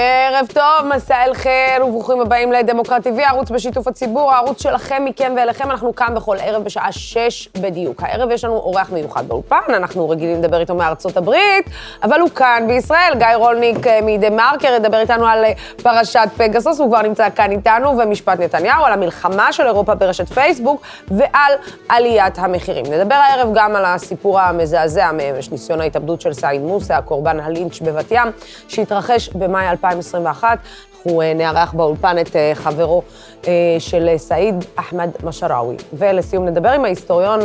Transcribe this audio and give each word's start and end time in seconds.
Eh, 0.00 0.27
ערב 0.38 0.46
טוב, 0.46 0.94
מסע 0.94 1.24
אל 1.24 1.34
חיר, 1.34 1.86
וברוכים 1.86 2.20
הבאים 2.20 2.52
לדמוקרט 2.52 3.06
TV, 3.06 3.22
הערוץ 3.22 3.50
בשיתוף 3.50 3.88
הציבור, 3.88 4.32
הערוץ 4.32 4.62
שלכם, 4.62 5.04
מכם 5.04 5.34
ואליכם. 5.36 5.70
אנחנו 5.70 5.94
כאן 5.94 6.14
בכל 6.14 6.36
ערב 6.40 6.64
בשעה 6.64 6.92
שש 6.92 7.48
בדיוק. 7.60 8.02
הערב 8.02 8.30
יש 8.30 8.44
לנו 8.44 8.54
אורח 8.54 8.90
מיוחד 8.92 9.28
באולפן, 9.28 9.56
אנחנו 9.68 10.08
רגילים 10.08 10.42
לדבר 10.42 10.60
איתו 10.60 10.74
מארצות 10.74 11.16
הברית, 11.16 11.70
אבל 12.02 12.20
הוא 12.20 12.30
כאן 12.30 12.64
בישראל. 12.66 13.12
גיא 13.18 13.26
רולניק 13.34 13.86
אה, 13.86 14.00
מדה 14.02 14.30
מרקר 14.30 14.74
ידבר 14.74 15.00
איתנו 15.00 15.26
על 15.26 15.44
אה, 15.44 15.52
פרשת 15.82 16.28
פגסוס, 16.36 16.80
הוא 16.80 16.88
כבר 16.88 17.02
נמצא 17.02 17.28
כאן 17.34 17.50
איתנו, 17.50 17.98
ומשפט 17.98 18.40
נתניהו, 18.40 18.84
על 18.84 18.92
המלחמה 18.92 19.52
של 19.52 19.66
אירופה 19.66 19.94
ברשת 19.94 20.28
פייסבוק, 20.28 20.82
ועל 21.10 21.52
עליית 21.88 22.38
המחירים. 22.38 22.84
נדבר 22.86 23.14
הערב 23.14 23.48
גם 23.54 23.76
על 23.76 23.84
הסיפור 23.84 24.40
המזעזע 24.40 25.10
ניסיון 25.52 25.80
ההתאבדות 25.80 26.20
של 26.20 26.32
סעיד 26.32 26.62
מוסא, 26.62 26.92
הקורבן 26.92 27.40
הלינץ' 27.40 27.80
בבת 27.80 28.10
ים, 28.10 28.28
שהתרחש 28.68 29.28
במאי 29.28 29.68
2021. 29.70 30.27
אנחנו 30.28 31.20
אה, 31.22 31.34
נארח 31.34 31.72
באולפן 31.72 32.16
את 32.18 32.36
אה, 32.36 32.52
חברו 32.54 33.02
אה, 33.46 33.52
של 33.78 34.08
סעיד 34.16 34.64
אחמד 34.76 35.10
משאראוי. 35.24 35.76
ולסיום 35.92 36.46
נדבר 36.46 36.68
עם 36.68 36.84
ההיסטוריון 36.84 37.40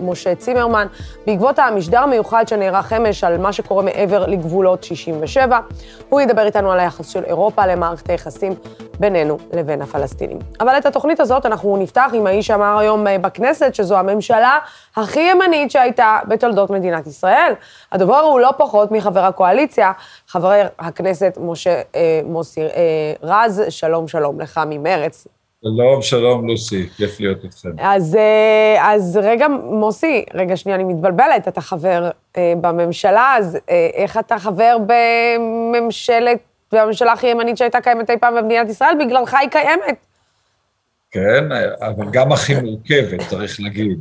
משה 0.00 0.34
צימרמן, 0.34 0.86
בעקבות 1.26 1.58
המשדר 1.58 1.98
המיוחד 1.98 2.48
שנערך 2.48 2.92
אמש 2.92 3.24
על 3.24 3.38
מה 3.38 3.52
שקורה 3.52 3.82
מעבר 3.82 4.26
לגבולות 4.26 4.84
67. 4.84 5.58
הוא 6.08 6.20
ידבר 6.20 6.46
איתנו 6.46 6.72
על 6.72 6.80
היחס 6.80 7.08
של 7.08 7.24
אירופה 7.24 7.66
למערכת 7.66 8.10
היחסים 8.10 8.54
בינינו 9.00 9.38
לבין 9.52 9.82
הפלסטינים. 9.82 10.38
אבל 10.60 10.78
את 10.78 10.86
התוכנית 10.86 11.20
הזאת 11.20 11.46
אנחנו 11.46 11.76
נפתח 11.76 12.10
עם 12.14 12.26
האיש 12.26 12.46
שאמר 12.46 12.78
היום 12.78 13.06
בכנסת 13.20 13.74
שזו 13.74 13.98
הממשלה 13.98 14.58
הכי 14.96 15.20
ימנית 15.20 15.70
שהייתה 15.70 16.18
בתולדות 16.28 16.70
מדינת 16.70 17.06
ישראל. 17.06 17.52
הדובר 17.92 18.20
הוא 18.20 18.40
לא 18.40 18.50
פחות 18.56 18.92
מחבר 18.92 19.24
הקואליציה, 19.24 19.92
חבר 20.28 20.66
הכנסת 20.78 21.38
משה 21.40 21.82
אה, 21.94 22.20
מוסי 22.24 22.60
אה, 22.60 23.12
רז, 23.22 23.62
שלום 23.68 24.08
שלום 24.08 24.40
לך 24.40 24.60
ממרץ. 24.66 25.26
שלום, 25.62 26.02
שלום, 26.02 26.48
לוסי, 26.48 26.88
כיף 26.96 27.20
להיות 27.20 27.44
איתכם. 27.44 27.68
אז, 27.78 28.16
אה, 28.16 28.94
אז 28.94 29.18
רגע, 29.22 29.48
מוסי, 29.48 30.24
רגע, 30.34 30.56
שנייה, 30.56 30.76
אני 30.76 30.84
מתבלבלת, 30.84 31.48
אתה 31.48 31.60
חבר 31.60 32.10
אה, 32.36 32.52
בממשלה, 32.60 33.34
אז 33.38 33.58
אה, 33.70 33.88
איך 33.94 34.16
אתה 34.16 34.38
חבר 34.38 34.76
בממשלת, 34.86 36.38
בממשלה 36.72 37.12
הכי 37.12 37.26
ימנית 37.26 37.56
שהייתה 37.56 37.80
קיימת 37.80 38.10
אי 38.10 38.18
פעם 38.18 38.34
במדינת 38.34 38.68
ישראל? 38.70 38.94
בגללך 39.00 39.34
היא 39.34 39.48
קיימת. 39.50 39.96
כן, 41.10 41.44
אבל 41.80 42.06
גם 42.10 42.32
הכי 42.32 42.54
מורכבת, 42.54 43.28
צריך 43.28 43.60
להגיד. 43.60 43.98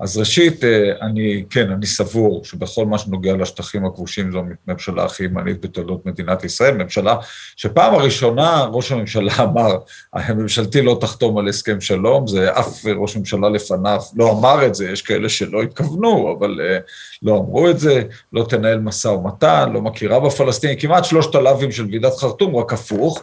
אז 0.00 0.18
ראשית, 0.18 0.64
אה, 0.64 0.92
אני, 1.02 1.44
כן, 1.50 1.70
אני 1.70 1.86
סבור 1.86 2.44
שבכל 2.44 2.86
מה 2.86 2.98
שנוגע 2.98 3.36
לשטחים 3.36 3.84
הכבושים 3.84 4.32
זו 4.32 4.42
ממשלה 4.68 5.04
הכי 5.04 5.24
ימנית 5.24 5.60
בתולדות 5.60 6.06
מדינת 6.06 6.44
ישראל, 6.44 6.74
ממשלה 6.76 7.16
שפעם 7.56 7.94
הראשונה 7.94 8.64
ראש 8.72 8.92
הממשלה 8.92 9.32
אמר, 9.44 9.76
הממשלתי 10.12 10.82
לא 10.82 10.98
תחתום 11.00 11.38
על 11.38 11.48
הסכם 11.48 11.80
שלום, 11.80 12.26
זה 12.26 12.52
אף 12.52 12.86
ראש 12.96 13.16
ממשלה 13.16 13.48
לפניו 13.48 14.00
לא 14.16 14.32
אמר 14.32 14.66
את 14.66 14.74
זה, 14.74 14.90
יש 14.90 15.02
כאלה 15.02 15.28
שלא 15.28 15.62
התכוונו, 15.62 16.36
אבל 16.38 16.60
uh, 16.60 16.82
לא 17.22 17.38
אמרו 17.38 17.70
את 17.70 17.78
זה, 17.78 18.02
לא 18.32 18.46
תנהל 18.48 18.78
משא 18.78 19.08
ומתן, 19.08 19.70
לא 19.72 19.82
מכירה 19.82 20.20
בפלסטינים, 20.20 20.78
כמעט 20.78 21.04
שלושת 21.04 21.34
הלאווים 21.34 21.72
של 21.72 21.86
ועידת 21.90 22.16
חרטום, 22.16 22.56
רק 22.56 22.72
הפוך. 22.72 23.22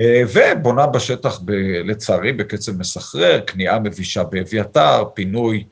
אה, 0.00 0.22
ובונה 0.34 0.86
בשטח, 0.86 1.40
ב, 1.44 1.52
לצערי, 1.84 2.32
בקצב 2.32 2.78
מסחרר, 2.78 3.40
כניעה 3.46 3.78
מבישה 3.78 4.24
באביתר, 4.24 5.04
פינוי 5.14 5.56
אה, 5.56 5.64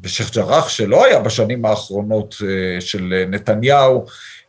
בשייח' 0.00 0.34
ג'ראח, 0.34 0.68
שלא 0.68 1.04
היה 1.04 1.20
בשנים 1.20 1.64
האחרונות 1.64 2.34
אה, 2.42 2.80
של 2.80 3.24
נתניהו, 3.28 4.04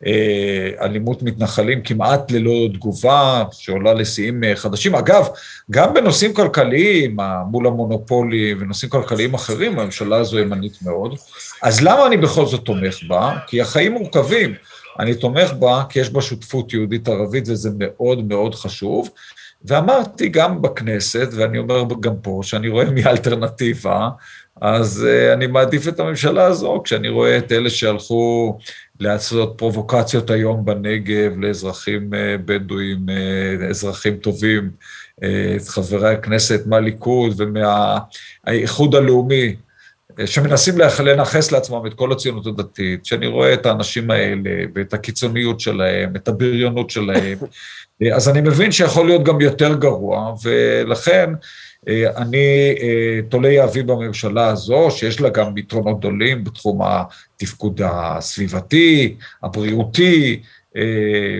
אה, 0.06 0.70
אלימות 0.82 1.24
מתנחלים 1.24 1.82
כמעט 1.82 2.32
ללא 2.32 2.68
תגובה, 2.74 3.44
שעולה 3.52 3.94
לשיאים 3.94 4.44
חדשים. 4.56 4.96
אגב, 4.96 5.28
גם 5.72 5.94
בנושאים 5.94 6.34
כלכליים, 6.34 7.18
מול 7.52 7.68
המונופולים 7.68 8.58
ונושאים 8.62 8.90
כלכליים 8.90 9.34
אחרים, 9.34 9.80
הממשלה 9.80 10.18
הזו 10.18 10.40
ימנית 10.40 10.82
מאוד. 10.82 11.16
אז 11.62 11.82
למה 11.82 12.08
אני 12.08 12.18
בכל 12.18 12.46
זאת 12.46 12.66
תומך 12.66 13.04
בה? 13.08 13.38
כי 13.48 13.62
החיים 13.62 13.92
מורכבים. 13.92 14.54
אני 15.00 15.16
תומך 15.16 15.54
בה 15.54 15.84
כי 15.90 16.00
יש 16.00 16.10
בה 16.10 16.22
שותפות 16.22 16.74
יהודית-ערבית 16.74 17.44
וזה 17.48 17.70
מאוד 17.78 18.28
מאוד 18.28 18.56
חשוב. 18.56 19.10
ואמרתי 19.66 20.30
גם 20.30 20.62
בכנסת, 20.62 21.30
ואני 21.36 21.58
אומר 21.58 21.84
גם 22.00 22.14
פה, 22.22 22.40
שאני 22.44 22.68
רואה 22.68 22.90
מי 22.90 23.04
האלטרנטיבה, 23.04 24.10
אז 24.62 25.08
uh, 25.08 25.34
אני 25.34 25.48
מעדיף 25.48 25.88
את 25.88 26.00
הממשלה 26.00 26.46
הזו, 26.46 26.82
כשאני 26.84 27.10
רואה 27.10 27.38
את 27.38 27.52
אלה 27.52 27.70
שהלכו 27.70 28.58
לעשות 29.00 29.54
פרובוקציות 29.58 30.30
היום 30.30 30.66
בנגב 30.66 31.38
לאזרחים 31.38 32.10
uh, 32.14 32.16
בדואים, 32.46 33.06
uh, 33.08 33.64
אזרחים 33.70 34.18
טובים, 34.18 34.72
את 35.56 35.68
חברי 35.68 36.14
הכנסת 36.14 36.68
מהליכוד 36.68 37.34
ומהאיחוד 37.38 38.96
הלאומי, 38.96 39.56
שמנסים 40.26 40.76
לנכס 41.04 41.52
לעצמם 41.52 41.86
את 41.88 41.94
כל 41.94 42.12
הציונות 42.12 42.48
הדתית, 42.48 43.06
שאני 43.06 43.28
רואה 43.28 43.54
את 43.54 43.66
האנשים 43.66 44.12
האלה 44.12 44.66
ואת 44.76 44.94
הקיצוניות 44.94 45.60
שלהם, 45.60 46.16
את 46.16 46.28
הבריונות 46.28 46.90
שלהם, 46.90 47.38
אז 48.16 48.30
אני 48.30 48.42
מבין 48.42 48.72
שיכול 48.72 49.06
להיות 49.06 49.24
גם 49.24 49.42
יותר 49.42 49.74
גרוע, 49.76 50.36
ולכן 50.44 51.30
אה, 51.88 52.18
אני 52.18 52.76
אה, 52.82 53.20
תולה 53.30 53.50
יהבי 53.50 53.84
בממשלה 53.84 54.48
הזו, 54.48 54.92
שיש 54.92 55.22
לה 55.22 55.30
גם 55.30 55.58
יתרונות 55.58 56.00
גדולים 56.00 56.44
בתחום 56.44 56.80
התפקוד 56.82 57.82
הסביבתי, 57.84 59.16
הבריאותי 59.44 60.42
אה, 60.78 61.40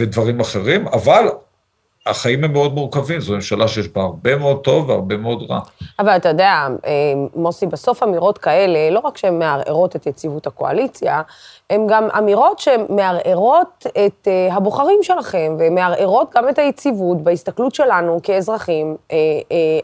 ודברים 0.00 0.40
אחרים, 0.40 0.88
אבל 0.88 1.28
החיים 2.06 2.44
הם 2.44 2.52
מאוד 2.52 2.74
מורכבים, 2.74 3.20
זו 3.20 3.34
ממשלה 3.34 3.68
שיש 3.68 3.88
בה 3.88 4.02
הרבה 4.02 4.36
מאוד 4.36 4.60
טוב 4.64 4.88
והרבה 4.88 5.16
מאוד 5.16 5.50
רע. 5.50 5.60
אבל 5.98 6.16
אתה 6.16 6.28
יודע, 6.28 6.66
מוסי, 7.34 7.66
בסוף 7.66 8.02
אמירות 8.02 8.38
כאלה, 8.38 8.90
לא 8.90 9.00
רק 9.04 9.16
שהן 9.16 9.38
מערערות 9.38 9.96
את 9.96 10.06
יציבות 10.06 10.46
הקואליציה, 10.46 11.22
הן 11.70 11.86
גם 11.88 12.08
אמירות 12.18 12.58
שמערערות 12.58 13.86
את 14.06 14.28
uh, 14.28 14.54
הבוחרים 14.54 15.02
שלכם, 15.02 15.56
ומערערות 15.58 16.34
גם 16.36 16.48
את 16.48 16.58
היציבות 16.58 17.22
בהסתכלות 17.22 17.74
שלנו 17.74 18.20
כאזרחים 18.22 18.96
uh, 18.96 19.10
uh, 19.10 19.12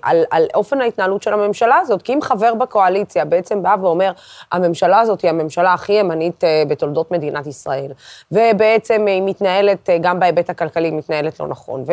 על, 0.03 0.25
על 0.31 0.47
אופן 0.55 0.81
ההתנהלות 0.81 1.23
של 1.23 1.33
הממשלה 1.33 1.77
הזאת. 1.77 2.03
כי 2.03 2.15
אם 2.15 2.23
חבר 2.23 2.55
בקואליציה 2.55 3.25
בעצם 3.25 3.63
בא 3.63 3.77
ואומר, 3.81 4.13
הממשלה 4.53 5.01
הזאת 5.01 5.21
היא 5.21 5.31
הממשלה 5.31 5.73
הכי 5.73 5.93
ימנית 5.93 6.45
uh, 6.45 6.69
בתולדות 6.69 7.11
מדינת 7.11 7.47
ישראל, 7.47 7.93
ובעצם 8.33 9.07
היא 9.07 9.23
מתנהלת, 9.23 9.89
uh, 9.89 9.93
גם 10.01 10.21
בהיבט 10.21 10.51
הכלכלי, 10.51 10.91
מתנהלת 10.91 11.41
לא 11.41 11.47
נכון. 11.47 11.85
ו... 11.87 11.93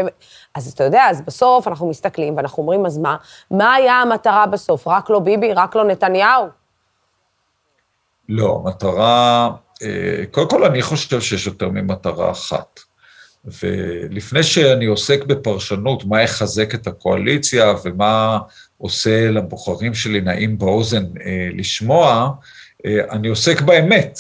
אז 0.55 0.71
אתה 0.71 0.83
יודע, 0.83 1.03
אז 1.09 1.21
בסוף 1.21 1.67
אנחנו 1.67 1.89
מסתכלים 1.89 2.37
ואנחנו 2.37 2.63
אומרים, 2.63 2.85
אז 2.85 2.97
מה? 2.97 3.15
מה 3.51 3.73
היה 3.73 3.93
המטרה 3.93 4.45
בסוף? 4.45 4.87
רק 4.87 5.09
לא 5.09 5.19
ביבי? 5.19 5.53
רק 5.53 5.75
לא 5.75 5.83
נתניהו? 5.83 6.45
לא, 8.29 8.61
המטרה... 8.63 9.49
אה, 9.83 10.23
קודם 10.31 10.49
כל 10.49 10.65
אני 10.65 10.81
חושב 10.81 11.21
שיש 11.21 11.45
יותר 11.47 11.69
ממטרה 11.69 12.31
אחת. 12.31 12.79
ולפני 13.45 14.43
שאני 14.43 14.85
עוסק 14.85 15.23
בפרשנות 15.23 16.05
מה 16.05 16.21
יחזק 16.21 16.75
את 16.75 16.87
הקואליציה 16.87 17.73
ומה 17.83 18.39
עושה 18.77 19.31
לבוחרים 19.31 19.93
שלי 19.93 20.21
נעים 20.21 20.57
באוזן 20.57 21.03
אה, 21.25 21.49
לשמוע, 21.53 22.31
אה, 22.85 22.99
אני 23.11 23.27
עוסק 23.27 23.61
באמת. 23.61 24.19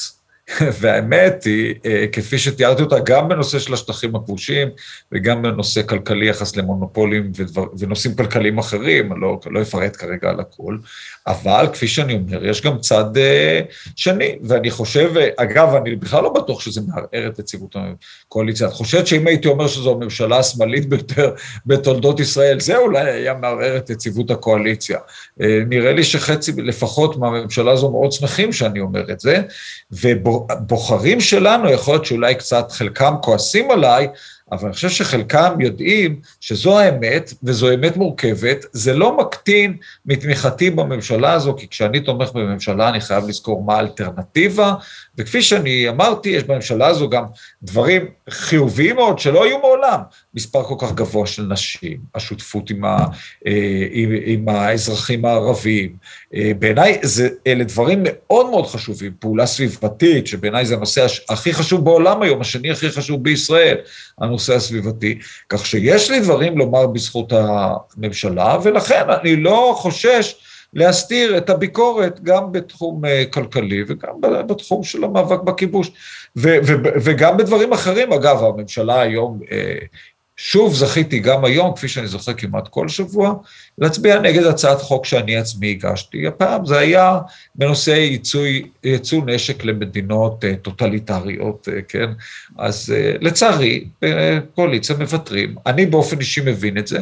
והאמת 0.79 1.43
היא, 1.43 1.75
אה, 1.85 2.05
כפי 2.11 2.37
שתיארתי 2.37 2.81
אותה, 2.83 2.99
גם 2.99 3.29
בנושא 3.29 3.59
של 3.59 3.73
השטחים 3.73 4.15
הכבושים 4.15 4.67
וגם 5.11 5.41
בנושא 5.41 5.81
כלכלי 5.81 6.29
יחס 6.29 6.55
למונופולים 6.55 7.31
ודבר, 7.35 7.65
ונושאים 7.79 8.15
כלכליים 8.15 8.57
אחרים, 8.57 9.21
לא, 9.21 9.39
לא 9.45 9.61
אפרט 9.61 9.95
כרגע 9.97 10.29
על 10.29 10.39
הכל, 10.39 10.77
אבל 11.27 11.65
כפי 11.73 11.87
שאני 11.87 12.13
אומר, 12.13 12.45
יש 12.45 12.61
גם 12.61 12.79
צד 12.79 13.17
uh, 13.17 13.91
שני, 13.95 14.37
ואני 14.43 14.71
חושב, 14.71 15.13
אגב, 15.37 15.75
אני 15.75 15.95
בכלל 15.95 16.23
לא 16.23 16.33
בטוח 16.33 16.61
שזה 16.61 16.81
מערער 16.87 17.27
את 17.27 17.39
יציבות 17.39 17.75
הקואליציה. 17.75 18.67
את 18.67 18.73
חושבת 18.73 19.07
שאם 19.07 19.27
הייתי 19.27 19.47
אומר 19.47 19.67
שזו 19.67 19.91
הממשלה 19.91 20.37
השמאלית 20.39 20.89
ביותר 20.89 21.33
בתולדות 21.65 22.19
ישראל, 22.19 22.59
זה 22.59 22.77
אולי 22.77 23.11
היה 23.11 23.33
מערער 23.33 23.77
את 23.77 23.89
יציבות 23.89 24.31
הקואליציה. 24.31 24.97
Uh, 24.97 25.43
נראה 25.67 25.93
לי 25.93 26.03
שחצי 26.03 26.51
לפחות 26.51 27.17
מהממשלה 27.17 27.71
הזו 27.71 27.91
מאוד 27.91 28.11
שמחים 28.11 28.53
שאני 28.53 28.79
אומר 28.79 29.11
את 29.11 29.19
זה, 29.19 29.41
ובוחרים 30.51 31.21
שלנו, 31.21 31.69
יכול 31.69 31.93
להיות 31.93 32.05
שאולי 32.05 32.35
קצת 32.35 32.71
חלקם 32.71 33.13
כועסים 33.21 33.71
עליי, 33.71 34.07
אבל 34.51 34.65
אני 34.65 34.73
חושב 34.73 34.89
שחלקם 34.89 35.61
יודעים 35.61 36.19
שזו 36.41 36.79
האמת, 36.79 37.33
וזו 37.43 37.73
אמת 37.73 37.97
מורכבת, 37.97 38.65
זה 38.71 38.93
לא 38.93 39.17
מקטין 39.17 39.77
מתמיכתי 40.05 40.69
בממשלה 40.69 41.33
הזו, 41.33 41.55
כי 41.57 41.67
כשאני 41.67 41.99
תומך 41.99 42.31
בממשלה 42.31 42.89
אני 42.89 43.01
חייב 43.01 43.27
לזכור 43.27 43.63
מה 43.63 43.75
האלטרנטיבה, 43.75 44.73
וכפי 45.21 45.41
שאני 45.41 45.89
אמרתי, 45.89 46.29
יש 46.29 46.43
בממשלה 46.43 46.87
הזו 46.87 47.09
גם 47.09 47.23
דברים 47.63 48.05
חיוביים 48.29 48.95
מאוד 48.95 49.19
שלא 49.19 49.43
היו 49.43 49.59
מעולם. 49.59 49.99
מספר 50.33 50.63
כל 50.63 50.75
כך 50.79 50.93
גבוה 50.93 51.27
של 51.27 51.43
נשים, 51.43 51.97
השותפות 52.15 52.69
עם, 52.69 52.85
ה, 52.85 52.97
אה, 53.47 53.87
עם, 53.91 54.09
עם 54.25 54.49
האזרחים 54.49 55.25
הערבים. 55.25 55.95
אה, 56.35 56.51
בעיניי 56.59 56.99
אלה 57.47 57.63
דברים 57.63 58.03
מאוד 58.03 58.49
מאוד 58.49 58.67
חשובים, 58.67 59.11
פעולה 59.19 59.45
סביבתית, 59.45 60.27
שבעיניי 60.27 60.65
זה 60.65 60.75
הנושא 60.75 61.05
הכי 61.29 61.53
חשוב 61.53 61.85
בעולם 61.85 62.21
היום, 62.21 62.41
השני 62.41 62.71
הכי 62.71 62.89
חשוב 62.89 63.23
בישראל, 63.23 63.77
הנושא 64.21 64.55
הסביבתי. 64.55 65.19
כך 65.49 65.65
שיש 65.65 66.11
לי 66.11 66.19
דברים 66.19 66.57
לומר 66.57 66.87
בזכות 66.87 67.33
הממשלה, 67.33 68.57
ולכן 68.63 69.03
אני 69.21 69.35
לא 69.35 69.73
חושש 69.77 70.35
להסתיר 70.73 71.37
את 71.37 71.49
הביקורת 71.49 72.19
גם 72.23 72.51
בתחום 72.51 73.05
אה, 73.05 73.23
כלכלי 73.31 73.83
וגם 73.87 74.21
בתחום 74.47 74.83
של 74.83 75.03
המאבק 75.03 75.41
בכיבוש. 75.41 75.91
ו- 76.35 76.57
ו- 76.67 77.01
וגם 77.03 77.37
בדברים 77.37 77.73
אחרים, 77.73 78.13
אגב, 78.13 78.43
הממשלה 78.43 79.01
היום, 79.01 79.39
אה, 79.51 79.75
שוב 80.37 80.73
זכיתי 80.73 81.19
גם 81.19 81.45
היום, 81.45 81.75
כפי 81.75 81.87
שאני 81.87 82.07
זוכר 82.07 82.33
כמעט 82.33 82.67
כל 82.67 82.87
שבוע, 82.87 83.33
להצביע 83.77 84.19
נגד 84.19 84.43
הצעת 84.43 84.81
חוק 84.81 85.05
שאני 85.05 85.37
עצמי 85.37 85.71
הגשתי. 85.71 86.27
הפעם 86.27 86.65
זה 86.65 86.79
היה 86.79 87.19
בנושא 87.55 87.91
ייצוא, 87.91 88.45
ייצוא 88.83 89.21
נשק 89.25 89.65
למדינות 89.65 90.45
אה, 90.45 90.55
טוטליטריות, 90.55 91.67
כן? 91.87 92.09
אז 92.57 92.93
לצערי, 93.21 93.85
קואליציה 94.55 94.95
מוותרים. 94.95 95.55
אני 95.65 95.85
באופן 95.85 96.19
אישי 96.19 96.41
מבין 96.45 96.77
את 96.77 96.87
זה. 96.87 96.99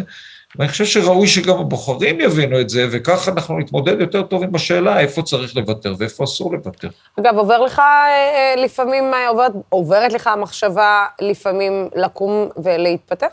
ואני 0.55 0.69
חושב 0.69 0.85
שראוי 0.85 1.27
שגם 1.27 1.57
הבוחרים 1.57 2.21
יבינו 2.21 2.61
את 2.61 2.69
זה, 2.69 2.87
וככה 2.91 3.31
אנחנו 3.31 3.59
נתמודד 3.59 4.01
יותר 4.01 4.23
טוב 4.23 4.43
עם 4.43 4.55
השאלה 4.55 4.99
איפה 4.99 5.21
צריך 5.21 5.55
לוותר 5.55 5.93
ואיפה 5.97 6.23
אסור 6.23 6.53
לוותר. 6.53 6.89
אגב, 7.19 7.37
עובר 7.37 7.57
לך 7.57 7.79
אה, 7.79 8.53
לפעמים, 8.57 9.13
אה, 9.13 9.29
עוברת, 9.29 9.51
עוברת 9.69 10.13
לך 10.13 10.27
המחשבה 10.27 11.05
לפעמים 11.21 11.89
לקום 11.95 12.49
ולהתפטר 12.63 13.27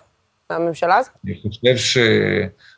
מהממשלה 0.51 0.97
הזאת? 0.97 1.13
אני 1.25 1.35
חושב 1.43 2.01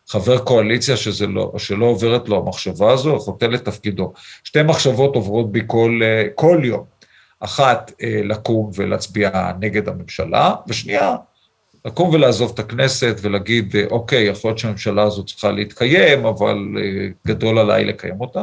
שחבר 0.08 0.38
קואליציה 0.38 0.96
שזה 0.96 1.26
לא, 1.26 1.52
שלא 1.56 1.86
עוברת 1.86 2.28
לו 2.28 2.36
המחשבה 2.36 2.92
הזו, 2.92 3.18
חוטא 3.18 3.44
לתפקידו. 3.44 4.12
שתי 4.44 4.62
מחשבות 4.62 5.14
עוברות 5.14 5.52
בי 5.52 5.60
כל, 5.66 6.00
אה, 6.02 6.24
כל 6.34 6.60
יום. 6.64 6.98
אחת, 7.40 7.92
לקום 8.24 8.70
ולהצביע 8.74 9.30
נגד 9.60 9.88
הממשלה, 9.88 10.54
ושנייה, 10.68 11.16
לקום 11.88 12.10
ולעזוב 12.10 12.50
את 12.54 12.58
הכנסת 12.58 13.16
ולהגיד, 13.22 13.76
אוקיי, 13.90 14.24
יכול 14.24 14.48
להיות 14.48 14.58
שהממשלה 14.58 15.02
הזאת 15.02 15.26
צריכה 15.26 15.50
להתקיים, 15.50 16.26
אבל 16.26 16.58
אה, 16.78 17.08
גדול 17.26 17.58
עליי 17.58 17.84
לקיים 17.84 18.20
אותה. 18.20 18.42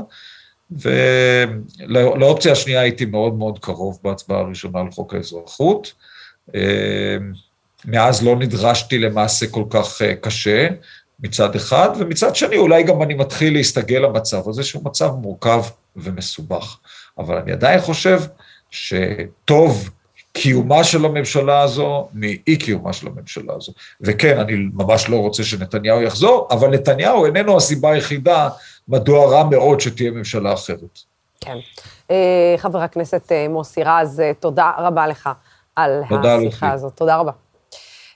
ולאופציה 0.72 2.52
השנייה 2.52 2.82
הייתי 2.82 3.06
מאוד 3.06 3.38
מאוד 3.38 3.60
קרוב 3.60 4.00
בהצבעה 4.04 4.40
הראשונה 4.40 4.80
על 4.80 4.92
חוק 4.92 5.14
האזרחות. 5.14 5.94
אה, 6.56 7.18
מאז 7.86 8.24
לא 8.24 8.36
נדרשתי 8.36 8.98
למעשה 8.98 9.48
כל 9.48 9.64
כך 9.70 10.02
אה, 10.02 10.16
קשה 10.16 10.68
מצד 11.20 11.56
אחד, 11.56 11.90
ומצד 11.98 12.36
שני 12.36 12.58
אולי 12.58 12.84
גם 12.84 13.02
אני 13.02 13.14
מתחיל 13.14 13.54
להסתגל 13.54 14.00
למצב 14.00 14.50
הזה, 14.50 14.64
שהוא 14.64 14.86
מצב 14.86 15.12
מורכב 15.22 15.64
ומסובך. 15.96 16.78
אבל 17.18 17.38
אני 17.38 17.52
עדיין 17.52 17.82
חושב 17.82 18.22
שטוב 18.72 19.90
קיומה 20.36 20.84
של 20.84 21.06
הממשלה 21.06 21.62
הזו 21.62 22.08
מאי 22.14 22.58
קיומה 22.58 22.94
של 22.94 23.08
הממשלה 23.08 23.54
הזו. 23.54 23.72
וכן, 24.02 24.40
אני 24.40 24.54
ממש 24.74 25.10
לא 25.10 25.18
רוצה 25.18 25.44
שנתניהו 25.44 26.02
יחזור, 26.02 26.48
אבל 26.52 26.70
נתניהו 26.70 27.26
איננו 27.26 27.58
הסיבה 27.58 27.92
היחידה 27.92 28.50
מדוע 28.88 29.32
רע 29.32 29.44
מאוד 29.44 29.80
שתהיה 29.80 30.12
ממשלה 30.12 30.54
אחרת. 30.54 31.00
כן. 31.42 31.58
אה, 32.12 32.56
חבר 32.58 32.80
הכנסת 32.80 33.32
אה, 33.32 33.48
מוסי 33.50 33.84
רז, 33.84 34.20
אה, 34.20 34.32
תודה 34.40 34.72
רבה 34.78 35.08
לך 35.08 35.30
על 35.76 36.02
השיחה 36.10 36.72
הזאת. 36.72 36.94
תודה 36.94 37.16
רבה. 37.16 37.32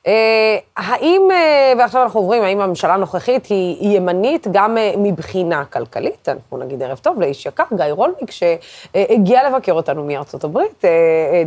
אה, 0.07 0.57
האם, 0.77 1.21
אה, 1.31 1.73
ועכשיו 1.79 2.03
אנחנו 2.03 2.19
עוברים, 2.19 2.43
האם 2.43 2.61
הממשלה 2.61 2.93
הנוכחית 2.93 3.45
היא 3.45 3.97
ימנית 3.97 4.47
גם 4.51 4.77
אה, 4.77 4.93
מבחינה 4.97 5.65
כלכלית? 5.65 6.29
אנחנו 6.29 6.57
נגיד 6.57 6.83
ערב 6.83 6.97
טוב 6.97 7.21
לאיש 7.21 7.45
יקר, 7.45 7.63
גיא 7.75 7.85
רולניק, 7.85 8.31
שהגיע 8.31 9.49
לבקר 9.49 9.73
אותנו 9.73 10.05
מארצות 10.05 10.43
הברית. 10.43 10.83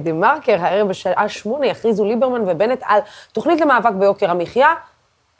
דה 0.02 0.12
מרקר, 0.12 0.56
הערב 0.60 0.88
בשעה 0.88 1.28
שמונה 1.28 1.66
יכריזו 1.66 2.04
ליברמן 2.04 2.40
ובנט 2.46 2.82
על 2.86 3.00
תוכנית 3.32 3.60
למאבק 3.60 3.92
ביוקר 3.92 4.30
המחיה. 4.30 4.74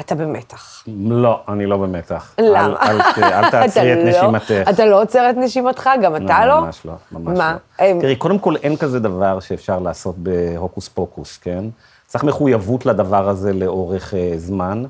אתה 0.00 0.14
במתח. 0.14 0.84
לא, 1.08 1.40
אני 1.48 1.66
לא 1.66 1.76
במתח. 1.76 2.34
למה? 2.38 2.76
אל, 2.82 3.00
אל, 3.16 3.32
אל 3.32 3.50
תעצרי 3.50 3.92
את 3.92 3.98
לא- 3.98 4.04
נשימתך. 4.04 4.68
אתה 4.70 4.84
לא 4.84 5.02
עוצר 5.02 5.30
את 5.30 5.36
נשימתך, 5.36 5.90
גם 6.02 6.16
אתה 6.16 6.46
לא? 6.46 6.60
ממש 6.60 6.86
לא, 6.86 6.92
ממש 7.12 7.38
מה? 7.38 7.56
לא. 7.80 8.00
תראי, 8.00 8.16
קודם 8.16 8.38
כל 8.38 8.54
אין 8.62 8.76
כזה 8.76 9.00
דבר 9.00 9.40
שאפשר 9.40 9.78
לעשות 9.78 10.14
בהוקוס 10.18 10.88
פוקוס, 10.88 11.38
כן? 11.38 11.64
צריך 12.12 12.24
מחויבות 12.24 12.86
לדבר 12.86 13.28
הזה 13.28 13.52
לאורך 13.52 14.14
uh, 14.14 14.38
זמן, 14.38 14.84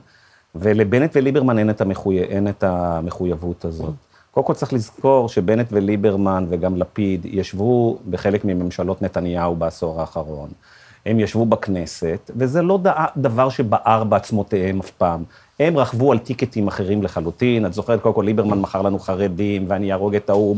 ולבנט 0.55 1.11
וליברמן 1.15 1.59
אין 1.59 1.71
את, 1.71 1.81
המחוי... 1.81 2.23
אין 2.23 2.49
את 2.49 2.65
המחויבות 2.65 3.65
הזאת. 3.65 3.95
קודם 4.31 4.47
כל 4.47 4.55
צריך 4.55 4.73
לזכור 4.73 5.29
שבנט 5.29 5.67
וליברמן 5.73 6.47
וגם 6.49 6.77
לפיד 6.77 7.27
ישבו 7.27 7.99
בחלק 8.11 8.45
מממשלות 8.45 9.03
נתניהו 9.03 9.57
בעשור 9.57 10.01
האחרון. 10.01 10.49
הם 11.07 11.21
ישבו 11.21 11.47
בכנסת, 11.47 12.31
וזה 12.37 12.63
לא 12.63 12.79
דבר 13.17 13.49
שבער 13.49 14.05
בעצמותיהם 14.05 14.81
אף 14.81 14.91
פעם. 14.91 15.25
הם 15.61 15.77
רכבו 15.77 16.13
על 16.13 16.19
טיקטים 16.19 16.69
אחרים 16.69 17.03
לחלוטין. 17.03 17.67
את 17.67 17.73
זוכרת, 17.73 18.01
קודם 18.01 18.15
כל 18.15 18.23
ליברמן 18.23 18.61
מכר 18.61 18.83
לנו 18.83 18.99
חרדים, 18.99 19.65
ואני 19.69 19.93
אהרוג 19.93 20.15
את 20.15 20.31
ההוא, 20.31 20.57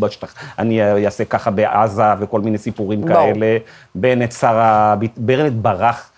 אני 0.59 1.05
אעשה 1.07 1.25
ככה 1.25 1.51
בעזה, 1.51 2.03
וכל 2.21 2.41
מיני 2.41 2.59
סיפורים 2.59 3.01
בוא. 3.01 3.09
כאלה. 3.09 3.59
בנט 3.95 4.33
שר 4.33 4.57
ה... 4.57 4.95
בנט 5.17 5.53
ברח 5.53 6.11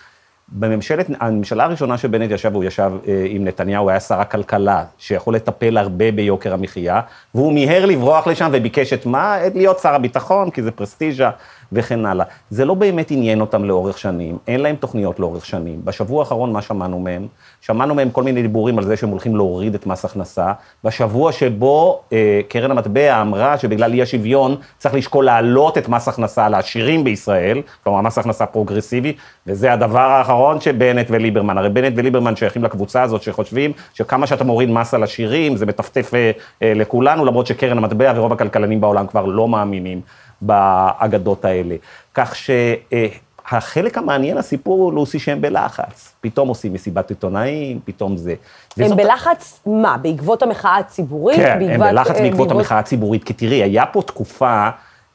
בממשלת, 0.48 1.06
הממשלה 1.20 1.64
הראשונה 1.64 1.98
שבנט 1.98 2.30
ישב, 2.30 2.54
הוא 2.54 2.64
ישב 2.64 2.92
אה, 3.08 3.26
עם 3.28 3.44
נתניהו, 3.44 3.90
היה 3.90 4.00
שר 4.00 4.20
הכלכלה, 4.20 4.84
שיכול 4.98 5.34
לטפל 5.34 5.76
הרבה 5.76 6.12
ביוקר 6.12 6.54
המחיה, 6.54 7.00
והוא 7.34 7.52
מיהר 7.52 7.86
לברוח 7.86 8.26
לשם 8.26 8.50
וביקש 8.52 8.92
את 8.92 9.06
מה? 9.06 9.36
להיות 9.54 9.78
שר 9.78 9.94
הביטחון, 9.94 10.50
כי 10.50 10.62
זה 10.62 10.70
פרסטיז'ה. 10.70 11.30
וכן 11.72 12.06
הלאה. 12.06 12.24
זה 12.50 12.64
לא 12.64 12.74
באמת 12.74 13.10
עניין 13.10 13.40
אותם 13.40 13.64
לאורך 13.64 13.98
שנים, 13.98 14.38
אין 14.48 14.60
להם 14.60 14.76
תוכניות 14.76 15.20
לאורך 15.20 15.46
שנים. 15.46 15.80
בשבוע 15.84 16.20
האחרון, 16.20 16.52
מה 16.52 16.62
שמענו 16.62 16.98
מהם? 16.98 17.26
שמענו 17.60 17.94
מהם 17.94 18.10
כל 18.10 18.22
מיני 18.22 18.42
דיבורים 18.42 18.78
על 18.78 18.84
זה 18.84 18.96
שהם 18.96 19.08
הולכים 19.08 19.36
להוריד 19.36 19.74
את 19.74 19.86
מס 19.86 20.04
הכנסה. 20.04 20.52
בשבוע 20.84 21.32
שבו 21.32 22.00
אה, 22.12 22.40
קרן 22.48 22.70
המטבע 22.70 23.20
אמרה 23.22 23.58
שבגלל 23.58 23.92
אי 23.92 24.02
השוויון 24.02 24.56
צריך 24.78 24.94
לשקול 24.94 25.24
להעלות 25.24 25.78
את 25.78 25.88
מס 25.88 26.08
הכנסה 26.08 26.48
לעשירים 26.48 27.04
בישראל, 27.04 27.62
כלומר 27.84 28.00
מס 28.00 28.18
הכנסה 28.18 28.46
פרוגרסיבי, 28.46 29.12
וזה 29.46 29.72
הדבר 29.72 29.98
האחרון 29.98 30.60
שבנט 30.60 31.06
וליברמן, 31.10 31.58
הרי 31.58 31.68
בנט 31.68 31.92
וליברמן 31.96 32.36
שייכים 32.36 32.64
לקבוצה 32.64 33.02
הזאת 33.02 33.22
שחושבים 33.22 33.72
שכמה 33.94 34.26
שאתה 34.26 34.44
מוריד 34.44 34.70
מס 34.70 34.94
על 34.94 35.02
עשירים, 35.02 35.56
זה 35.56 35.66
מטפטף 35.66 36.14
אה, 36.14 36.30
אה, 36.62 36.72
לכולנו, 36.74 37.24
למרות 37.24 37.46
שקרן 37.46 37.78
המטבע 37.78 38.12
ורוב 38.16 38.32
הכלכלנים 38.32 38.80
בעולם 38.80 39.06
כבר 39.06 39.24
לא 39.24 39.48
מאמינים. 39.48 40.00
באגדות 40.40 41.44
האלה. 41.44 41.76
כך 42.14 42.34
שהחלק 42.36 43.98
המעניין, 43.98 44.38
הסיפור 44.38 44.82
הוא 44.82 44.92
לוסי 44.92 45.18
שהם 45.18 45.40
בלחץ. 45.40 46.12
פתאום 46.20 46.48
עושים 46.48 46.72
מסיבת 46.72 47.10
עיתונאים, 47.10 47.80
פתאום 47.84 48.16
זה. 48.16 48.34
הם 48.76 48.84
וזאת... 48.84 48.96
בלחץ 48.96 49.60
מה? 49.66 49.96
בעקבות 49.96 50.42
המחאה 50.42 50.76
הציבורית? 50.76 51.36
כן, 51.36 51.58
בעקבות, 51.58 51.86
הם 51.86 51.94
בלחץ 51.94 52.08
אה, 52.08 52.12
בעקבות 52.12 52.30
בעקבות 52.30 52.50
המחאה 52.50 52.78
הציבורית. 52.78 53.24
כי 53.24 53.32
תראי, 53.32 53.62
היה 53.62 53.86
פה 53.86 54.02
תקופה... 54.02 54.68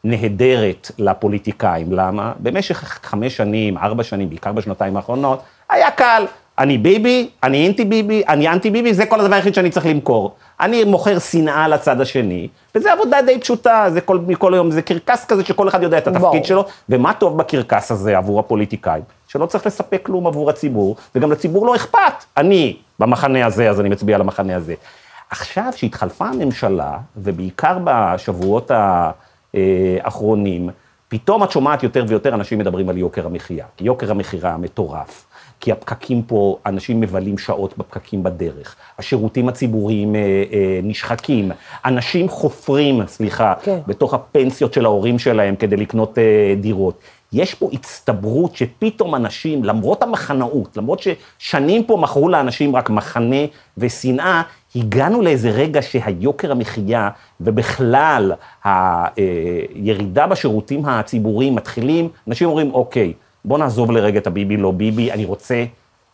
נהדרת 0.03 0.91
לפוליטיקאים. 0.97 1.91
למה? 1.91 2.33
במשך 2.39 2.99
חמש 3.03 3.37
שנים, 3.37 3.77
ארבע 3.77 4.03
שנים, 4.03 4.29
בעיקר 4.29 4.51
בשנתיים 4.51 4.97
האחרונות, 4.97 5.41
היה 5.69 5.91
קל. 5.91 6.25
אני 6.59 6.77
ביבי, 6.77 7.29
אני 7.43 7.65
אינטי 7.65 7.85
ביבי, 7.85 8.23
אני 8.29 8.47
אנטי 8.47 8.69
ביבי, 8.69 8.93
זה 8.93 9.05
כל 9.05 9.19
הדבר 9.19 9.35
היחיד 9.35 9.53
שאני 9.53 9.69
צריך 9.69 9.85
למכור. 9.85 10.35
אני 10.59 10.83
מוכר 10.83 11.19
שנאה 11.19 11.67
לצד 11.67 12.01
השני, 12.01 12.47
וזו 12.75 12.89
עבודה 12.89 13.21
די 13.21 13.39
פשוטה, 13.39 13.85
זה 13.89 14.01
כל, 14.01 14.19
כל 14.37 14.53
היום, 14.53 14.71
זה 14.71 14.81
קרקס 14.81 15.25
כזה 15.25 15.45
שכל 15.45 15.67
אחד 15.67 15.83
יודע 15.83 15.97
את 15.97 16.07
התפקיד 16.07 16.21
בוא. 16.21 16.43
שלו, 16.43 16.65
ומה 16.89 17.13
טוב 17.13 17.37
בקרקס 17.37 17.91
הזה 17.91 18.17
עבור 18.17 18.39
הפוליטיקאים? 18.39 19.03
שלא 19.27 19.45
צריך 19.45 19.65
לספק 19.65 20.01
כלום 20.03 20.27
עבור 20.27 20.49
הציבור, 20.49 20.95
וגם 21.15 21.31
לציבור 21.31 21.65
לא 21.65 21.75
אכפת. 21.75 22.23
אני 22.37 22.77
במחנה 22.99 23.45
הזה, 23.45 23.69
אז 23.69 23.79
אני 23.79 23.89
מצביע 23.89 24.15
על 24.15 24.21
המחנה 24.21 24.55
הזה. 24.55 24.73
עכשיו, 25.29 25.73
שהתחלפה 25.75 26.25
הממשלה, 26.25 26.97
ובעיקר 27.17 27.77
בשבועות 27.83 28.71
האחרונים, 29.53 30.69
פתאום 31.07 31.43
את 31.43 31.51
שומעת 31.51 31.83
יותר 31.83 32.05
ויותר 32.07 32.33
אנשים 32.33 32.59
מדברים 32.59 32.89
על 32.89 32.97
יוקר 32.97 33.25
המחיה. 33.25 33.65
כי 33.77 33.85
יוקר 33.85 34.11
המחירה 34.11 34.57
מטורף. 34.57 35.25
כי 35.61 35.71
הפקקים 35.71 36.21
פה, 36.21 36.57
אנשים 36.65 36.99
מבלים 36.99 37.37
שעות 37.37 37.77
בפקקים 37.77 38.23
בדרך, 38.23 38.75
השירותים 38.99 39.49
הציבוריים 39.49 40.15
אה, 40.15 40.19
אה, 40.53 40.79
נשחקים, 40.83 41.51
אנשים 41.85 42.29
חופרים, 42.29 43.07
סליחה, 43.07 43.53
כן. 43.63 43.79
בתוך 43.87 44.13
הפנסיות 44.13 44.73
של 44.73 44.85
ההורים 44.85 45.19
שלהם 45.19 45.55
כדי 45.55 45.77
לקנות 45.77 46.17
אה, 46.17 46.55
דירות. 46.61 46.99
יש 47.33 47.53
פה 47.53 47.69
הצטברות 47.73 48.55
שפתאום 48.55 49.15
אנשים, 49.15 49.63
למרות 49.63 50.03
המחנאות, 50.03 50.77
למרות 50.77 51.01
ששנים 51.39 51.83
פה 51.83 51.97
מכרו 51.97 52.29
לאנשים 52.29 52.75
רק 52.75 52.89
מחנה 52.89 53.45
ושנאה, 53.77 54.41
הגענו 54.75 55.21
לאיזה 55.21 55.49
רגע 55.49 55.81
שהיוקר 55.81 56.51
המחיה 56.51 57.09
ובכלל 57.41 58.31
הירידה 58.63 60.27
בשירותים 60.27 60.85
הציבוריים 60.85 61.55
מתחילים, 61.55 62.09
אנשים 62.27 62.47
אומרים, 62.47 62.73
אוקיי, 62.73 63.13
בוא 63.45 63.57
נעזוב 63.57 63.91
לרגע 63.91 64.19
את 64.19 64.27
הביבי, 64.27 64.57
לא 64.57 64.71
ביבי, 64.71 65.11
אני 65.11 65.25
רוצה, 65.25 65.63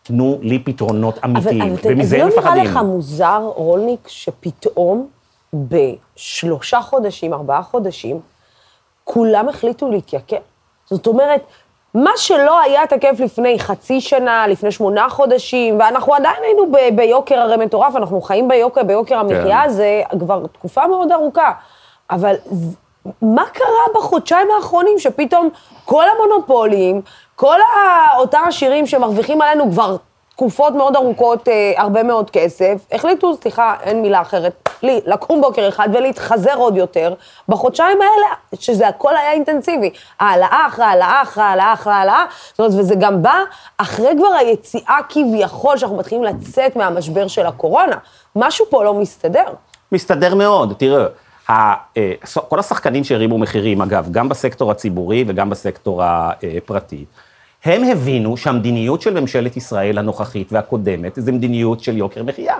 תנו 0.04 0.40
לי 0.42 0.60
פתרונות 0.60 1.20
אמיתיים, 1.26 1.62
אבל, 1.62 1.72
אבל 1.72 1.94
ומזה 1.94 2.22
הם 2.22 2.28
מפחדים. 2.28 2.48
אבל 2.48 2.58
לא 2.58 2.64
נראה 2.64 2.72
לך 2.72 2.78
מוזר, 2.78 3.52
רולניק, 3.56 4.08
שפתאום 4.08 5.08
בשלושה 5.54 6.82
חודשים, 6.82 7.34
ארבעה 7.34 7.64
חודשים, 7.64 8.20
כולם 9.04 9.50
החליטו 9.50 9.92
להתייקר? 9.92 10.38
זאת 10.86 11.08
אומרת, 11.08 11.42
מה 11.94 12.12
שלא 12.16 12.62
היה 12.62 12.88
תקף 12.88 13.20
לפני 13.20 13.60
חצי 13.60 14.02
שנה, 14.02 14.48
לפני 14.48 14.72
שמונה 14.72 15.10
חודשים, 15.10 15.80
ואנחנו 15.80 16.14
עדיין 16.14 16.44
היינו 16.44 16.72
ב- 16.72 16.96
ביוקר 16.96 17.40
הרי 17.40 17.58
מטורף, 17.66 17.96
אנחנו 17.96 18.22
חיים 18.22 18.48
ביוקר, 18.48 18.84
ביוקר 18.84 19.16
המחיה 19.16 19.62
הזה 19.62 20.02
כן. 20.12 20.20
כבר 20.20 20.48
תקופה 20.48 20.88
מאוד 20.88 21.12
ארוכה. 21.12 21.52
אבל 22.10 22.36
מה 23.22 23.46
קרה 23.54 23.86
בחודשיים 23.96 24.48
האחרונים 24.58 25.00
שפתאום 25.00 25.50
כל 25.86 26.04
המונופולים, 26.10 27.02
כל 27.36 27.60
אותם 28.18 28.42
עשירים 28.48 28.88
שמרוויחים 28.88 29.42
עלינו 29.42 29.72
כבר 29.72 29.98
תקופות 30.38 30.74
מאוד 30.74 30.96
ארוכות, 30.96 31.48
אה, 31.48 31.74
הרבה 31.78 32.04
מאוד 32.04 32.30
כסף, 32.30 32.86
החליטו, 32.92 33.36
סליחה, 33.42 33.76
אין 33.82 34.02
מילה 34.02 34.22
אחרת, 34.22 34.70
לי, 34.84 35.02
לקום 35.06 35.42
בוקר 35.42 35.68
אחד 35.68 35.90
ולהתחזר 35.94 36.56
עוד 36.56 36.78
יותר, 36.78 37.14
בחודשיים 37.50 37.98
האלה, 38.02 38.60
שזה 38.60 38.88
הכל 38.88 39.16
היה 39.16 39.32
אינטנסיבי. 39.32 39.90
העלאה 40.20 40.68
אחרי 40.68 40.86
העלאה 40.86 41.22
אחרי 41.22 41.44
העלאה 41.44 41.74
אחרי 41.74 41.94
העלאה, 41.94 42.26
זאת 42.50 42.60
אומרת, 42.60 42.72
וזה 42.78 42.96
גם 42.96 43.22
בא 43.22 43.40
אחרי 43.78 44.10
כבר 44.18 44.34
היציאה 44.40 44.98
כביכול, 45.10 45.78
שאנחנו 45.78 45.98
מתחילים 45.98 46.24
לצאת 46.24 46.76
מהמשבר 46.76 47.28
של 47.28 47.46
הקורונה. 47.46 47.96
משהו 48.36 48.66
פה 48.70 48.84
לא 48.84 48.94
מסתדר. 48.94 49.46
מסתדר 49.92 50.36
מאוד, 50.36 50.74
תראה. 50.78 51.06
אה, 51.50 51.74
כל 52.48 52.60
השחקנים 52.60 53.04
שהרימו 53.04 53.38
מחירים, 53.38 53.82
אגב, 53.82 54.08
גם 54.12 54.30
בסקטור 54.30 54.72
הציבורי 54.72 55.24
וגם 55.28 55.50
בסקטור 55.50 56.02
הפרטי, 56.04 57.06
הם 57.66 57.84
הבינו 57.84 58.38
שהמדיניות 58.38 59.02
של 59.02 59.20
ממשלת 59.20 59.58
ישראל 59.58 59.98
הנוכחית 59.98 60.54
והקודמת 60.54 61.14
זה 61.16 61.32
מדיניות 61.32 61.80
של 61.80 61.98
יוקר 61.98 62.24
מחיה. 62.24 62.56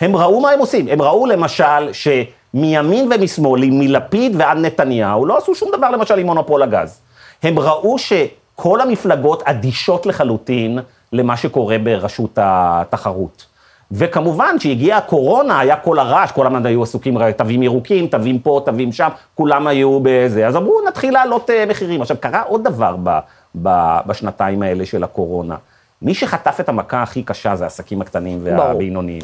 הם 0.00 0.16
ראו 0.16 0.40
מה 0.40 0.50
הם 0.50 0.58
עושים, 0.58 0.88
הם 0.88 1.02
ראו 1.02 1.26
למשל 1.26 1.92
שמימין 1.92 3.12
ומשמאל, 3.12 3.60
מלפיד 3.70 4.32
ועד 4.38 4.58
נתניהו, 4.58 5.26
לא 5.26 5.38
עשו 5.38 5.54
שום 5.54 5.68
דבר 5.76 5.90
למשל 5.90 6.18
עם 6.18 6.26
מונופול 6.26 6.62
הגז. 6.62 7.00
הם 7.42 7.58
ראו 7.58 7.96
שכל 7.98 8.80
המפלגות 8.80 9.42
אדישות 9.42 10.06
לחלוטין 10.06 10.78
למה 11.12 11.36
שקורה 11.36 11.78
ברשות 11.78 12.38
התחרות. 12.42 13.46
וכמובן, 13.92 14.56
כשהגיעה 14.58 14.98
הקורונה, 14.98 15.60
היה 15.60 15.76
כל 15.76 15.98
הרעש, 15.98 16.30
הזמן 16.36 16.66
היו 16.66 16.82
עסוקים, 16.82 17.32
תווים 17.32 17.62
ירוקים, 17.62 18.06
תווים 18.06 18.38
פה, 18.38 18.62
תווים 18.64 18.92
שם, 18.92 19.08
כולם 19.34 19.66
היו 19.66 20.00
בזה. 20.02 20.46
אז 20.46 20.56
אמרו, 20.56 20.80
נתחיל 20.88 21.14
להעלות 21.14 21.50
אה, 21.50 21.66
מחירים. 21.66 22.02
עכשיו, 22.02 22.16
קרה 22.20 22.42
עוד 22.42 22.64
דבר 22.64 22.96
ב, 23.02 23.18
ב, 23.62 23.98
בשנתיים 24.06 24.62
האלה 24.62 24.86
של 24.86 25.04
הקורונה. 25.04 25.56
מי 26.02 26.14
שחטף 26.14 26.60
את 26.60 26.68
המכה 26.68 27.02
הכי 27.02 27.22
קשה 27.22 27.56
זה 27.56 27.64
העסקים 27.64 28.00
הקטנים 28.00 28.40
והבינוניים. 28.42 29.22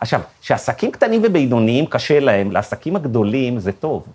עכשיו, 0.00 0.20
כשעסקים 0.42 0.90
קטנים 0.90 1.20
ובינוניים 1.24 1.86
קשה 1.86 2.20
להם, 2.20 2.52
לעסקים 2.52 2.96
הגדולים 2.96 3.58
זה 3.58 3.72
טוב. 3.72 4.06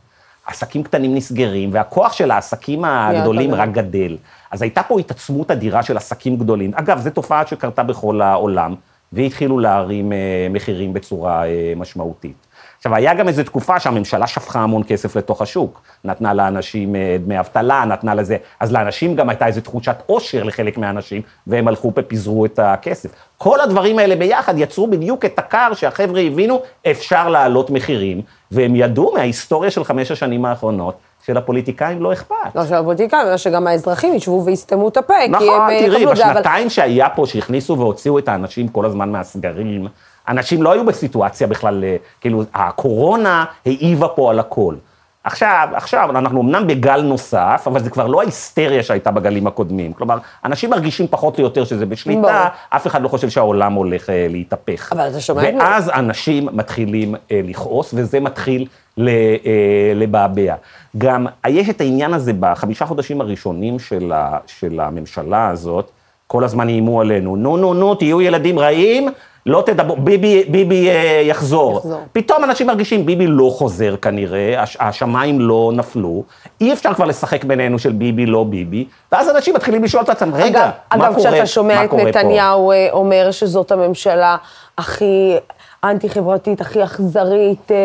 עסקים 0.45 0.83
קטנים 0.83 1.15
נסגרים, 1.15 1.69
והכוח 1.73 2.13
של 2.13 2.31
העסקים 2.31 2.85
הגדולים 2.85 3.53
רק 3.53 3.69
גדל. 3.71 4.17
אז 4.51 4.61
הייתה 4.61 4.83
פה 4.83 4.99
התעצמות 4.99 5.51
אדירה 5.51 5.83
של 5.83 5.97
עסקים 5.97 6.37
גדולים. 6.37 6.71
אגב, 6.75 6.99
זו 6.99 7.09
תופעה 7.09 7.47
שקרתה 7.47 7.83
בכל 7.83 8.21
העולם. 8.21 8.75
והתחילו 9.13 9.59
להרים 9.59 10.13
אה, 10.13 10.47
מחירים 10.49 10.93
בצורה 10.93 11.47
אה, 11.47 11.73
משמעותית. 11.75 12.49
עכשיו, 12.77 12.95
היה 12.95 13.13
גם 13.13 13.27
איזו 13.27 13.43
תקופה 13.43 13.79
שהממשלה 13.79 14.27
שפכה 14.27 14.59
המון 14.59 14.83
כסף 14.87 15.15
לתוך 15.15 15.41
השוק, 15.41 15.81
נתנה 16.03 16.33
לאנשים 16.33 16.95
אה, 16.95 17.17
דמי 17.25 17.39
אבטלה, 17.39 17.85
נתנה 17.85 18.15
לזה, 18.15 18.37
אז 18.59 18.71
לאנשים 18.71 19.15
גם 19.15 19.29
הייתה 19.29 19.47
איזו 19.47 19.61
תחושת 19.61 19.95
עושר 20.05 20.43
לחלק 20.43 20.77
מהאנשים, 20.77 21.21
והם 21.47 21.67
הלכו 21.67 21.91
ופיזרו 21.95 22.45
את 22.45 22.59
הכסף. 22.59 23.09
כל 23.37 23.61
הדברים 23.61 23.99
האלה 23.99 24.15
ביחד 24.15 24.53
יצרו 24.57 24.87
בדיוק 24.87 25.25
את 25.25 25.39
הקר 25.39 25.73
שהחבר'ה 25.73 26.21
הבינו, 26.21 26.61
אפשר 26.91 27.29
להעלות 27.29 27.69
מחירים, 27.69 28.21
והם 28.51 28.75
ידעו 28.75 29.13
מההיסטוריה 29.13 29.71
של 29.71 29.83
חמש 29.83 30.11
השנים 30.11 30.45
האחרונות, 30.45 30.97
שלפוליטיקאים 31.29 32.01
לא 32.01 32.13
אכפת. 32.13 32.35
לא 32.55 32.65
של 32.65 32.73
הפוליטיקאים, 32.73 33.27
אלא 33.27 33.37
שגם 33.37 33.67
האזרחים 33.67 34.15
ישבו 34.15 34.43
ויסתמו 34.45 34.87
את 34.87 34.97
הפה, 34.97 35.13
נכון, 35.29 35.47
כי 35.47 35.51
הם 35.53 35.61
נכון, 35.61 35.79
תראי, 35.79 36.05
בשנתיים 36.05 36.63
אבל... 36.63 36.69
שהיה 36.69 37.09
פה, 37.09 37.25
שהכניסו 37.25 37.77
והוציאו 37.77 38.19
את 38.19 38.27
האנשים 38.27 38.67
כל 38.67 38.85
הזמן 38.85 39.11
מהסגרים, 39.11 39.87
אנשים 40.27 40.63
לא 40.63 40.71
היו 40.71 40.85
בסיטואציה 40.85 41.47
בכלל, 41.47 41.83
אה, 41.83 41.95
כאילו, 42.21 42.43
הקורונה 42.53 43.45
העיבה 43.65 44.07
פה 44.07 44.29
על 44.29 44.39
הכל. 44.39 44.75
עכשיו, 45.23 45.67
עכשיו, 45.73 46.09
אנחנו 46.09 46.41
אמנם 46.41 46.67
בגל 46.67 47.01
נוסף, 47.01 47.63
אבל 47.67 47.79
זה 47.79 47.89
כבר 47.89 48.07
לא 48.07 48.21
ההיסטריה 48.21 48.83
שהייתה 48.83 49.11
בגלים 49.11 49.47
הקודמים. 49.47 49.93
כלומר, 49.93 50.17
אנשים 50.45 50.69
מרגישים 50.69 51.07
פחות 51.07 51.37
או 51.37 51.43
יותר 51.43 51.65
שזה 51.65 51.85
בשליטה, 51.85 52.21
בוא. 52.21 52.31
אף 52.69 52.87
אחד 52.87 53.01
לא 53.01 53.07
חושב 53.07 53.29
שהעולם 53.29 53.73
הולך 53.73 54.09
אה, 54.09 54.27
להתהפך. 54.29 54.93
אבל 54.93 55.07
אתה 55.07 55.19
שומע 55.21 55.49
את 55.49 55.53
זה. 55.53 55.59
ואז 55.59 55.89
אנשים 55.89 56.47
מתחילים 56.51 57.15
אה, 57.31 57.41
לכעוס, 57.43 57.93
וזה 57.97 58.19
מתחיל 58.19 58.67
ל, 58.97 59.09
אה, 59.09 59.93
לבעבע. 59.95 60.55
גם 60.97 61.25
יש 61.47 61.69
את 61.69 61.81
העניין 61.81 62.13
הזה 62.13 62.31
בחמישה 62.39 62.85
חודשים 62.85 63.21
הראשונים 63.21 63.79
של, 63.79 64.11
ה, 64.11 64.37
של 64.47 64.79
הממשלה 64.79 65.49
הזאת, 65.49 65.91
כל 66.27 66.43
הזמן 66.43 66.69
איימו 66.69 67.01
עלינו, 67.01 67.35
נו, 67.35 67.57
נו, 67.57 67.73
נו, 67.73 67.95
תהיו 67.95 68.21
ילדים 68.21 68.59
רעים, 68.59 69.09
לא 69.45 69.63
תדברו, 69.65 69.95
ביבי, 69.95 70.43
ביבי 70.47 70.89
אה, 70.89 71.21
יחזור. 71.25 71.77
יחזור. 71.77 72.01
פתאום 72.11 72.43
אנשים 72.43 72.67
מרגישים, 72.67 73.05
ביבי 73.05 73.27
לא 73.27 73.49
חוזר 73.57 73.95
כנראה, 74.01 74.63
הש, 74.63 74.77
השמיים 74.79 75.39
לא 75.39 75.71
נפלו, 75.73 76.23
אי 76.61 76.73
אפשר 76.73 76.93
כבר 76.93 77.05
לשחק 77.05 77.43
בינינו 77.43 77.79
של 77.79 77.91
ביבי, 77.91 78.25
לא 78.25 78.43
ביבי, 78.43 78.85
ואז 79.11 79.29
אנשים 79.29 79.55
מתחילים 79.55 79.83
לשאול 79.83 80.03
את 80.03 80.09
עצמם, 80.09 80.35
רגע, 80.35 80.71
אגב, 80.89 81.01
מה 81.01 81.07
אגב, 81.07 81.15
קורה, 81.15 81.23
פה? 81.23 81.29
אגב, 81.29 81.35
כשאתה 81.35 81.45
שומע 81.45 81.83
את 81.85 81.93
נתניהו 81.93 82.71
אה, 82.71 82.87
אומר 82.91 83.31
שזאת 83.31 83.71
הממשלה 83.71 84.37
הכי... 84.77 85.35
האנטי-חברתית 85.83 86.61
הכי 86.61 86.83
אכזרית 86.83 87.71
אה, 87.71 87.77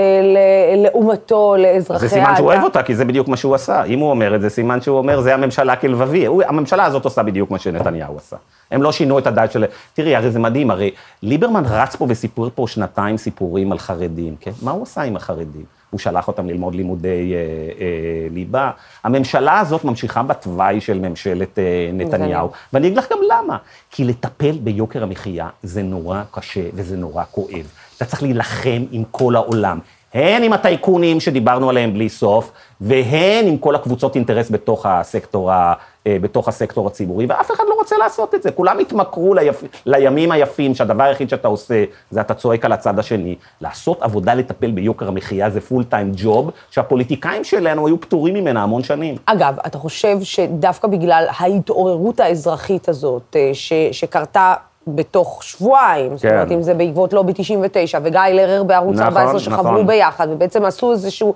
לעומתו, 0.76 1.56
לאזרחיה. 1.58 2.08
זה 2.08 2.14
סימן 2.14 2.36
שהוא 2.36 2.46
אוהב 2.46 2.62
אותה, 2.62 2.82
כי 2.82 2.94
זה 2.94 3.04
בדיוק 3.04 3.28
מה 3.28 3.36
שהוא 3.36 3.54
עשה. 3.54 3.84
אם 3.84 3.98
הוא 3.98 4.10
אומר 4.10 4.34
את 4.34 4.40
זה, 4.40 4.50
סימן 4.50 4.80
שהוא 4.80 4.98
אומר, 4.98 5.20
זה 5.20 5.34
הממשלה 5.34 5.76
כלבבי. 5.76 6.26
הממשלה 6.46 6.84
הזאת 6.84 7.04
עושה 7.04 7.22
בדיוק 7.22 7.50
מה 7.50 7.58
שנתניהו 7.58 8.16
עשה. 8.16 8.36
הם 8.70 8.82
לא 8.82 8.92
שינו 8.92 9.18
את 9.18 9.26
הדעת 9.26 9.52
של... 9.52 9.64
תראי, 9.94 10.16
הרי 10.16 10.30
זה 10.30 10.38
מדהים, 10.38 10.70
הרי 10.70 10.90
ליברמן 11.22 11.62
רץ 11.66 11.96
פה 11.96 12.06
וסיפר 12.08 12.48
פה 12.54 12.64
שנתיים 12.68 13.16
סיפורים 13.16 13.72
על 13.72 13.78
חרדים, 13.78 14.36
כן? 14.40 14.50
מה 14.62 14.70
הוא 14.70 14.82
עשה 14.82 15.02
עם 15.02 15.16
החרדים? 15.16 15.64
הוא 15.94 16.00
שלח 16.00 16.28
אותם 16.28 16.48
ללמוד 16.48 16.74
לימודי 16.74 17.34
אה, 17.34 17.38
אה, 17.80 18.28
ליבה. 18.30 18.70
הממשלה 19.04 19.60
הזאת 19.60 19.84
ממשיכה 19.84 20.22
בתוואי 20.22 20.80
של 20.80 20.98
ממשלת 20.98 21.58
אה, 21.58 21.90
נתניהו, 21.92 22.50
ואני 22.72 22.86
אגיד 22.86 22.98
לך 22.98 23.06
גם 23.12 23.18
למה. 23.30 23.56
כי 23.90 24.04
לטפל 24.04 24.52
ביוקר 24.52 25.02
המחיה 25.02 25.48
זה 25.62 25.82
נורא 25.82 26.22
קשה 26.30 26.60
וזה 26.74 26.96
נורא 26.96 27.24
כואב. 27.30 27.70
אתה 27.96 28.04
צריך 28.04 28.22
להילחם 28.22 28.84
עם 28.90 29.02
כל 29.10 29.36
העולם. 29.36 29.78
הן 30.14 30.42
עם 30.42 30.52
הטייקונים 30.52 31.20
שדיברנו 31.20 31.70
עליהם 31.70 31.94
בלי 31.94 32.08
סוף, 32.08 32.52
והן 32.80 33.46
עם 33.46 33.56
כל 33.58 33.74
הקבוצות 33.74 34.14
אינטרס 34.14 34.50
בתוך 34.50 34.86
הסקטור, 34.86 35.52
ה, 35.52 35.74
אה, 36.06 36.16
בתוך 36.20 36.48
הסקטור 36.48 36.86
הציבורי, 36.86 37.26
ואף 37.28 37.50
אחד 37.50 37.64
לא 37.68 37.74
רוצה 37.74 37.96
לעשות 37.98 38.34
את 38.34 38.42
זה. 38.42 38.50
כולם 38.50 38.78
התמכרו 38.78 39.34
ליפ, 39.34 39.64
לימים 39.86 40.32
היפים, 40.32 40.74
שהדבר 40.74 41.04
היחיד 41.04 41.28
שאתה 41.28 41.48
עושה, 41.48 41.84
זה 42.10 42.20
אתה 42.20 42.34
צועק 42.34 42.64
על 42.64 42.72
הצד 42.72 42.98
השני. 42.98 43.36
לעשות 43.60 44.02
עבודה 44.02 44.34
לטפל 44.34 44.70
ביוקר 44.70 45.08
המחיה 45.08 45.50
זה 45.50 45.60
פול 45.60 45.84
טיים 45.84 46.12
ג'וב, 46.16 46.50
שהפוליטיקאים 46.70 47.44
שלנו 47.44 47.86
היו 47.86 48.00
פטורים 48.00 48.34
ממנה 48.34 48.62
המון 48.62 48.82
שנים. 48.82 49.16
אגב, 49.26 49.56
אתה 49.66 49.78
חושב 49.78 50.18
שדווקא 50.22 50.88
בגלל 50.88 51.26
ההתעוררות 51.38 52.20
האזרחית 52.20 52.88
הזאת, 52.88 53.36
אה, 53.36 53.50
ש, 53.52 53.72
שקרתה 53.92 54.54
בתוך 54.86 55.42
שבועיים, 55.42 56.10
כן. 56.10 56.16
זאת 56.16 56.24
אומרת, 56.24 56.52
אם 56.52 56.62
זה 56.62 56.74
בעקבות 56.74 57.12
לובי 57.12 57.32
99, 57.32 57.98
וגיא 58.02 58.20
לרר 58.20 58.62
בערוץ 58.62 58.96
נכון, 58.96 59.16
14 59.16 59.40
שחברו 59.40 59.72
נכון. 59.72 59.86
ביחד, 59.86 60.28
ובעצם 60.30 60.64
עשו 60.64 60.92
איזושהי 60.92 61.28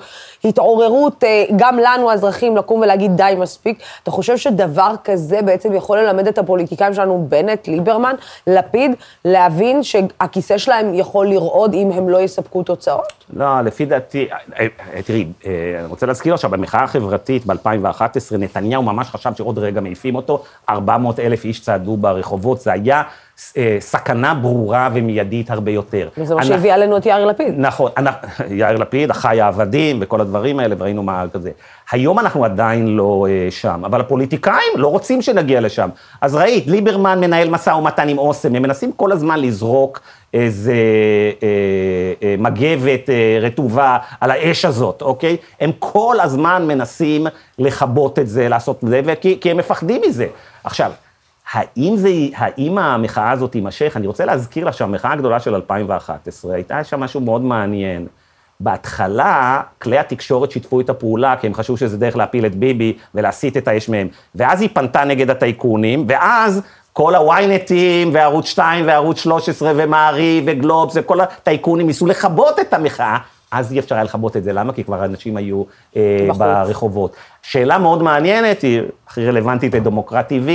התעוררות, 0.45 1.25
אה, 1.25 1.45
גם 1.57 1.79
לנו 1.79 2.11
האזרחים, 2.11 2.57
לקום 2.57 2.81
ולהגיד 2.81 3.17
די 3.17 3.35
מספיק. 3.39 3.83
אתה 4.03 4.11
חושב 4.11 4.37
שדבר 4.37 4.95
כזה 5.05 5.43
בעצם 5.43 5.75
יכול 5.75 5.99
ללמד 5.99 6.27
את 6.27 6.39
הפוליטיקאים 6.39 6.95
שלנו, 6.95 7.27
בנט, 7.29 7.69
ליברמן, 7.69 8.15
לפיד, 8.47 8.95
להבין 9.25 9.83
שהכיסא 9.83 10.59
שלהם 10.59 10.95
יכול 10.95 11.29
לרעוד 11.29 11.75
אם 11.75 11.91
הם 11.93 12.09
לא 12.09 12.21
יספקו 12.21 12.63
תוצאות? 12.63 13.13
לא, 13.33 13.61
לפי 13.61 13.85
דעתי, 13.85 14.29
אה, 14.33 14.67
אה, 14.95 15.03
תראי, 15.03 15.27
אני 15.79 15.87
רוצה 15.87 16.07
להזכיר 16.07 16.35
עכשיו, 16.35 16.51
במחאה 16.51 16.85
החברתית 16.85 17.47
ב-2011, 17.47 18.37
נתניהו 18.39 18.83
ממש 18.83 19.09
חשב 19.09 19.35
שעוד 19.35 19.59
רגע 19.59 19.81
מעיפים 19.81 20.15
אותו, 20.15 20.43
400 20.69 21.21
אלף 21.21 21.45
איש 21.45 21.61
צעדו 21.61 21.97
ברחובות, 21.97 22.61
זה 22.61 22.73
היה... 22.73 23.03
אה, 23.57 23.77
סכנה 23.81 24.35
ברורה 24.35 24.89
ומיידית 24.95 25.51
הרבה 25.51 25.71
יותר. 25.71 26.09
וזה 26.19 26.35
מה 26.35 26.45
שהביא 26.45 26.73
עלינו 26.73 26.97
את 26.97 27.07
יאיר 27.07 27.27
לפיד. 27.27 27.55
נכון, 27.59 27.91
יאיר 28.51 28.77
לפיד, 28.77 29.11
אחי 29.11 29.41
העבדים 29.41 29.99
וכל 30.01 30.21
הדברים 30.21 30.59
האלה, 30.59 30.75
וראינו 30.79 31.03
מה 31.03 31.25
כזה. 31.33 31.51
היום 31.91 32.19
אנחנו 32.19 32.45
עדיין 32.45 32.87
לא 32.97 33.27
אה, 33.31 33.51
שם, 33.51 33.83
אבל 33.85 34.01
הפוליטיקאים 34.01 34.73
לא 34.77 34.89
רוצים 34.89 35.23
שנגיע 35.23 35.61
לשם. 35.61 35.89
אז 36.21 36.35
ראית, 36.35 36.67
ליברמן 36.67 37.21
מנהל 37.21 37.51
משא 37.51 37.71
ומתן 37.71 38.09
עם 38.09 38.19
אוסם, 38.19 38.55
הם 38.55 38.63
מנסים 38.63 38.93
כל 38.93 39.13
הזמן 39.13 39.41
לזרוק 39.41 40.01
איזה 40.35 40.75
אה, 41.43 41.49
אה, 42.23 42.35
מגבת 42.39 43.11
אה, 43.11 43.39
רטובה 43.41 43.99
על 44.21 44.31
האש 44.31 44.65
הזאת, 44.65 45.03
אוקיי? 45.03 45.37
הם 45.61 45.71
כל 45.79 46.17
הזמן 46.23 46.67
מנסים 46.67 47.27
לכבות 47.59 48.19
את 48.19 48.29
זה, 48.29 48.49
לעשות 48.49 48.85
את 48.85 48.89
זה, 48.89 49.15
כי, 49.21 49.39
כי 49.41 49.51
הם 49.51 49.57
מפחדים 49.57 50.03
מזה. 50.09 50.27
עכשיו, 50.65 50.93
האם, 51.53 51.97
זה, 51.97 52.09
האם 52.37 52.79
המחאה 52.79 53.31
הזאת 53.31 53.53
תימשך? 53.53 53.93
אני 53.97 54.07
רוצה 54.07 54.25
להזכיר 54.25 54.65
לך 54.65 54.75
שהמחאה 54.75 55.13
הגדולה 55.13 55.41
של 55.41 55.55
2011, 55.55 56.55
הייתה 56.55 56.85
שם 56.85 57.01
משהו 57.01 57.21
מאוד 57.21 57.43
מעניין. 57.43 58.07
בהתחלה, 58.61 59.61
כלי 59.83 59.99
התקשורת 59.99 60.51
שיתפו 60.51 60.81
את 60.81 60.91
הפעולה, 60.91 61.37
כי 61.37 61.47
הם 61.47 61.55
חשבו 61.55 61.77
שזה 61.77 61.97
דרך 61.97 62.17
להפיל 62.17 62.47
את 62.47 62.55
ביבי 62.55 62.97
ולהסיט 63.15 63.57
את 63.57 63.69
האש 63.69 63.89
מהם. 63.89 64.09
ואז 64.35 64.61
היא 64.61 64.69
פנתה 64.73 65.05
נגד 65.05 65.31
הטייקונים, 65.31 66.05
ואז 66.09 66.63
כל 66.93 67.15
הוויינטים, 67.15 68.11
וערוץ 68.15 68.47
2, 68.47 68.87
וערוץ 68.87 69.19
13, 69.19 69.73
ומעריב, 69.77 70.45
וגלובס, 70.47 70.93
וכל 70.97 71.21
הטייקונים 71.21 71.87
ניסו 71.87 72.07
לכבות 72.07 72.61
את 72.61 72.75
המחאה. 72.75 73.19
אז 73.51 73.73
אי 73.73 73.79
אפשר 73.79 73.95
היה 73.95 74.05
לכבות 74.05 74.37
את 74.37 74.45
זה, 74.45 74.53
למה? 74.53 74.73
כי 74.73 74.85
כבר 74.85 75.05
אנשים 75.05 75.37
היו 75.37 75.63
אה, 75.97 76.29
ברחובות. 76.39 77.17
שאלה 77.43 77.79
מאוד 77.79 78.03
מעניינת, 78.03 78.63
היא 78.63 78.83
הכי 79.09 79.27
רלוונטית 79.27 79.75
לדמוקרט 79.75 80.33
TV, 80.33 80.51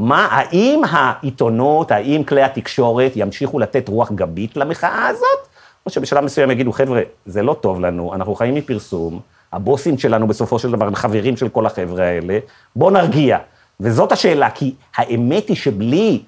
מה, 0.00 0.28
האם 0.30 0.82
העיתונות, 0.90 1.90
האם 1.90 2.24
כלי 2.24 2.42
התקשורת 2.42 3.12
ימשיכו 3.16 3.58
לתת 3.58 3.88
רוח 3.88 4.12
גבית 4.12 4.56
למחאה 4.56 5.06
הזאת, 5.06 5.48
או 5.86 5.90
שבשלב 5.90 6.24
מסוים 6.24 6.50
יגידו, 6.50 6.72
חבר'ה, 6.72 7.00
זה 7.26 7.42
לא 7.42 7.54
טוב 7.54 7.80
לנו, 7.80 8.14
אנחנו 8.14 8.34
חיים 8.34 8.54
מפרסום, 8.54 9.20
הבוסים 9.52 9.98
שלנו 9.98 10.26
בסופו 10.26 10.58
של 10.58 10.70
דבר 10.70 10.86
הם 10.86 10.94
חברים 10.94 11.36
של 11.36 11.48
כל 11.48 11.66
החבר'ה 11.66 12.04
האלה, 12.04 12.38
בואו 12.76 12.90
נרגיע. 12.90 13.38
וזאת 13.80 14.12
השאלה, 14.12 14.50
כי 14.50 14.74
האמת 14.96 15.48
היא 15.48 15.56
שבלי 15.56 16.22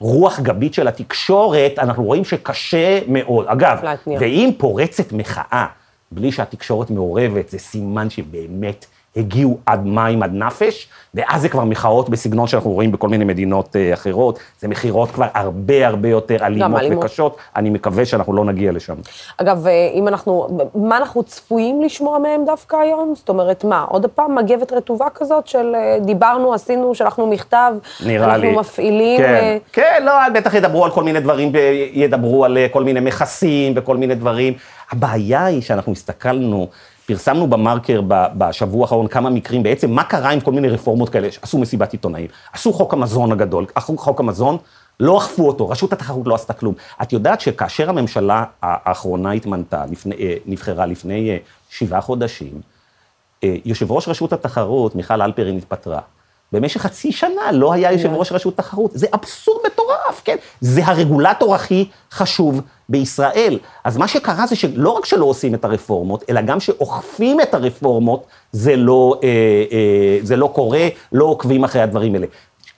רוח 0.00 0.40
גבית 0.40 0.74
של 0.74 0.88
התקשורת, 0.88 1.78
אנחנו 1.78 2.04
רואים 2.04 2.24
שקשה 2.24 2.98
מאוד. 3.08 3.46
אגב, 3.48 3.78
ואם 4.06 4.50
פורצת 4.58 5.12
מחאה 5.12 5.66
בלי 6.12 6.32
שהתקשורת 6.32 6.90
מעורבת, 6.90 7.48
זה 7.48 7.58
סימן 7.58 8.10
שבאמת 8.10 8.86
הגיעו 9.16 9.58
עד 9.66 9.86
מים, 9.86 10.22
עד 10.22 10.34
נפש, 10.34 10.88
ואז 11.14 11.42
זה 11.42 11.48
כבר 11.48 11.64
מחאות 11.64 12.08
בסגנון 12.08 12.46
שאנחנו 12.46 12.70
רואים 12.70 12.92
בכל 12.92 13.08
מיני 13.08 13.24
מדינות 13.24 13.76
אה, 13.76 13.94
אחרות. 13.94 14.38
זה 14.60 14.68
מכירות 14.68 15.10
כבר 15.10 15.26
הרבה 15.34 15.86
הרבה 15.86 16.08
יותר 16.08 16.36
אלימות 16.46 16.82
וקשות. 16.90 17.36
אני 17.56 17.70
מקווה 17.70 18.06
שאנחנו 18.06 18.32
לא 18.32 18.44
נגיע 18.44 18.72
לשם. 18.72 18.94
אגב, 19.36 19.66
אה, 19.66 19.90
אם 19.94 20.08
אנחנו, 20.08 20.58
מה 20.74 20.96
אנחנו 20.96 21.22
צפויים 21.22 21.82
לשמוע 21.82 22.18
מהם 22.18 22.44
דווקא 22.46 22.76
היום? 22.76 23.14
זאת 23.16 23.28
אומרת, 23.28 23.64
מה, 23.64 23.84
עוד 23.88 24.06
פעם 24.06 24.34
מגבת 24.34 24.72
רטובה 24.72 25.06
כזאת 25.14 25.46
של 25.46 25.74
אה, 25.74 25.98
דיברנו, 26.00 26.54
עשינו, 26.54 26.94
שלחנו 26.94 27.26
מכתב, 27.26 27.72
נראה 28.06 28.26
אנחנו 28.26 28.42
לי. 28.42 28.56
מפעילים... 28.56 29.20
כן, 29.20 29.58
כן, 29.72 30.02
לא, 30.04 30.12
בטח 30.34 30.54
ידברו 30.54 30.84
על 30.84 30.90
כל 30.90 31.02
מיני 31.02 31.20
דברים, 31.20 31.52
ידברו 31.92 32.44
על 32.44 32.58
כל 32.72 32.84
מיני 32.84 33.00
מכסים 33.00 33.72
וכל 33.76 33.96
מיני 33.96 34.14
דברים. 34.14 34.54
הבעיה 34.90 35.44
היא 35.44 35.62
שאנחנו 35.62 35.92
הסתכלנו, 35.92 36.68
פרסמנו 37.10 37.46
במרקר 37.46 38.00
בשבוע 38.08 38.82
האחרון 38.82 39.08
כמה 39.08 39.30
מקרים, 39.30 39.62
בעצם 39.62 39.90
מה 39.90 40.04
קרה 40.04 40.30
עם 40.30 40.40
כל 40.40 40.52
מיני 40.52 40.68
רפורמות 40.68 41.08
כאלה, 41.08 41.28
עשו 41.42 41.58
מסיבת 41.58 41.92
עיתונאים, 41.92 42.26
עשו 42.52 42.72
חוק 42.72 42.94
המזון 42.94 43.32
הגדול, 43.32 43.66
חוק 43.78 44.20
המזון, 44.20 44.56
לא 45.00 45.18
אכפו 45.18 45.46
אותו, 45.48 45.68
רשות 45.68 45.92
התחרות 45.92 46.26
לא 46.26 46.34
עשתה 46.34 46.52
כלום. 46.52 46.74
את 47.02 47.12
יודעת 47.12 47.40
שכאשר 47.40 47.88
הממשלה 47.88 48.44
האחרונה 48.62 49.32
התמנתה, 49.32 49.84
לפני, 49.90 50.14
אה, 50.14 50.34
נבחרה 50.46 50.86
לפני 50.86 51.30
אה, 51.30 51.36
שבעה 51.70 52.00
חודשים, 52.00 52.60
אה, 53.44 53.56
יושב 53.64 53.92
ראש 53.92 54.08
רשות 54.08 54.32
התחרות, 54.32 54.94
מיכל 54.94 55.22
אלפרין, 55.22 55.56
התפטרה. 55.56 56.00
במשך 56.52 56.80
חצי 56.80 57.12
שנה 57.12 57.52
לא 57.52 57.72
היה 57.72 57.92
יושב 57.92 58.12
ראש 58.12 58.32
רשות 58.32 58.56
תחרות. 58.56 58.90
זה 58.94 59.06
אבסורד 59.14 59.60
מטורף, 59.66 60.22
כן? 60.24 60.36
זה 60.60 60.86
הרגולטור 60.86 61.54
הכי 61.54 61.88
חשוב 62.12 62.60
בישראל. 62.88 63.58
אז 63.84 63.96
מה 63.96 64.08
שקרה 64.08 64.46
זה 64.46 64.56
שלא 64.56 64.90
רק 64.90 65.04
שלא 65.04 65.24
עושים 65.24 65.54
את 65.54 65.64
הרפורמות, 65.64 66.24
אלא 66.30 66.40
גם 66.40 66.60
שאוכפים 66.60 67.40
את 67.40 67.54
הרפורמות, 67.54 68.26
זה 68.52 68.76
לא, 68.76 69.20
אה, 69.22 69.28
אה, 69.72 70.18
זה 70.22 70.36
לא 70.36 70.50
קורה, 70.54 70.88
לא 71.12 71.24
עוקבים 71.24 71.64
אחרי 71.64 71.82
הדברים 71.82 72.14
האלה. 72.14 72.26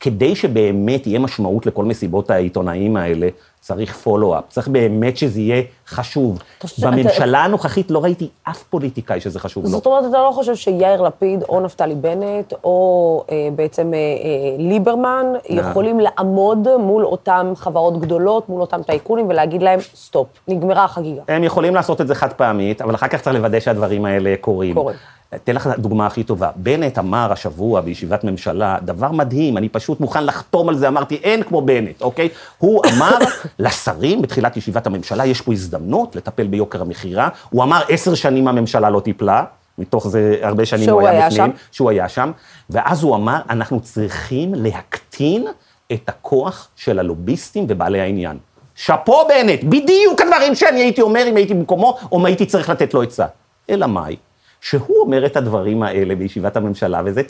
כדי 0.02 0.36
שבאמת 0.36 1.06
יהיה 1.06 1.18
משמעות 1.18 1.66
לכל 1.66 1.84
מסיבות 1.84 2.30
העיתונאים 2.30 2.96
האלה, 2.96 3.28
צריך 3.60 3.96
follow-up, 3.96 4.44
צריך 4.48 4.68
באמת 4.68 5.16
שזה 5.16 5.40
יהיה 5.40 5.62
חשוב. 5.86 6.38
בממשלה 6.82 7.38
אתה... 7.38 7.44
הנוכחית 7.44 7.90
לא 7.90 8.04
ראיתי 8.04 8.28
אף 8.42 8.62
פוליטיקאי 8.62 9.20
שזה 9.20 9.38
חשוב 9.38 9.64
לו. 9.64 9.70
זאת 9.70 9.86
אומרת, 9.86 10.04
אתה 10.10 10.18
לא 10.18 10.30
חושב 10.34 10.54
שיאיר 10.54 11.02
לפיד 11.02 11.42
או 11.42 11.60
נפתלי 11.60 11.94
בנט, 11.94 12.52
או 12.64 13.24
אה, 13.30 13.48
בעצם 13.56 13.94
אה, 13.94 13.98
אה, 13.98 14.56
ליברמן, 14.58 15.26
נה. 15.50 15.60
יכולים 15.60 16.00
לעמוד 16.00 16.68
מול 16.76 17.04
אותן 17.04 17.52
חברות 17.56 18.00
גדולות, 18.00 18.48
מול 18.48 18.60
אותם 18.60 18.82
טייקונים, 18.82 19.28
ולהגיד 19.28 19.62
להם, 19.62 19.80
stop, 19.94 20.28
נגמרה 20.48 20.84
החגיגה. 20.84 21.22
הם 21.28 21.44
יכולים 21.44 21.74
לעשות 21.74 22.00
את 22.00 22.06
זה 22.08 22.14
חד 22.14 22.32
פעמית, 22.32 22.82
אבל 22.82 22.94
אחר 22.94 23.08
כך 23.08 23.20
צריך 23.20 23.36
לוודא 23.36 23.60
שהדברים 23.60 24.04
האלה 24.04 24.34
קורים. 24.40 24.74
קורים. 24.74 24.96
אתן 25.34 25.54
לך 25.54 25.70
דוגמה 25.78 26.06
הכי 26.06 26.24
טובה. 26.24 26.50
בנט 26.56 26.98
אמר 26.98 27.32
השבוע 27.32 27.80
בישיבת 27.80 28.24
ממשלה, 28.24 28.76
דבר 28.82 29.12
מדהים, 29.12 29.56
אני 29.56 29.68
פשוט 29.68 30.00
מוכן 30.00 30.24
לחתום 30.24 30.68
על 30.68 30.76
זה, 30.76 30.88
אמרתי, 30.88 31.14
אין 31.14 31.42
כמו 31.42 31.62
בנט, 31.62 32.02
אוקיי? 32.02 32.28
הוא 32.58 32.82
אמר 32.92 33.18
לשרים 33.58 34.22
בתחילת 34.22 34.56
ישיבת 34.56 34.86
הממשלה, 34.86 35.26
יש 35.26 35.40
פה 35.40 35.52
הזדמנות 35.52 36.16
לטפל 36.16 36.46
ביוקר 36.46 36.82
המכירה. 36.82 37.28
הוא 37.50 37.62
אמר, 37.62 37.82
עשר 37.88 38.14
שנים 38.14 38.48
הממשלה 38.48 38.90
לא 38.90 39.00
טיפלה, 39.00 39.44
מתוך 39.78 40.08
זה 40.08 40.36
הרבה 40.42 40.64
שנים 40.64 40.90
הוא 40.90 41.08
היה, 41.08 41.28
בפנים. 41.28 41.52
שהוא 41.72 41.90
היה 41.90 42.08
שם, 42.08 42.30
ואז 42.70 43.02
הוא 43.02 43.16
אמר, 43.16 43.40
אנחנו 43.50 43.80
צריכים 43.80 44.54
להקטין 44.54 45.46
את 45.92 46.08
הכוח 46.08 46.68
של 46.76 46.98
הלוביסטים 46.98 47.66
ובעלי 47.68 48.00
העניין. 48.00 48.38
שאפו 48.74 49.24
בנט, 49.28 49.64
בדיוק 49.64 50.20
הדברים 50.20 50.54
שאני 50.54 50.80
הייתי 50.80 51.02
אומר 51.02 51.24
אם 51.28 51.36
הייתי 51.36 51.54
במקומו, 51.54 51.98
או 52.12 52.18
אם 52.18 52.24
הייתי 52.24 52.46
צריך 52.46 52.70
לתת 52.70 52.94
לו 52.94 53.02
עצה. 53.02 53.26
אלא 53.70 53.86
מאי? 53.86 54.16
שהוא 54.62 55.00
אומר 55.00 55.26
את 55.26 55.36
הדברים 55.36 55.82
האלה 55.82 56.14
בישיבת 56.14 56.56
הממשלה, 56.56 57.02
וזה 57.04 57.22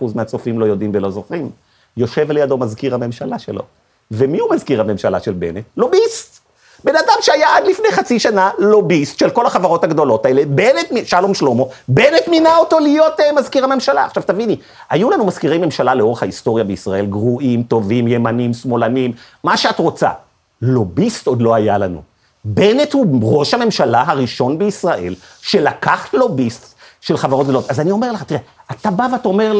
99% 0.00 0.04
מהצופים 0.14 0.60
לא 0.60 0.64
יודעים 0.64 0.90
ולא 0.94 1.10
זוכרים, 1.10 1.50
יושב 1.96 2.30
לידו 2.30 2.58
מזכיר 2.58 2.94
הממשלה 2.94 3.38
שלו. 3.38 3.62
ומי 4.10 4.38
הוא 4.38 4.54
מזכיר 4.54 4.80
הממשלה 4.80 5.20
של 5.20 5.32
בנט? 5.32 5.64
לוביסט. 5.76 6.40
בן 6.84 6.96
אדם 6.96 7.14
שהיה 7.20 7.56
עד 7.56 7.64
לפני 7.66 7.90
חצי 7.90 8.18
שנה 8.18 8.50
לוביסט 8.58 9.18
של 9.18 9.30
כל 9.30 9.46
החברות 9.46 9.84
הגדולות 9.84 10.26
האלה, 10.26 10.42
בנט, 10.46 11.06
שלום 11.06 11.34
שלמה, 11.34 11.64
בנט 11.88 12.28
מינה 12.28 12.56
אותו 12.56 12.78
להיות 12.78 13.20
uh, 13.20 13.22
מזכיר 13.36 13.64
הממשלה. 13.64 14.04
עכשיו 14.04 14.22
תביני, 14.22 14.56
היו 14.90 15.10
לנו 15.10 15.26
מזכירי 15.26 15.58
ממשלה 15.58 15.94
לאורך 15.94 16.22
ההיסטוריה 16.22 16.64
בישראל, 16.64 17.06
גרועים, 17.06 17.62
טובים, 17.62 18.08
ימנים, 18.08 18.54
שמאלנים, 18.54 19.12
מה 19.44 19.56
שאת 19.56 19.78
רוצה. 19.78 20.10
לוביסט 20.62 21.26
עוד 21.26 21.42
לא 21.42 21.54
היה 21.54 21.78
לנו. 21.78 22.09
בנט 22.44 22.92
הוא 22.92 23.38
ראש 23.38 23.54
הממשלה 23.54 24.04
הראשון 24.06 24.58
בישראל 24.58 25.14
שלקח 25.42 26.08
לוביסט 26.12 26.74
של 27.00 27.16
חברות 27.16 27.44
גדולות. 27.44 27.70
אז 27.70 27.80
אני 27.80 27.90
אומר 27.90 28.12
לך, 28.12 28.22
תראה, 28.22 28.40
אתה 28.70 28.90
בא 28.90 29.06
ואתה 29.12 29.28
אומר, 29.28 29.58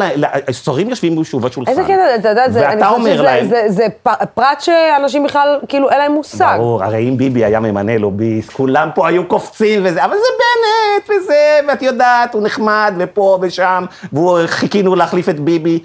שרים 0.52 0.90
יושבים 0.90 1.24
שוב 1.24 1.42
בשולחן. 1.42 1.70
איזה 1.70 1.82
קטע, 1.84 2.14
אתה 2.16 2.28
יודע, 2.28 2.72
אני 2.72 2.82
חושבת 2.82 3.68
שזה 3.68 3.86
פרט 4.34 4.60
שאנשים 4.60 5.24
בכלל, 5.24 5.60
כאילו, 5.68 5.90
אין 5.90 5.98
להם 5.98 6.12
מושג. 6.12 6.54
ברור, 6.58 6.84
הרי 6.84 7.08
אם 7.08 7.16
ביבי 7.16 7.44
היה 7.44 7.60
ממנה 7.60 7.98
לוביסט, 7.98 8.50
כולם 8.50 8.88
פה 8.94 9.08
היו 9.08 9.28
קופצים 9.28 9.80
וזה, 9.84 10.04
אבל 10.04 10.14
זה 10.14 10.28
בנט 10.38 11.10
וזה, 11.10 11.60
ואת 11.68 11.82
יודעת, 11.82 12.34
הוא 12.34 12.42
נחמד, 12.42 12.94
ופה 12.98 13.38
ושם, 13.42 13.84
וחיכינו 14.12 14.96
להחליף 14.96 15.28
את 15.28 15.40
ביבי. 15.40 15.78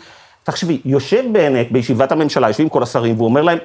תחשבי, 0.44 0.82
יושב 0.86 1.24
בנט 1.32 1.68
בישיבת 1.72 2.12
הממשלה, 2.12 2.48
יושבים 2.48 2.70
כל 2.70 2.84
השרים, 2.84 3.16
והוא 3.16 3.28
אומר 3.28 3.42
להם, 3.42 3.58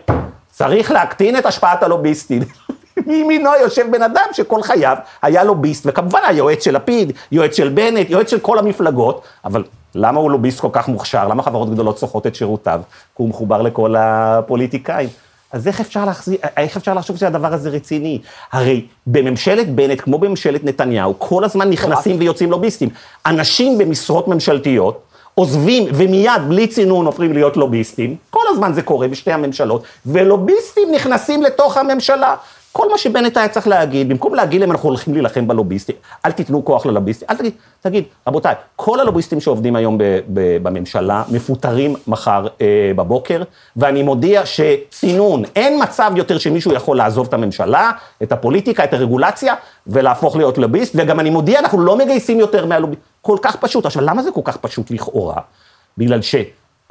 צריך 0.51 0.91
להקטין 0.91 1.37
את 1.37 1.47
השפעת 1.47 1.83
הלוביסטים. 1.83 2.43
מימינו 3.07 3.51
יושב 3.63 3.87
בן 3.91 4.03
אדם 4.03 4.25
שכל 4.33 4.63
חייו 4.63 4.97
היה 5.23 5.45
לוביסט, 5.45 5.83
וכמובן 5.87 6.21
היועץ 6.27 6.65
של 6.65 6.75
לפיד, 6.75 7.13
יועץ 7.33 7.57
של 7.57 7.69
בנט, 7.69 8.11
יועץ 8.11 8.31
של 8.31 8.39
כל 8.39 8.59
המפלגות, 8.59 9.23
אבל 9.45 9.65
למה 9.95 10.21
הוא 10.21 10.31
לוביסט 10.31 10.61
כל 10.61 10.69
כך 10.73 10.89
מוכשר? 10.89 11.29
למה 11.29 11.43
חברות 11.43 11.71
גדולות 11.71 11.97
צורכות 11.97 12.27
את 12.27 12.35
שירותיו? 12.35 12.81
כי 13.17 13.23
הוא 13.23 13.29
מחובר 13.29 13.63
לכל 13.63 13.95
הפוליטיקאים. 13.99 15.09
אז 15.53 15.69
איך 15.69 15.81
אפשר, 15.81 16.05
להחזיר, 16.05 16.39
איך 16.57 16.77
אפשר 16.77 16.95
לחשוב 16.95 17.17
שהדבר 17.17 17.55
הזה 17.55 17.71
רציני? 17.71 18.19
הרי 18.53 18.87
בממשלת 19.07 19.75
בנט, 19.75 20.01
כמו 20.01 20.19
בממשלת 20.19 20.65
נתניהו, 20.65 21.15
כל 21.19 21.45
הזמן 21.45 21.71
נכנסים 21.71 22.17
ויוצאים 22.19 22.51
לוביסטים. 22.51 22.89
אנשים 23.27 23.79
במשרות 23.79 24.29
ממשלתיות, 24.29 25.03
עוזבים 25.35 25.85
ומיד, 25.95 26.43
בלי 26.49 26.67
צינון, 26.67 27.07
הופכים 27.07 27.33
להיות 27.33 27.57
לוביסטים, 27.57 28.17
כל 28.31 28.43
הזמן 28.49 28.73
זה 28.73 28.83
קורה 28.83 29.09
בשתי 29.09 29.33
הממשלות, 29.33 29.83
ולוביסטים 30.07 30.89
נכנסים 30.93 31.43
לתוך 31.43 31.77
הממשלה. 31.77 32.35
כל 32.73 32.91
מה 32.91 32.99
שבנט 32.99 33.37
היה 33.37 33.49
צריך 33.49 33.69
להגיד, 33.69 34.09
במקום 34.09 34.35
להגיד 34.35 34.61
להם, 34.61 34.71
אנחנו 34.71 34.89
הולכים 34.89 35.15
להילחם 35.15 35.49
בלוביסטים, 35.49 35.97
אל 36.27 36.33
תיתנו 36.33 36.65
כוח 36.65 36.87
ללוביסטים, 36.87 37.29
אל 37.31 37.37
תגיד, 37.37 37.53
תגיד, 37.81 38.05
רבותיי, 38.27 38.55
כל 38.77 39.01
הלוביסטים 39.01 39.41
שעובדים 39.41 39.77
היום 39.77 39.99
ב, 39.99 40.03
ב, 40.35 40.59
בממשלה 40.63 41.23
מפוטרים 41.31 41.95
מחר 42.07 42.47
אה, 42.61 42.93
בבוקר, 42.97 43.43
ואני 43.77 44.03
מודיע 44.03 44.43
שצינון, 44.47 45.43
אין 45.57 45.83
מצב 45.83 46.13
יותר 46.17 46.39
שמישהו 46.39 46.73
יכול 46.73 46.97
לעזוב 46.97 47.27
את 47.27 47.35
הממשלה, 47.35 47.91
את 48.23 48.33
הפוליטיקה, 48.33 48.85
את 48.85 48.95
הרגולציה, 48.95 49.55
ולהפוך 49.87 50.37
להיות 50.37 50.59
לוביסט, 50.59 50.93
וגם 50.97 51.21
אני 51.21 51.31
מודיע, 51.31 51.59
אנחנו 51.59 51.81
לא 51.81 51.97
מגייסים 51.97 52.41
יותר 52.41 52.67
מהלוביסטים, 52.67 53.05
כל 53.23 53.37
כך 53.43 53.57
פשוט. 53.57 53.87
עכשיו, 53.87 54.03
למה 54.03 54.23
זה 54.23 54.31
כל 54.31 54.41
כך 54.45 54.57
פשוט 54.57 54.91
לכאורה? 54.91 55.37
בגלל 55.99 56.23
ש... 56.23 56.35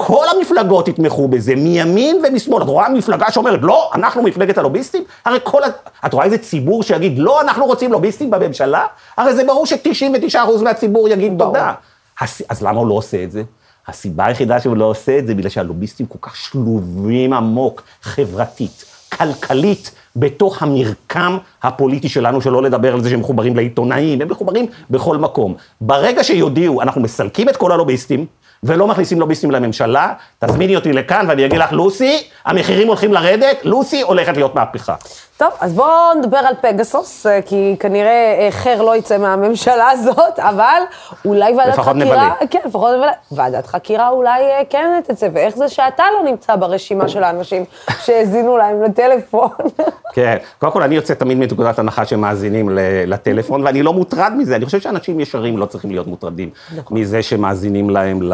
כל 0.01 0.25
המפלגות 0.38 0.88
יתמכו 0.88 1.27
בזה, 1.27 1.55
מימין 1.55 2.21
ומשמאל. 2.23 2.63
את 2.63 2.67
רואה 2.67 2.89
מפלגה 2.89 3.31
שאומרת, 3.31 3.59
לא, 3.62 3.89
אנחנו 3.95 4.23
מפלגת 4.23 4.57
הלוביסטים? 4.57 5.03
הרי 5.25 5.39
כל 5.43 5.63
ה... 5.63 5.67
את 6.05 6.13
רואה 6.13 6.25
איזה 6.25 6.38
ציבור 6.38 6.83
שיגיד, 6.83 7.17
לא, 7.17 7.41
אנחנו 7.41 7.65
רוצים 7.65 7.91
לוביסטים 7.91 8.31
בממשלה? 8.31 8.85
הרי 9.17 9.33
זה 9.35 9.43
ברור 9.43 9.65
ש-99% 9.65 10.63
מהציבור 10.63 11.09
יגיד 11.09 11.33
תודה. 11.39 11.73
הס... 12.19 12.41
אז 12.49 12.63
למה 12.63 12.79
הוא 12.79 12.88
לא 12.88 12.93
עושה 12.93 13.23
את 13.23 13.31
זה? 13.31 13.43
הסיבה 13.88 14.25
היחידה 14.25 14.59
שהוא 14.59 14.77
לא 14.77 14.85
עושה 14.85 15.19
את 15.19 15.27
זה, 15.27 15.35
בגלל 15.35 15.49
שהלוביסטים 15.49 16.05
כל 16.05 16.19
כך 16.21 16.35
שלובים 16.35 17.33
עמוק, 17.33 17.83
חברתית, 18.01 18.85
כלכלית, 19.17 19.91
בתוך 20.15 20.63
המרקם 20.63 21.38
הפוליטי 21.63 22.09
שלנו, 22.09 22.41
שלא 22.41 22.63
לדבר 22.63 22.93
על 22.93 23.03
זה 23.03 23.09
שהם 23.09 23.19
מחוברים 23.19 23.55
לעיתונאים, 23.55 24.21
הם 24.21 24.31
מחוברים 24.31 24.65
בכל 24.89 25.17
מקום. 25.17 25.55
ברגע 25.81 26.23
שיודיעו, 26.23 26.81
אנחנו 26.81 27.01
מסלקים 27.01 27.49
את 27.49 27.57
כל 27.57 27.71
הלוביסטים, 27.71 28.25
ולא 28.63 28.87
מכניסים 28.87 29.19
לוביסטים 29.19 29.51
לממשלה, 29.51 30.13
תזמיני 30.39 30.75
אותי 30.75 30.93
לכאן 30.93 31.25
ואני 31.29 31.45
אגיד 31.45 31.59
לך, 31.59 31.71
לוסי, 31.71 32.23
המחירים 32.45 32.87
הולכים 32.87 33.13
לרדת, 33.13 33.57
לוסי 33.63 34.01
הולכת 34.01 34.37
להיות 34.37 34.55
מהפכה. 34.55 34.95
טוב, 35.39 35.49
אז 35.60 35.73
בואו 35.73 36.13
נדבר 36.17 36.38
על 36.38 36.54
פגסוס, 36.62 37.25
אה, 37.25 37.41
כי 37.41 37.75
כנראה 37.80 38.38
אה, 38.39 38.52
חר 38.52 38.82
לא 38.82 38.95
יצא 38.95 39.17
מהממשלה 39.17 39.89
הזאת, 39.93 40.39
אבל 40.39 40.82
אולי 41.25 41.54
ועדת 41.54 41.73
לפחות 41.73 41.95
חקירה... 41.95 42.06
נבלה. 42.06 42.34
כן, 42.49 42.60
לפחות 42.65 42.91
נבלה. 42.95 43.12
ועדת 43.32 43.67
חקירה 43.67 44.10
אולי 44.10 44.41
אה, 44.41 44.62
כן 44.69 45.02
תצא, 45.08 45.28
ואיך 45.34 45.56
זה 45.58 45.69
שאתה 45.69 46.04
לא 46.13 46.30
נמצא 46.30 46.56
ברשימה 46.56 47.08
של 47.08 47.23
האנשים 47.23 47.65
שהאזינו 48.04 48.58
להם 48.58 48.84
לטלפון? 48.84 49.49
כן, 50.15 50.38
קודם 50.60 50.71
כל 50.71 50.84
אני 50.84 50.95
יוצא 50.95 51.13
תמיד 51.13 51.38
מנקודת 51.38 51.80
הנחה 51.80 52.06
שמאזינים 52.06 52.69
לטלפון, 53.08 53.63
ואני 53.65 53.84
לא 53.84 53.93
מוטרד 53.93 54.34
מזה, 54.38 54.56
אני 54.56 54.65
חושב 54.65 54.80
שאנשים 54.80 55.19
ישרים 55.19 55.58
לא 55.58 55.65
צריכים 55.65 55.91
להיות 55.91 56.08
מוטרדים 56.08 56.49
מזה 56.91 57.23
שמאזינים 57.23 57.89
להם 57.89 58.32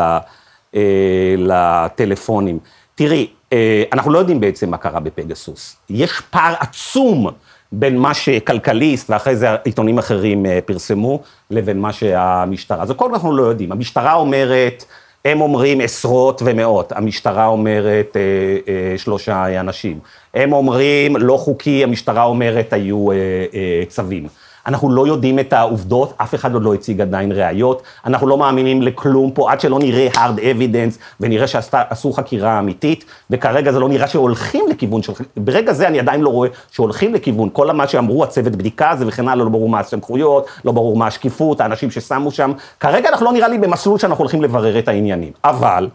לטלפונים. 1.37 2.59
תראי, 2.95 3.27
אנחנו 3.93 4.11
לא 4.11 4.19
יודעים 4.19 4.39
בעצם 4.39 4.69
מה 4.69 4.77
קרה 4.77 4.99
בפגסוס. 4.99 5.75
יש 5.89 6.21
פער 6.29 6.53
עצום 6.59 7.29
בין 7.71 7.97
מה 7.97 8.13
שכלכליסט, 8.13 9.09
ואחרי 9.09 9.35
זה 9.35 9.47
עיתונים 9.63 9.97
אחרים 9.97 10.45
אה, 10.45 10.59
פרסמו, 10.65 11.21
לבין 11.51 11.79
מה 11.79 11.93
שהמשטרה. 11.93 12.83
אז 12.83 12.89
הכל 12.91 13.09
אנחנו 13.13 13.35
לא 13.37 13.43
יודעים. 13.43 13.71
המשטרה 13.71 14.13
אומרת, 14.13 14.85
הם 15.25 15.41
אומרים 15.41 15.81
עשרות 15.81 16.41
ומאות, 16.45 16.91
המשטרה 16.91 17.45
אומרת 17.45 18.17
אה, 18.17 18.21
אה, 18.67 18.97
שלושה 18.97 19.59
אנשים. 19.59 19.99
הם 20.33 20.53
אומרים 20.53 21.15
לא 21.17 21.37
חוקי, 21.37 21.83
המשטרה 21.83 22.23
אומרת 22.23 22.73
היו 22.73 23.11
אה, 23.11 23.15
אה, 23.53 23.83
צווים. 23.87 24.27
אנחנו 24.67 24.91
לא 24.91 25.07
יודעים 25.07 25.39
את 25.39 25.53
העובדות, 25.53 26.13
אף 26.17 26.35
אחד 26.35 26.53
עוד 26.53 26.63
לא 26.63 26.73
הציג 26.73 27.01
עדיין 27.01 27.31
ראיות, 27.31 27.81
אנחנו 28.05 28.27
לא 28.27 28.37
מאמינים 28.37 28.81
לכלום 28.81 29.31
פה 29.31 29.51
עד 29.51 29.61
שלא 29.61 29.79
נראה 29.79 30.07
hard 30.13 30.39
evidence 30.39 30.99
ונראה 31.19 31.47
שעשו 31.47 32.13
חקירה 32.13 32.59
אמיתית, 32.59 33.05
וכרגע 33.29 33.71
זה 33.71 33.79
לא 33.79 33.89
נראה 33.89 34.07
שהולכים 34.07 34.65
לכיוון 34.69 35.03
של, 35.03 35.13
ברגע 35.37 35.73
זה 35.73 35.87
אני 35.87 35.99
עדיין 35.99 36.21
לא 36.21 36.29
רואה 36.29 36.49
שהולכים 36.71 37.13
לכיוון, 37.13 37.49
כל 37.53 37.71
מה 37.71 37.87
שאמרו, 37.87 38.23
הצוות 38.23 38.55
בדיקה 38.55 38.89
הזה 38.89 39.07
וכן 39.07 39.27
הלאה, 39.27 39.43
לא 39.43 39.49
ברור 39.49 39.69
מה 39.69 39.79
הסמכויות, 39.79 40.47
לא 40.65 40.71
ברור 40.71 40.97
מה 40.97 41.07
השקיפות, 41.07 41.61
האנשים 41.61 41.91
ששמו 41.91 42.31
שם, 42.31 42.51
כרגע 42.79 43.09
אנחנו 43.09 43.25
לא 43.25 43.33
נראה 43.33 43.47
לי 43.47 43.57
במסלול 43.57 43.99
שאנחנו 43.99 44.21
הולכים 44.21 44.41
לברר 44.41 44.79
את 44.79 44.87
העניינים, 44.87 45.31
אבל... 45.43 45.89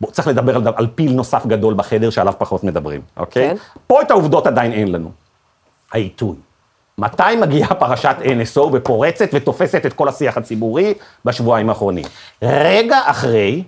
בוא, 0.00 0.10
צריך 0.10 0.28
לדבר 0.28 0.56
על, 0.56 0.62
על 0.76 0.86
פיל 0.94 1.12
נוסף 1.12 1.46
גדול 1.46 1.74
בחדר 1.74 2.10
שעליו 2.10 2.34
פחות 2.38 2.64
מדברים, 2.64 3.00
אוקיי? 3.16 3.48
כן. 3.48 3.56
פה 3.86 4.02
את 4.02 4.10
העובדות 4.10 4.46
עדיין 4.46 4.72
אין 4.72 4.92
לנו. 4.92 5.10
העיתוי. 5.92 6.36
מתי 6.98 7.22
מגיעה 7.40 7.74
פרשת 7.74 8.16
NSO 8.22 8.60
ופורצת 8.72 9.28
ותופסת 9.32 9.86
את 9.86 9.92
כל 9.92 10.08
השיח 10.08 10.36
הציבורי 10.36 10.94
בשבועיים 11.24 11.68
האחרונים? 11.68 12.04
רגע 12.42 12.98
אחרי 13.04 13.62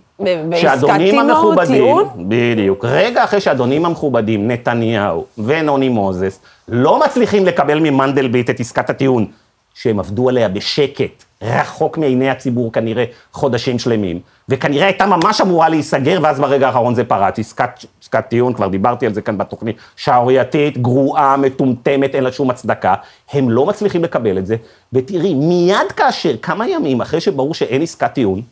שהאדונים 0.55 1.11
טיעון? 1.11 1.31
המכובדים? 1.31 1.97
בדיוק, 2.17 2.85
רגע 2.85 3.25
אחרי 3.25 3.41
שהאדונים 3.41 3.87
המכובדים, 3.87 4.49
נתניהו 4.51 5.25
ונוני 5.39 5.89
מוזס, 5.89 6.41
לא 6.69 7.01
מצליחים 7.01 7.47
לקבל 7.47 7.79
ממנדלבליט 7.79 8.51
את 8.51 8.61
עסקת 8.61 8.91
הטיעון, 8.91 9.27
שהם 9.75 9.99
עבדו 9.99 10.29
עליה 10.29 10.49
בשקט, 10.49 11.25
רחוק 11.43 11.99
מעיני 11.99 12.31
הציבור 12.31 12.73
כנראה 12.73 13.05
חודשים 13.33 13.79
שלמים, 13.79 14.21
וכנראה 14.49 14.87
הייתה 14.87 15.07
ממש 15.07 15.41
אמורה 15.41 15.69
להיסגר, 15.69 16.19
ואז 16.23 16.41
ברגע 16.41 16.67
האחרון 16.67 16.95
זה 16.95 17.05
פרץ. 17.05 17.39
עסקת, 17.39 17.71
עסקת 18.03 18.25
טיעון, 18.29 18.53
כבר 18.53 18.69
דיברתי 18.69 19.07
על 19.07 19.15
זה 19.15 19.23
כאן 19.23 19.39
בתוכנית, 19.39 19.77
שערורייתית, 19.97 20.79
גרועה, 20.79 21.37
מטומטמת, 21.37 22.15
אין 22.15 22.25
לה 22.25 22.33
שום 22.33 22.51
הצדקה. 22.51 22.95
הם 23.33 23.51
לא 23.51 23.67
מצליחים 23.67 24.05
לקבל 24.05 24.39
את 24.39 24.47
זה, 24.47 24.57
ותראי, 24.93 25.35
מיד 25.35 25.93
כאשר, 25.97 26.37
כמה 26.43 26.69
ימים 26.69 27.01
אחרי 27.01 27.21
שברור 27.21 27.55
שאין 27.55 27.83
עסקת 27.83 28.13
טיעון, 28.13 28.43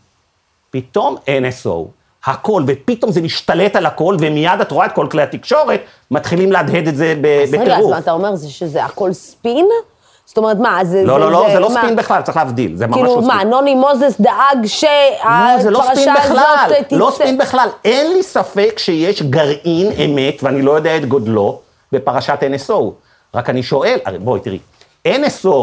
פתאום 0.70 1.16
NSO, 1.26 1.70
הכל, 2.24 2.62
ופתאום 2.66 3.12
זה 3.12 3.22
משתלט 3.22 3.76
על 3.76 3.86
הכל, 3.86 4.16
ומיד 4.20 4.60
את 4.60 4.70
רואה 4.70 4.86
את 4.86 4.92
כל 4.92 5.06
כלי 5.10 5.22
התקשורת, 5.22 5.80
מתחילים 6.10 6.52
להדהד 6.52 6.88
את 6.88 6.96
זה 6.96 7.14
ב- 7.20 7.26
אז 7.42 7.54
רגע, 7.54 7.62
אז 7.62 7.68
בטירוף. 7.70 7.90
מה 7.92 7.98
אתה 7.98 8.12
אומר, 8.12 8.34
זה 8.34 8.50
שזה 8.50 8.84
הכל 8.84 9.12
ספין? 9.12 9.66
זאת 10.26 10.38
אומרת, 10.38 10.56
מה, 10.56 10.84
זה... 10.84 11.04
לא, 11.04 11.20
לא, 11.20 11.32
לא, 11.32 11.46
זה 11.52 11.60
לא 11.60 11.74
מה- 11.74 11.80
ספין 11.82 11.96
בכלל, 11.96 12.22
צריך 12.22 12.36
להבדיל, 12.36 12.76
זה 12.76 12.86
ממש 12.86 12.96
כאילו, 12.96 13.16
לא 13.16 13.22
ספין. 13.22 13.36
מה, 13.36 13.44
נוני 13.44 13.74
מוזס 13.74 14.20
דאג 14.20 14.56
לא, 14.62 14.66
שהפרשה 14.66 15.58
זה 15.62 15.70
לא 15.70 15.82
ספין 15.94 16.08
הזאת 16.16 16.24
בכלל, 16.30 16.72
תצא... 16.84 16.96
לא 16.96 17.10
ספין 17.14 17.38
בכלל. 17.38 17.68
אין 17.84 18.12
לי 18.12 18.22
ספק 18.22 18.74
שיש 18.78 19.22
גרעין 19.22 19.92
אמת, 19.92 20.42
ואני 20.42 20.62
לא 20.62 20.72
יודע 20.72 20.96
את 20.96 21.04
גודלו, 21.04 21.60
בפרשת 21.92 22.38
NSO. 22.42 22.74
רק 23.34 23.50
אני 23.50 23.62
שואל, 23.62 23.98
הרי 24.04 24.18
בואי 24.18 24.40
תראי, 24.40 24.58
NSO, 25.08 25.54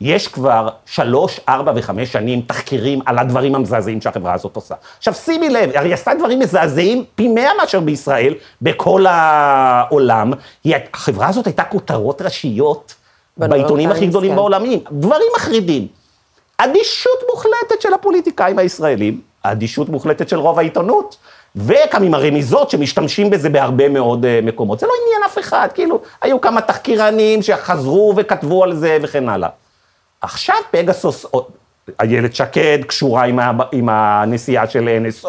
יש 0.00 0.28
כבר 0.28 0.68
שלוש, 0.86 1.40
ארבע 1.48 1.72
וחמש 1.76 2.12
שנים 2.12 2.40
תחקירים 2.40 3.00
על 3.06 3.18
הדברים 3.18 3.54
המזעזעים 3.54 4.00
שהחברה 4.00 4.34
הזאת 4.34 4.56
עושה. 4.56 4.74
עכשיו 4.98 5.14
שימי 5.14 5.48
לב, 5.48 5.70
הרי 5.74 5.88
היא 5.88 5.94
עשתה 5.94 6.14
דברים 6.18 6.38
מזעזעים 6.38 7.04
פי 7.14 7.28
מאה 7.28 7.50
מאשר 7.60 7.80
בישראל, 7.80 8.34
בכל 8.62 9.06
העולם. 9.08 10.32
היא, 10.64 10.76
החברה 10.94 11.28
הזאת 11.28 11.46
הייתה 11.46 11.64
כותרות 11.64 12.22
ראשיות 12.22 12.94
בעיתונים 13.36 13.90
הכי 13.90 14.06
גדולים 14.06 14.30
כן. 14.30 14.36
בעולמים. 14.36 14.80
דברים 14.92 15.26
מחרידים. 15.36 15.86
אדישות 16.58 17.22
מוחלטת 17.30 17.80
של 17.80 17.94
הפוליטיקאים 17.94 18.58
הישראלים, 18.58 19.20
אדישות 19.42 19.88
מוחלטת 19.88 20.28
של 20.28 20.38
רוב 20.38 20.58
העיתונות, 20.58 21.16
וגם 21.56 22.02
עם 22.02 22.14
הרמיזות 22.14 22.70
שמשתמשים 22.70 23.30
בזה 23.30 23.50
בהרבה 23.50 23.88
מאוד 23.88 24.24
אה, 24.24 24.40
מקומות. 24.42 24.80
זה 24.80 24.86
לא 24.86 24.92
עניין 25.06 25.22
אף 25.26 25.38
אחד, 25.38 25.68
כאילו, 25.74 26.00
היו 26.22 26.40
כמה 26.40 26.60
תחקירנים 26.60 27.42
שחזרו 27.42 28.14
וכתבו 28.16 28.64
על 28.64 28.74
זה 28.74 28.98
וכן 29.02 29.28
הלאה. 29.28 29.48
עכשיו 30.20 30.56
פגסוס, 30.70 31.26
איילת 32.00 32.34
שקד 32.34 32.78
קשורה 32.86 33.24
עם, 33.24 33.38
ה, 33.38 33.52
עם 33.72 33.88
הנסיעה 33.88 34.66
של 34.66 34.88
NSO, 35.08 35.28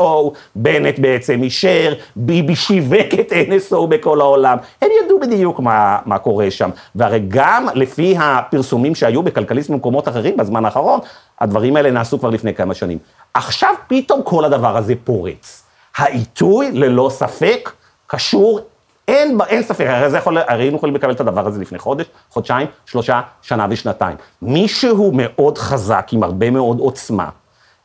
בנט 0.56 1.00
בעצם 1.00 1.44
אישר, 1.44 1.94
ביבי 2.16 2.56
שיווק 2.56 3.14
את 3.20 3.32
NSO 3.32 3.88
בכל 3.90 4.22
העולם. 4.22 4.58
הם 4.82 4.90
ידעו 5.04 5.20
בדיוק 5.20 5.60
מה, 5.60 5.98
מה 6.06 6.20
קורה 6.20 6.52
שם. 6.52 6.70
והרי 6.96 7.22
גם 7.28 7.68
לפי 7.74 8.16
הפרסומים 8.20 8.96
שהיו 8.96 9.24
בכלכליסט 9.24 9.70
במקומות 9.70 10.08
אחרים 10.08 10.38
בזמן 10.38 10.66
האחרון, 10.66 11.00
הדברים 11.40 11.76
האלה 11.76 11.92
נעשו 11.92 12.20
כבר 12.20 12.30
לפני 12.30 12.54
כמה 12.54 12.74
שנים. 12.74 12.98
עכשיו 13.34 13.74
פתאום 13.88 14.22
כל 14.24 14.46
הדבר 14.46 14.78
הזה 14.78 14.94
פורץ. 15.04 15.64
העיתוי, 15.98 16.72
ללא 16.72 17.10
ספק, 17.12 17.72
קשור 18.08 18.60
אין, 19.08 19.38
אין 19.48 19.64
ספק, 19.64 19.86
הרי, 19.88 20.10
זה 20.10 20.18
יכול, 20.18 20.38
הרי 20.38 20.64
היינו 20.64 20.78
יכולים 20.78 20.96
לקבל 20.96 21.12
את 21.12 21.20
הדבר 21.20 21.48
הזה 21.48 21.62
לפני 21.62 21.80
חודש, 21.80 22.06
חודשיים, 22.30 22.68
שלושה, 22.86 23.22
שנה 23.42 23.68
ושנתיים. 23.70 24.18
מישהו 24.42 25.12
מאוד 25.14 25.58
חזק, 25.58 26.08
עם 26.12 26.24
הרבה 26.24 26.52
מאוד 26.52 26.80
עוצמה, 26.80 27.30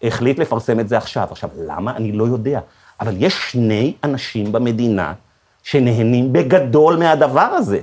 החליט 0.03 0.39
לפרסם 0.39 0.81
את 0.81 0.89
זה 0.89 0.97
עכשיו. 0.97 1.29
עכשיו, 1.31 1.51
למה? 1.67 1.97
אני 1.97 2.13
לא 2.13 2.25
יודע. 2.25 2.61
אבל 3.01 3.15
יש 3.19 3.51
שני 3.51 3.95
אנשים 4.05 4.53
במדינה 4.53 5.13
שנהנים 5.63 6.33
בגדול 6.33 6.97
מהדבר 6.97 7.41
הזה. 7.41 7.81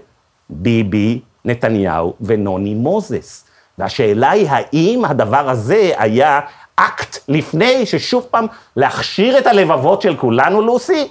ביבי, 0.50 1.20
נתניהו 1.46 2.14
ונוני 2.22 2.74
מוזס. 2.74 3.46
והשאלה 3.78 4.30
היא, 4.32 4.48
האם 4.50 5.06
הדבר 5.06 5.50
הזה 5.50 5.92
היה 5.98 6.40
אקט 6.76 7.18
לפני 7.28 7.86
ששוב 7.86 8.28
פעם 8.32 8.46
להכשיר 8.76 9.38
את 9.38 9.48
הלבבות 9.48 10.02
של 10.02 10.16
כולנו, 10.16 10.62
לוסי? 10.62 11.08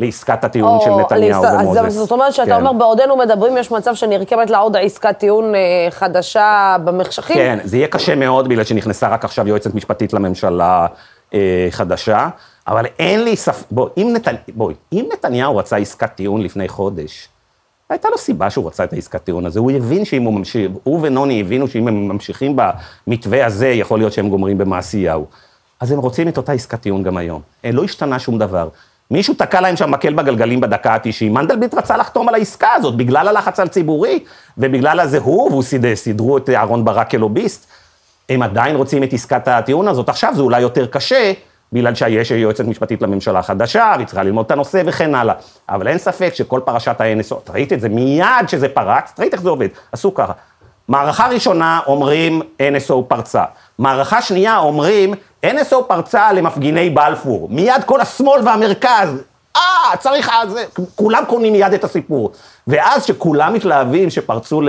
לעסקת 0.00 0.44
הטיעון 0.44 0.80
של 0.80 0.90
או 0.90 1.00
נתניהו 1.00 1.42
לעסקה- 1.42 1.64
ומוזס. 1.64 1.80
אז 1.84 1.94
זאת 1.94 2.12
אומרת 2.12 2.32
שאתה 2.32 2.46
כן. 2.46 2.52
אומר, 2.52 2.72
בעודנו 2.72 3.16
מדברים, 3.16 3.56
יש 3.56 3.70
מצב 3.70 3.94
שנרקמת 3.94 4.50
לה 4.50 4.58
עוד 4.58 4.76
עסקת 4.76 5.18
טיעון 5.18 5.54
אה, 5.54 5.60
חדשה 5.90 6.76
במחשכים? 6.84 7.36
כן, 7.36 7.58
זה 7.64 7.76
יהיה 7.76 7.88
קשה 7.88 8.14
מאוד, 8.14 8.48
בגלל 8.48 8.64
שנכנסה 8.64 9.08
רק 9.08 9.24
עכשיו 9.24 9.48
יועצת 9.48 9.74
משפטית 9.74 10.12
לממשלה 10.12 10.86
אה, 11.34 11.68
חדשה, 11.70 12.28
אבל 12.68 12.86
אין 12.98 13.24
לי 13.24 13.36
ספק, 13.36 13.66
בואי, 13.70 13.90
אם, 13.96 14.10
נת... 14.12 14.28
בואי, 14.54 14.74
אם 14.92 15.08
נתניהו 15.12 15.56
רצה 15.56 15.76
עסקת 15.76 16.14
טיעון 16.14 16.42
לפני 16.42 16.68
חודש, 16.68 17.28
הייתה 17.90 18.08
לו 18.08 18.18
סיבה 18.18 18.50
שהוא 18.50 18.66
רצה 18.66 18.84
את 18.84 18.92
העסקת 18.92 19.24
טיעון 19.24 19.46
הזה, 19.46 19.60
הוא 19.60 19.70
הבין 19.70 20.04
שאם 20.04 20.22
הוא 20.22 20.34
ממשיך, 20.34 20.70
הוא 20.82 20.98
ונוני 21.02 21.40
הבינו 21.40 21.68
שאם 21.68 21.88
הם 21.88 22.08
ממשיכים 22.08 22.56
במתווה 23.06 23.46
הזה, 23.46 23.68
יכול 23.68 23.98
להיות 23.98 24.12
שהם 24.12 24.28
גומרים 24.28 24.58
במעשיהו. 24.58 25.26
אז 25.80 25.92
הם 25.92 25.98
רוצים 25.98 26.28
את 26.28 26.36
אותה 26.36 26.52
עסקת 26.52 26.80
טיעון 26.80 27.02
גם 27.02 27.16
היום. 27.16 27.40
אה, 27.64 27.72
לא 27.72 27.84
השתנה 27.84 28.18
שום 28.18 28.38
דבר. 28.38 28.68
מישהו 29.10 29.34
תקע 29.34 29.60
להם 29.60 29.76
שם 29.76 29.90
מקל 29.90 30.12
בגלגלים 30.12 30.60
בדקה 30.60 30.94
ה-90, 30.94 31.30
מנדלבליט 31.30 31.74
רצה 31.74 31.96
לחתום 31.96 32.28
על 32.28 32.34
העסקה 32.34 32.72
הזאת, 32.72 32.96
בגלל 32.96 33.28
הלחץ 33.28 33.60
על 33.60 33.68
ציבורי, 33.68 34.24
ובגלל 34.58 35.00
הזה 35.00 35.18
הוא, 35.18 35.50
והוא 35.50 35.62
סידרו 35.94 36.36
את 36.36 36.50
אהרון 36.50 36.84
ברק 36.84 37.10
כלוביסט. 37.10 37.66
הם 38.28 38.42
עדיין 38.42 38.76
רוצים 38.76 39.02
את 39.02 39.12
עסקת 39.12 39.48
הטיעון 39.48 39.88
הזאת, 39.88 40.08
עכשיו 40.08 40.32
זה 40.36 40.42
אולי 40.42 40.60
יותר 40.60 40.86
קשה, 40.86 41.32
בגלל 41.72 41.94
שיש 41.94 42.30
יועצת 42.30 42.64
משפטית 42.64 43.02
לממשלה 43.02 43.42
חדשה, 43.42 43.92
והיא 43.96 44.06
צריכה 44.06 44.22
ללמוד 44.22 44.46
את 44.46 44.50
הנושא 44.50 44.82
וכן 44.86 45.14
הלאה. 45.14 45.34
אבל 45.68 45.88
אין 45.88 45.98
ספק 45.98 46.34
שכל 46.34 46.60
פרשת 46.64 47.00
ה-NSO, 47.00 47.34
ראית 47.50 47.72
את 47.72 47.80
זה 47.80 47.88
מיד 47.88 48.48
שזה 48.48 48.68
פרץ, 48.68 49.12
ראית 49.18 49.34
איך 49.34 49.42
זה 49.42 49.48
עובד, 49.48 49.68
עשו 49.92 50.14
ככה. 50.14 50.32
מערכה 50.88 51.28
ראשונה 51.28 51.80
אומרים 51.86 52.42
NSO 52.62 53.02
פרצה, 53.08 53.44
מערכה 53.78 54.22
שנייה 54.22 54.58
אומרים 54.58 55.14
NSO 55.46 55.82
פרצה 55.86 56.32
למפגיני 56.32 56.90
בלפור, 56.90 57.48
מיד 57.50 57.84
כל 57.86 58.00
השמאל 58.00 58.40
והמרכז, 58.44 59.08
אה, 59.56 59.96
צריך, 59.98 60.30
אז, 60.32 60.58
כולם 60.94 61.24
קונים 61.28 61.52
מיד 61.52 61.72
את 61.72 61.84
הסיפור. 61.84 62.32
ואז 62.66 63.04
שכולם 63.04 63.54
מתלהבים 63.54 64.10
שפרצו 64.10 64.60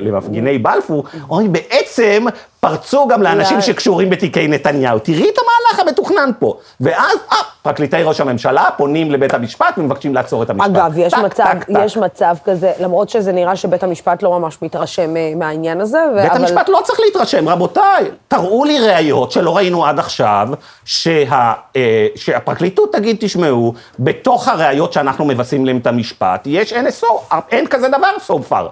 למפגיני 0.00 0.58
בלפור, 0.58 1.04
אומרים, 1.30 1.52
בעצם 1.52 2.24
פרצו 2.68 3.08
גם 3.08 3.22
לאנשים 3.22 3.60
שקשורים 3.60 4.10
בתיקי 4.10 4.48
נתניהו. 4.48 4.98
תראי 4.98 5.28
את 5.28 5.38
המהלך 5.38 5.80
המתוכנן 5.80 6.30
פה. 6.38 6.56
ואז, 6.80 7.16
אה, 7.32 7.36
פרקליטי 7.62 8.02
ראש 8.02 8.20
הממשלה 8.20 8.68
פונים 8.76 9.10
לבית 9.10 9.34
המשפט 9.34 9.74
ומבקשים 9.78 10.14
לעצור 10.14 10.42
את 10.42 10.50
המשפט. 10.50 10.66
אגב, 10.70 10.92
יש, 10.98 11.12
טק, 11.12 11.18
מצב, 11.18 11.44
טק, 11.44 11.66
יש 11.84 11.94
טק. 11.94 12.00
מצב 12.00 12.36
כזה, 12.44 12.72
למרות 12.80 13.08
שזה 13.08 13.32
נראה 13.32 13.56
שבית 13.56 13.82
המשפט 13.82 14.22
לא 14.22 14.38
ממש 14.38 14.58
מתרשם 14.62 15.16
אה, 15.16 15.32
מהעניין 15.36 15.80
הזה, 15.80 15.98
ו... 16.12 16.16
בית 16.16 16.30
אבל... 16.30 16.40
המשפט 16.40 16.68
לא 16.68 16.80
צריך 16.84 17.00
להתרשם, 17.00 17.48
רבותיי. 17.48 18.10
תראו 18.28 18.64
לי 18.64 18.78
ראיות 18.78 19.32
שלא 19.32 19.56
ראינו 19.56 19.86
עד 19.86 19.98
עכשיו, 19.98 20.48
שה, 20.84 21.52
אה, 21.76 22.06
שהפרקליטות 22.14 22.92
תגיד, 22.92 23.16
תשמעו, 23.20 23.74
בתוך 23.98 24.48
הראיות 24.48 24.92
שאנחנו 24.92 25.24
מבצעים 25.24 25.66
להם 25.66 25.76
את 25.76 25.86
המשפט, 25.86 26.42
יש 26.46 26.72
NSO, 26.72 27.34
אין 27.52 27.66
כזה 27.66 27.88
דבר 27.88 28.10
so 28.28 28.52
far. 28.52 28.64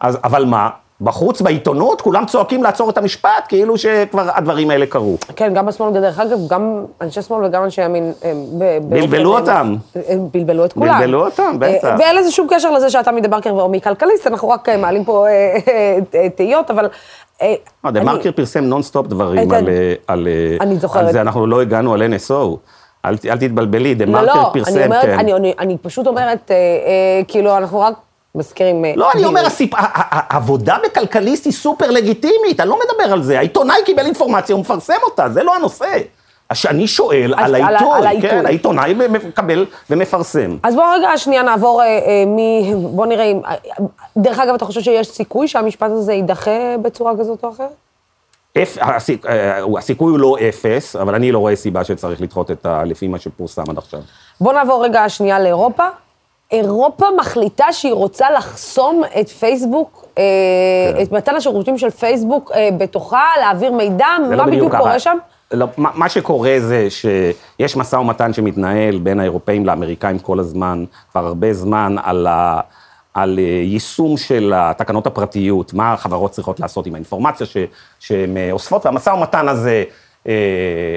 אז, 0.00 0.18
אבל 0.24 0.44
מה? 0.44 0.68
בחוץ, 1.02 1.40
בעיתונות, 1.40 2.00
כולם 2.00 2.26
צועקים 2.26 2.62
לעצור 2.62 2.90
את 2.90 2.98
המשפט, 2.98 3.44
כאילו 3.48 3.78
שכבר 3.78 4.30
הדברים 4.34 4.70
האלה 4.70 4.86
קרו. 4.86 5.16
כן, 5.36 5.54
גם 5.54 5.66
בשמאל, 5.66 5.92
דרך 5.92 6.18
אגב, 6.18 6.38
גם 6.48 6.84
אנשי 7.00 7.22
שמאל 7.22 7.44
וגם 7.44 7.64
אנשי 7.64 7.82
ימין... 7.82 8.12
בלבלו 8.88 9.38
אותם. 9.38 9.74
הם 10.08 10.28
בלבלו 10.32 10.64
את 10.64 10.72
כולם. 10.72 10.98
בלבלו 11.00 11.24
אותם, 11.24 11.56
בטח. 11.58 11.84
אה, 11.84 11.96
ואין 11.98 12.16
לזה 12.16 12.30
שום 12.30 12.46
קשר 12.50 12.70
לזה 12.70 12.90
שאתה 12.90 13.12
מדה 13.12 13.28
מרקר 13.28 13.50
או 13.50 13.68
מכלכליסט, 13.68 14.26
אנחנו 14.26 14.48
רק 14.48 14.68
אה, 14.68 14.76
מעלים 14.76 15.04
פה 15.04 15.26
אה, 15.28 16.28
תהיות, 16.34 16.70
אבל... 16.70 16.88
TheMarker 17.92 18.32
פרסם 18.32 18.64
נונסטופ 18.64 19.06
דברים 19.06 19.50
על 20.08 20.28
זה, 21.12 21.20
אנחנו 21.20 21.46
לא 21.46 21.60
הגענו 21.60 21.94
על 21.94 22.02
NSO. 22.02 22.56
אל 23.04 23.16
תתבלבלי, 23.16 23.94
TheMarker 23.94 24.50
פרסם, 24.52 24.90
כן. 25.02 25.26
לא, 25.26 25.38
לא, 25.38 25.48
אני 25.58 25.78
פשוט 25.82 26.06
אומרת, 26.06 26.50
כאילו, 27.28 27.56
אנחנו 27.56 27.80
רק... 27.80 27.94
מזכירים... 28.34 28.84
אה, 28.84 28.92
לא, 28.96 29.12
אני 29.12 29.24
אומר, 29.24 29.42
העבודה 29.72 30.76
בכלכליסט 30.84 31.44
היא 31.44 31.52
סופר 31.52 31.90
לגיטימית, 31.90 32.60
אני 32.60 32.68
לא 32.68 32.78
מדבר 32.78 33.12
על 33.12 33.22
זה. 33.22 33.38
העיתונאי 33.38 33.76
קיבל 33.84 34.06
אינפורמציה, 34.06 34.54
הוא 34.54 34.60
מפרסם 34.60 34.94
אותה, 35.04 35.28
זה 35.28 35.42
לא 35.42 35.56
הנושא. 35.56 35.98
אני 36.70 36.86
שואל 36.86 37.34
על 37.36 37.54
העיתוי, 37.54 38.20
כן, 38.30 38.46
העיתונאי 38.46 38.94
מקבל 38.94 39.66
ומפרסם. 39.90 40.56
אז 40.62 40.74
בואו 40.74 40.90
רגע 40.90 41.08
שנייה 41.16 41.42
נעבור 41.42 41.82
אה, 41.82 42.24
מ... 42.26 42.38
בואו 42.96 43.08
נראה 43.08 43.24
אם... 43.24 43.40
דרך 44.16 44.38
אגב, 44.38 44.54
אתה 44.54 44.64
חושב 44.64 44.80
שיש 44.80 45.08
סיכוי 45.08 45.48
שהמשפט 45.48 45.90
הזה 45.90 46.12
יידחה 46.12 46.76
בצורה 46.82 47.12
כזאת 47.20 47.44
או 47.44 47.50
אחרת? 47.50 47.68
אה, 48.56 49.64
הסיכוי 49.78 50.10
הוא 50.10 50.18
לא 50.18 50.36
אפס, 50.48 50.96
אבל 50.96 51.14
אני 51.14 51.32
לא 51.32 51.38
רואה 51.38 51.56
סיבה 51.56 51.84
שצריך 51.84 52.20
לדחות 52.20 52.50
את 52.50 52.66
ה... 52.66 52.84
לפי 52.84 53.08
מה 53.08 53.18
שפורסם 53.18 53.62
עד 53.70 53.78
עכשיו. 53.78 54.00
בואו 54.40 54.54
נעבור 54.54 54.84
רגע 54.84 55.08
שנייה 55.08 55.40
לאירופה. 55.40 55.84
אירופה 56.52 57.06
מחליטה 57.18 57.72
שהיא 57.72 57.92
רוצה 57.92 58.30
לחסום 58.30 59.02
את 59.20 59.28
פייסבוק, 59.28 60.04
אה, 60.18 60.22
כן. 60.94 61.02
את 61.02 61.12
מתן 61.12 61.34
השירותים 61.36 61.78
של 61.78 61.90
פייסבוק 61.90 62.50
אה, 62.54 62.68
בתוכה, 62.78 63.26
להעביר 63.40 63.72
מידע, 63.72 64.06
מה 64.28 64.36
לא 64.36 64.44
בדיוק 64.44 64.74
קורה 64.76 64.98
שם? 64.98 65.16
לא, 65.52 65.66
מה, 65.76 65.90
מה 65.94 66.08
שקורה 66.08 66.54
זה 66.58 66.88
שיש 66.90 67.76
משא 67.76 67.96
ומתן 67.96 68.32
שמתנהל 68.32 68.98
בין 68.98 69.20
האירופאים 69.20 69.66
לאמריקאים 69.66 70.18
כל 70.18 70.38
הזמן, 70.40 70.84
כבר 71.12 71.26
הרבה 71.26 71.52
זמן, 71.52 71.96
על, 72.02 72.26
ה, 72.26 72.60
על 73.14 73.38
אה, 73.38 73.44
יישום 73.44 74.16
של 74.16 74.54
תקנות 74.76 75.06
הפרטיות, 75.06 75.74
מה 75.74 75.92
החברות 75.92 76.30
צריכות 76.30 76.60
לעשות 76.60 76.86
עם 76.86 76.94
האינפורמציה 76.94 77.46
שהן 78.00 78.36
אוספות, 78.52 78.86
והמשא 78.86 79.10
ומתן 79.10 79.48
הזה 79.48 79.84
אה, 80.28 80.32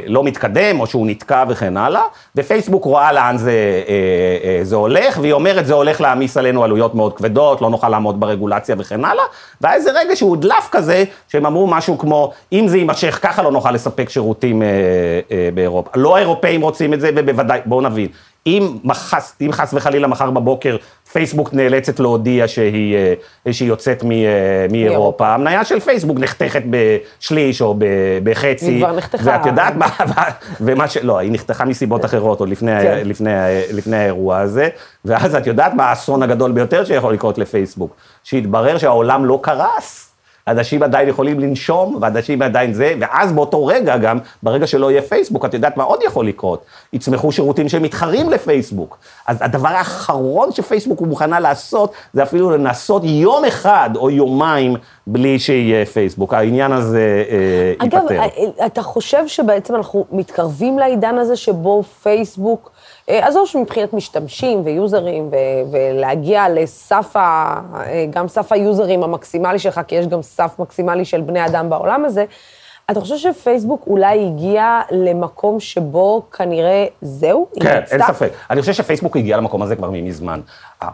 לא 0.06 0.24
מתקדם, 0.24 0.80
או 0.80 0.88
שהוא 0.88 1.08
נתקע 1.08 1.44
וכן 1.50 1.78
הלאה, 1.78 2.02
ופייסבוק 2.36 2.86
רואה 2.86 3.12
לאן 3.12 3.38
זה, 3.38 3.52
אה, 3.88 4.38
אה, 4.44 4.60
זה 4.64 4.76
הולך, 4.76 5.18
והיא 5.22 5.34
אומרת, 5.34 5.66
זה 5.66 5.74
הולך 5.74 6.02
להעמיס 6.02 6.38
עלינו 6.38 6.64
עלויות 6.64 6.96
מאוד 6.96 7.14
כבדות, 7.14 7.62
לא 7.62 7.70
נוכל 7.70 7.90
לעמוד 7.90 8.20
ברגולציה 8.20 8.76
וכן 8.80 9.06
הלאה, 9.06 9.24
והיה 9.62 9.76
איזה 9.76 9.92
רגע 9.92 10.16
שהוא 10.16 10.30
הודלף 10.30 10.70
כזה, 10.72 11.04
שהם 11.28 11.46
אמרו 11.46 11.68
משהו 11.68 11.98
כמו, 11.98 12.32
אם 12.54 12.68
זה 12.68 12.78
יימשך 12.78 13.20
ככה 13.22 13.44
לא 13.44 13.52
נוכל 13.52 13.72
לספק 13.72 14.10
שירותים 14.10 14.62
אה, 14.62 14.68
אה, 15.32 15.50
באירופה. 15.54 15.90
לא 15.96 16.16
האירופאים 16.16 16.62
רוצים 16.62 16.94
את 16.94 17.02
זה, 17.02 17.10
ובוודאי, 17.16 17.60
בואו 17.66 17.82
נבין, 17.82 18.08
אם, 18.47 18.77
מחס, 18.84 19.36
אם 19.41 19.51
חס 19.51 19.73
וחלילה 19.73 20.08
מחר 20.08 20.31
בבוקר 20.31 20.77
פייסבוק 21.12 21.53
נאלצת 21.53 21.99
להודיע 21.99 22.47
שהיא, 22.47 22.97
אה, 23.47 23.53
שהיא 23.53 23.69
יוצאת 23.69 24.03
מ, 24.03 24.12
אה, 24.12 24.17
מאירופה, 24.71 25.27
המניה 25.27 25.65
של 25.65 25.79
פייסבוק 25.79 26.19
נחתכת 26.19 26.62
בשליש 26.69 27.62
או 27.62 27.75
בחצי. 28.23 28.65
היא 28.65 28.79
כבר 28.79 28.95
נחתכה. 28.95 29.23
ואת 29.25 29.45
יודעת 29.45 29.75
מה, 29.75 29.88
ומה 30.62 30.88
ש... 30.88 30.97
לא, 30.97 31.17
היא 31.17 31.31
נחתכה 31.31 31.65
מסיבות 31.65 32.05
אחרות 32.05 32.39
עוד 32.39 32.49
לפני, 32.49 32.81
כן. 32.81 33.01
לפני, 33.05 33.31
לפני 33.71 33.97
האירוע 33.97 34.38
הזה, 34.38 34.69
ואז 35.05 35.36
את 35.36 35.47
יודעת 35.47 35.73
מה 35.73 35.86
האסון 35.86 36.23
הגדול 36.23 36.51
ביותר 36.51 36.86
שיכול 36.86 37.13
לקרות 37.13 37.38
לפייסבוק? 37.38 37.95
שהתברר 38.23 38.77
שהעולם 38.77 39.25
לא 39.25 39.39
קרס. 39.41 40.14
אנשים 40.47 40.84
עדיין 40.84 41.10
יכולים 41.10 41.39
לנשום, 41.39 41.97
ואנשים 42.01 42.41
עדיין 42.41 42.73
זה, 42.73 42.93
ואז 42.99 43.31
באותו 43.31 43.65
רגע 43.65 43.97
גם, 43.97 44.17
ברגע 44.43 44.67
שלא 44.67 44.91
יהיה 44.91 45.01
פייסבוק, 45.01 45.45
את 45.45 45.53
יודעת 45.53 45.77
מה 45.77 45.84
עוד 45.84 45.99
יכול 46.03 46.27
לקרות? 46.27 46.65
יצמחו 46.93 47.31
שירותים 47.31 47.69
שמתחרים 47.69 48.29
לפייסבוק. 48.29 48.97
אז 49.27 49.38
הדבר 49.41 49.69
האחרון 49.69 50.51
שפייסבוק 50.51 50.99
הוא 50.99 51.08
מוכנה 51.08 51.39
לעשות, 51.39 51.93
זה 52.13 52.23
אפילו 52.23 52.51
לנסות 52.51 53.01
יום 53.05 53.45
אחד 53.45 53.89
או 53.95 54.10
יומיים 54.10 54.75
בלי 55.08 55.39
שיהיה 55.39 55.86
פייסבוק. 55.86 56.34
העניין 56.34 56.71
הזה 56.71 57.23
אה, 57.29 57.86
ייפתר. 57.86 57.97
אגב, 57.97 58.12
אה, 58.12 58.65
אתה 58.65 58.81
חושב 58.81 59.27
שבעצם 59.27 59.75
אנחנו 59.75 60.05
מתקרבים 60.12 60.79
לעידן 60.79 61.17
הזה 61.17 61.36
שבו 61.36 61.84
פייסבוק... 62.03 62.71
אה, 63.10 63.28
עזוב 63.28 63.48
שמבחינת 63.48 63.94
משתמשים 63.94 64.62
ויוזרים, 64.65 65.30
ולהגיע 65.72 66.50
לסף, 66.50 67.15
ה, 67.15 67.62
אה, 67.76 68.06
גם 68.10 68.28
סף 68.28 68.52
היוזרים 68.52 69.04
המקסימלי 69.04 69.60
שלך, 69.60 69.82
כי 69.88 69.96
יש 69.96 70.08
גם 70.08 70.22
סף 70.22 70.56
מקסימלי 70.60 71.06
של 71.06 71.22
בני 71.22 71.46
אדם 71.46 71.70
בעולם 71.70 72.06
הזה, 72.06 72.26
אתה 72.91 73.00
חושב 73.00 73.18
שפייסבוק 73.18 73.84
אולי 73.88 74.26
הגיע 74.26 74.82
למקום 74.91 75.60
שבו 75.60 76.26
כנראה 76.32 76.86
זהו? 77.02 77.48
כן, 77.62 77.82
אין 77.91 78.02
ספק. 78.08 78.32
אני 78.50 78.62
חושב 78.62 78.74
שפייסבוק 78.74 79.18
הגיע 79.18 79.38
למקום 79.38 79.62
הזה 79.62 79.76
כבר 79.76 79.89
מזמן. 79.91 80.41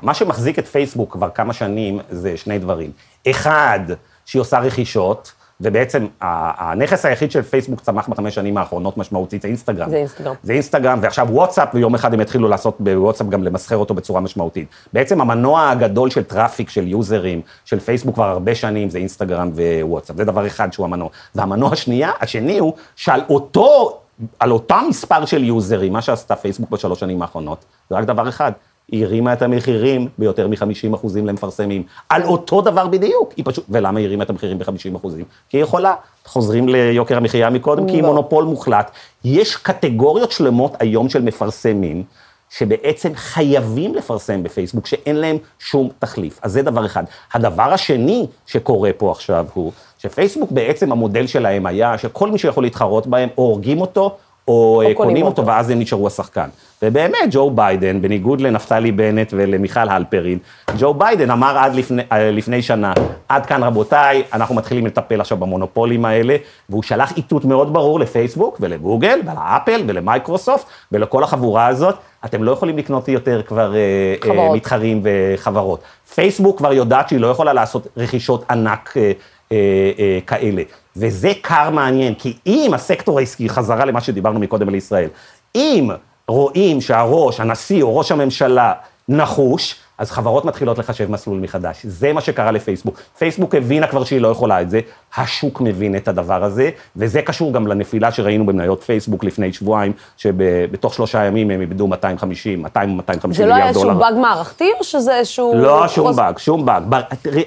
מה 0.02 0.14
שמחזיק 0.14 0.60
את 0.60 0.68
פייסבוק 0.68 1.14
כבר 1.14 1.30
כמה 1.30 1.54
שנים 1.54 2.00
זה 2.10 2.38
שני 2.38 2.60
דברים. 2.60 2.92
אחד, 3.30 3.80
שהיא 4.26 4.40
עושה 4.40 4.60
רכישות, 4.60 5.32
ובעצם 5.62 6.08
הנכס 6.22 7.06
היחיד 7.06 7.32
של 7.32 7.42
פייסבוק 7.42 7.82
צמח 7.82 8.10
בחמש 8.10 8.36
שנים 8.36 8.58
האחרונות 8.58 8.98
משמעותית, 8.98 9.42
זה 9.42 9.48
אינסטגרם. 9.48 9.90
זה 9.90 9.96
אינסטגרם. 9.96 10.36
זה 10.44 10.54
אינסטגרם, 10.54 11.00
ועכשיו 11.02 11.28
וואטסאפ, 11.32 11.70
ויום 11.74 11.96
אחד 11.96 12.14
הם 12.14 12.22
יתחילו 12.22 12.48
לעשות 12.48 12.76
בוואטסאפ 12.80 13.28
גם 13.28 13.44
למסחר 13.44 13.78
אותו 13.78 13.94
בצורה 13.94 14.22
משמעותית. 14.22 14.68
בעצם 14.94 15.22
המנוע 15.22 15.70
הגדול 15.70 16.10
של 16.10 16.24
traffic, 16.24 16.70
של 16.70 16.88
יוזרים, 16.88 17.42
של 17.66 17.80
פייסבוק 17.80 18.16
כבר 18.16 18.30
הרבה 18.30 18.56
שנים, 18.56 18.90
זה 18.90 18.98
אינסטגרם 18.98 19.52
ווואטסאפ. 19.56 20.18
זה 20.18 20.26
דבר 20.26 20.48
אחד 20.48 20.74
שהוא 20.74 20.86
המנוע. 20.86 21.10
והמנוע 21.36 21.72
השנייה, 21.72 22.12
השני 22.22 22.60
הוא 22.60 22.74
שעל 22.96 23.22
אותו, 23.30 23.98
על 24.40 24.52
אותם 24.52 24.86
מספר 24.90 25.26
של 25.26 25.44
יוזרים, 25.44 25.94
מה 25.94 26.02
שעשתה 26.02 26.36
פייסבוק 26.36 26.70
בשלוש 26.70 27.00
שנים 27.00 27.22
האחרונות, 27.22 27.66
זה 27.90 27.96
רק 27.96 28.04
דבר 28.04 28.30
אחד, 28.30 28.52
היא 28.92 29.06
הרימה 29.06 29.34
את 29.34 29.42
המחירים 29.42 30.08
ביותר 30.18 30.48
מ-50 30.48 30.96
אחוזים 30.96 31.28
למפרסמים. 31.28 31.84
על 32.10 32.24
אותו 32.24 32.62
דבר 32.62 32.88
בדיוק. 32.88 33.34
היא 33.38 33.46
פשוט, 33.48 33.66
ולמה 33.70 34.00
היא 34.00 34.08
הרימה 34.08 34.24
את 34.24 34.30
המחירים 34.30 34.60
ב-50 34.60 34.98
אחוזים? 34.98 35.26
כי 35.50 35.58
היא 35.58 35.64
יכולה. 35.64 35.94
חוזרים 36.26 36.70
ליוקר 36.70 37.18
המחיה 37.18 37.50
מקודם, 37.50 37.88
כי 37.88 37.94
היא 37.94 38.02
לא. 38.02 38.08
מונופול 38.08 38.44
מוחלט. 38.44 38.92
יש 39.24 39.56
קטגוריות 39.56 40.32
שלמות 40.32 40.76
היום 40.80 41.10
של 41.10 41.22
מפרסמים, 41.22 42.04
שבעצם 42.50 43.12
חייבים 43.16 43.96
לפרסם 43.96 44.44
בפייסבוק, 44.44 44.88
שאין 44.88 45.16
להם 45.16 45.38
שום 45.60 45.90
תחליף. 46.00 46.40
אז 46.42 46.52
זה 46.52 46.62
דבר 46.62 46.86
אחד. 46.86 47.04
הדבר 47.34 47.74
השני 47.74 48.28
שקורה 48.48 48.90
פה 48.98 49.12
עכשיו 49.12 49.46
הוא, 49.54 49.72
שפייסבוק 49.98 50.52
בעצם 50.52 50.92
המודל 50.92 51.28
שלהם 51.28 51.66
היה, 51.66 51.98
שכל 51.98 52.32
מי 52.32 52.38
שיכול 52.38 52.64
להתחרות 52.64 53.08
בהם, 53.08 53.30
או 53.38 53.44
הורגים 53.44 53.82
אותו, 53.82 54.18
או, 54.48 54.84
או 54.86 54.96
קונים 54.96 55.26
אותו, 55.26 55.46
ואז 55.46 55.70
הם 55.70 55.80
נשארו 55.80 56.08
השחקן. 56.08 56.50
ובאמת, 56.84 57.18
ג'ו 57.32 57.52
ביידן, 57.52 58.02
בניגוד 58.02 58.42
לנפתלי 58.42 58.92
בנט 58.92 59.34
ולמיכל 59.38 59.90
הלפרין, 59.90 60.38
ג'ו 60.78 60.94
ביידן 60.94 61.32
אמר 61.32 61.58
עד 61.58 61.76
לפני, 61.76 62.02
אה, 62.12 62.32
לפני 62.32 62.62
שנה, 62.62 62.94
עד 63.30 63.46
כאן 63.46 63.64
רבותיי, 63.64 64.24
אנחנו 64.34 64.56
מתחילים 64.56 64.86
לטפל 64.86 65.22
עכשיו 65.22 65.38
במונופולים 65.38 66.06
האלה, 66.06 66.36
והוא 66.70 66.84
שלח 66.84 67.18
איתות 67.18 67.46
מאוד 67.46 67.74
ברור 67.74 68.00
לפייסבוק 68.00 68.58
ולגוגל 68.62 69.20
ולאפל 69.26 69.84
ולמייקרוסופט 69.88 70.66
ולכל 70.92 71.24
החבורה 71.24 71.68
הזאת, 71.68 71.96
אתם 72.26 72.44
לא 72.44 72.52
יכולים 72.52 72.78
לקנות 72.78 73.08
יותר 73.08 73.42
כבר 73.42 73.76
אה, 73.76 74.16
חברות. 74.22 74.56
מתחרים 74.56 75.02
וחברות. 75.04 75.82
פייסבוק 76.14 76.58
כבר 76.58 76.74
יודעת 76.74 77.10
שהיא 77.10 77.20
לא 77.20 77.28
יכולה 77.28 77.54
לעשות 77.54 77.88
רכישות 77.98 78.46
ענק 78.52 78.94
אה, 78.98 79.12
אה, 79.52 80.20
כאלה. 80.28 80.62
וזה 80.96 81.32
קר 81.42 81.70
מעניין, 81.70 82.14
כי 82.14 82.38
אם 82.48 82.72
הסקטור 82.74 83.20
העסקי, 83.20 83.50
חזרה 83.50 83.86
למה 83.86 84.02
שדיברנו 84.02 84.40
מקודם 84.40 84.68
על 84.68 84.76
ישראל, 84.76 85.10
אם 85.56 85.90
רואים 86.28 86.82
שהראש, 86.82 87.40
הנשיא 87.40 87.84
או 87.84 87.98
ראש 87.98 88.12
הממשלה 88.12 88.74
נחוש, 89.10 89.76
אז 89.98 90.12
חברות 90.12 90.46
מתחילות 90.46 90.78
לחשב 90.78 91.12
מסלול 91.12 91.40
מחדש. 91.40 91.86
זה 91.86 92.14
מה 92.14 92.22
שקרה 92.22 92.52
לפייסבוק. 92.52 93.00
פייסבוק 93.18 93.56
הבינה 93.56 93.88
כבר 93.88 94.04
שהיא 94.04 94.22
לא 94.22 94.28
יכולה 94.28 94.62
את 94.62 94.70
זה, 94.70 94.80
השוק 95.18 95.62
מבין 95.62 95.96
את 95.96 96.08
הדבר 96.08 96.44
הזה, 96.44 96.70
וזה 96.96 97.22
קשור 97.22 97.54
גם 97.54 97.68
לנפילה 97.68 98.12
שראינו 98.12 98.46
במניות 98.46 98.84
פייסבוק 98.84 99.24
לפני 99.24 99.54
שבועיים, 99.54 99.92
שבתוך 100.18 100.94
שלושה 100.94 101.26
ימים 101.26 101.52
הם 101.52 101.62
איבדו 101.62 101.88
250, 101.88 102.62
200 102.62 102.98
250 102.98 103.46
מיליארד 103.46 103.74
דולר. 103.74 103.74
זה 103.74 103.86
לא 103.86 103.92
היה 103.92 103.96
איזשהו 103.96 104.00
באג 104.00 104.22
מערכתי, 104.22 104.72
או 104.80 104.84
שזה 104.84 105.16
איזשהו... 105.16 105.54
לא, 105.56 105.88
שום 105.88 106.16
באג, 106.16 106.38
שום 106.38 106.66
באג. 106.66 106.84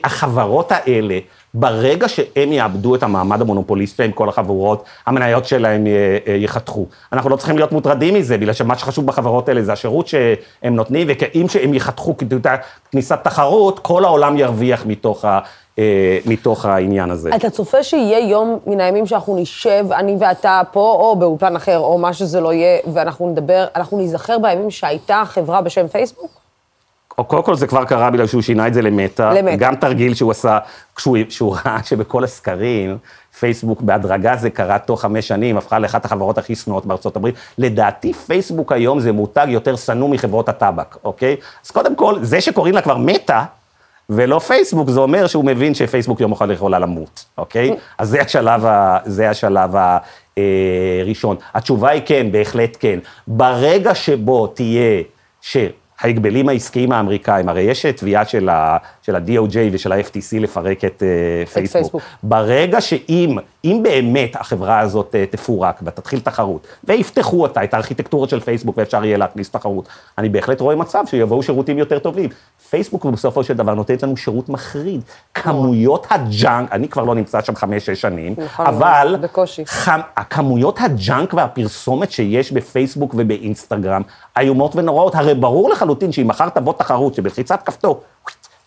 החברות 0.04 0.72
האלה... 0.72 1.18
ברגע 1.54 2.08
שהם 2.08 2.52
יאבדו 2.52 2.94
את 2.94 3.02
המעמד 3.02 3.40
המונופוליסטי 3.40 4.04
עם 4.04 4.12
כל 4.12 4.28
החברות, 4.28 4.84
המניות 5.06 5.44
שלהם 5.44 5.86
ייחתכו. 6.26 6.86
אנחנו 7.12 7.30
לא 7.30 7.36
צריכים 7.36 7.56
להיות 7.56 7.72
מוטרדים 7.72 8.14
מזה, 8.14 8.38
בגלל 8.38 8.52
שמה 8.52 8.78
שחשוב 8.78 9.06
בחברות 9.06 9.48
האלה 9.48 9.62
זה 9.62 9.72
השירות 9.72 10.06
שהם 10.06 10.74
נותנים, 10.76 11.06
וכאם 11.10 11.48
שהם 11.48 11.74
ייחתכו 11.74 12.14
כניסת 12.90 13.18
תחרות, 13.22 13.78
כל 13.78 14.04
העולם 14.04 14.38
ירוויח 14.38 14.86
מתוך 14.86 15.24
ה... 15.24 15.38
אה, 15.78 16.18
מתוך 16.26 16.64
העניין 16.64 17.10
הזה. 17.10 17.30
אתה 17.36 17.50
צופה 17.50 17.82
שיהיה 17.82 18.18
יום 18.18 18.58
מן 18.66 18.80
הימים 18.80 19.06
שאנחנו 19.06 19.36
נשב, 19.36 19.86
אני 19.92 20.16
ואתה 20.20 20.62
פה, 20.72 20.96
או 21.00 21.16
באולפן 21.16 21.56
אחר, 21.56 21.78
או 21.78 21.98
מה 21.98 22.12
שזה 22.12 22.40
לא 22.40 22.52
יהיה, 22.52 22.78
ואנחנו 22.92 23.30
נדבר, 23.30 23.66
אנחנו 23.76 23.98
ניזכר 23.98 24.38
בימים 24.38 24.70
שהייתה 24.70 25.22
חברה 25.26 25.60
בשם 25.60 25.88
פייסבוק? 25.88 26.43
קודם 27.22 27.42
כל 27.42 27.56
זה 27.56 27.66
כבר 27.66 27.84
קרה 27.84 28.10
בגלל 28.10 28.26
שהוא 28.26 28.42
שינה 28.42 28.66
את 28.66 28.74
זה 28.74 28.82
למטה. 28.82 29.32
למטה. 29.34 29.56
גם 29.56 29.76
תרגיל 29.76 30.14
שהוא 30.14 30.30
עשה, 30.30 30.58
כשהוא, 30.96 31.18
כשהוא 31.28 31.56
ראה 31.56 31.78
שבכל 31.88 32.24
הסקרים, 32.24 32.98
פייסבוק 33.38 33.82
בהדרגה 33.82 34.36
זה 34.36 34.50
קרה 34.50 34.78
תוך 34.78 35.02
חמש 35.02 35.28
שנים, 35.28 35.56
הפכה 35.56 35.78
לאחת 35.78 36.04
החברות 36.04 36.38
הכי 36.38 36.54
שנואות 36.54 36.86
בארצות 36.86 37.16
הברית. 37.16 37.34
לדעתי 37.58 38.12
פייסבוק 38.12 38.72
היום 38.72 39.00
זה 39.00 39.12
מותג 39.12 39.46
יותר 39.50 39.76
שנוא 39.76 40.08
מחברות 40.08 40.48
הטבק, 40.48 40.96
אוקיי? 41.04 41.36
אז 41.64 41.70
קודם 41.70 41.96
כל, 41.96 42.18
זה 42.22 42.40
שקוראים 42.40 42.74
לה 42.74 42.82
כבר 42.82 42.96
מטה, 42.96 43.44
ולא 44.10 44.38
פייסבוק, 44.38 44.90
זה 44.90 45.00
אומר 45.00 45.26
שהוא 45.26 45.44
מבין 45.44 45.74
שפייסבוק 45.74 46.20
יום 46.20 46.32
אחד 46.32 46.50
יכולה 46.50 46.78
למות, 46.78 47.24
אוקיי? 47.38 47.76
אז 47.98 48.08
זה 48.08 48.20
השלב, 48.20 48.66
ה, 48.66 48.98
זה 49.04 49.30
השלב 49.30 49.70
הראשון. 50.36 51.36
התשובה 51.54 51.90
היא 51.90 52.02
כן, 52.06 52.26
בהחלט 52.32 52.76
כן. 52.80 52.98
ברגע 53.26 53.94
שבו 53.94 54.46
תהיה, 54.46 55.02
ש... 55.40 55.56
ההגבלים 56.04 56.48
העסקיים 56.48 56.92
האמריקאים, 56.92 57.48
הרי 57.48 57.62
יש 57.62 57.86
תביעה 57.86 58.24
של 58.24 58.48
ה-DOJ 58.48 59.56
ושל 59.72 59.92
ה-FTC 59.92 60.40
לפרק 60.40 60.84
את 60.84 61.02
uh, 61.02 61.48
פייסבוק. 61.48 61.72
פייסבוק. 61.72 62.02
ברגע 62.22 62.80
שאם, 62.80 63.38
אם 63.64 63.80
באמת 63.82 64.36
החברה 64.36 64.80
הזאת 64.80 65.14
uh, 65.14 65.32
תפורק 65.32 65.80
ותתחיל 65.82 66.20
תחרות, 66.20 66.66
ויפתחו 66.84 67.42
אותה, 67.42 67.64
את 67.64 67.74
הארכיטקטורה 67.74 68.28
של 68.28 68.40
פייסבוק 68.40 68.78
ואפשר 68.78 69.04
יהיה 69.04 69.18
להכניס 69.18 69.50
תחרות, 69.50 69.88
אני 70.18 70.28
בהחלט 70.28 70.60
רואה 70.60 70.76
מצב 70.76 71.04
שיבואו 71.06 71.42
שירותים 71.42 71.78
יותר 71.78 71.98
טובים. 71.98 72.30
פייסבוק 72.70 73.06
בסופו 73.06 73.44
של 73.44 73.54
דבר 73.54 73.74
נותנת 73.74 74.02
לנו 74.02 74.16
שירות 74.16 74.48
מחריד. 74.48 75.00
כמויות 75.34 76.06
ה 76.10 76.21
junk, 76.21 76.72
אני 76.72 76.88
כבר 76.88 77.04
לא 77.04 77.14
נמצא 77.14 77.42
שם 77.42 77.56
חמש-שש 77.56 78.00
שנים, 78.00 78.34
נכון, 78.38 78.66
אבל... 78.66 79.16
בקושי. 79.20 79.64
כמויות 80.30 80.78
ה 80.80 80.91
junk 80.91 81.34
והפרסומת 81.34 82.10
שיש 82.10 82.52
בפייסבוק 82.52 83.14
ובאינסטגרם, 83.18 84.02
איומות 84.38 84.76
ונוראות. 84.76 85.14
הרי 85.14 85.34
ברור 85.34 85.70
לחלוטין 85.70 86.12
שאם 86.12 86.28
מחר 86.28 86.48
תבוא 86.48 86.72
תחרות 86.72 87.14
שבלחיצת 87.14 87.62
כפתור, 87.64 88.02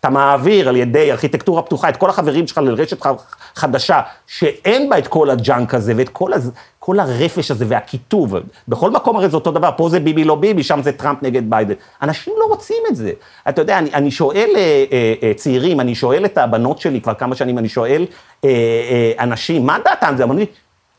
אתה 0.00 0.10
מעביר 0.10 0.68
על 0.68 0.76
ידי 0.76 1.12
ארכיטקטורה 1.12 1.62
פתוחה 1.62 1.88
את 1.88 1.96
כל 1.96 2.10
החברים 2.10 2.46
שלך 2.46 2.58
לרשת 2.58 3.06
חדשה, 3.54 4.00
שאין 4.26 4.88
בה 4.88 4.98
את 4.98 5.06
כל 5.06 5.30
ה 5.30 5.39
junk 5.39 5.74
הזה 5.74 5.92
ואת 5.96 6.08
כל, 6.08 6.32
הז... 6.32 6.52
כל 6.78 7.00
הרפש 7.00 7.50
הזה 7.50 7.64
והקיטוב. 7.68 8.34
בכל 8.68 8.90
מקום 8.90 9.16
הרי 9.16 9.28
זה 9.28 9.36
אותו 9.36 9.50
דבר, 9.50 9.70
פה 9.76 9.88
זה 9.88 10.00
ביבי 10.00 10.24
לא 10.24 10.34
ביבי, 10.34 10.62
שם 10.62 10.82
זה 10.82 10.92
טראמפ 10.92 11.22
נגד 11.22 11.50
ביידן. 11.50 11.74
אנשים 12.02 12.34
לא 12.38 12.44
רוצים 12.44 12.82
את 12.90 12.96
זה. 12.96 13.12
אתה 13.48 13.62
יודע, 13.62 13.78
אני, 13.78 13.90
אני 13.94 14.10
שואל 14.10 14.50
אה, 14.56 14.84
אה, 14.92 15.14
אה, 15.22 15.34
צעירים, 15.34 15.80
אני 15.80 15.94
שואל 15.94 16.24
את 16.24 16.38
הבנות 16.38 16.78
שלי 16.78 17.00
כבר 17.00 17.14
כמה 17.14 17.34
שנים, 17.34 17.58
אני 17.58 17.68
שואל 17.68 18.06
אה, 18.44 18.50
אה, 18.50 19.12
אנשים, 19.24 19.66
מה 19.66 19.78
דעתם? 19.84 20.14
זה 20.16 20.24
אמרו 20.24 20.36
לי, 20.38 20.46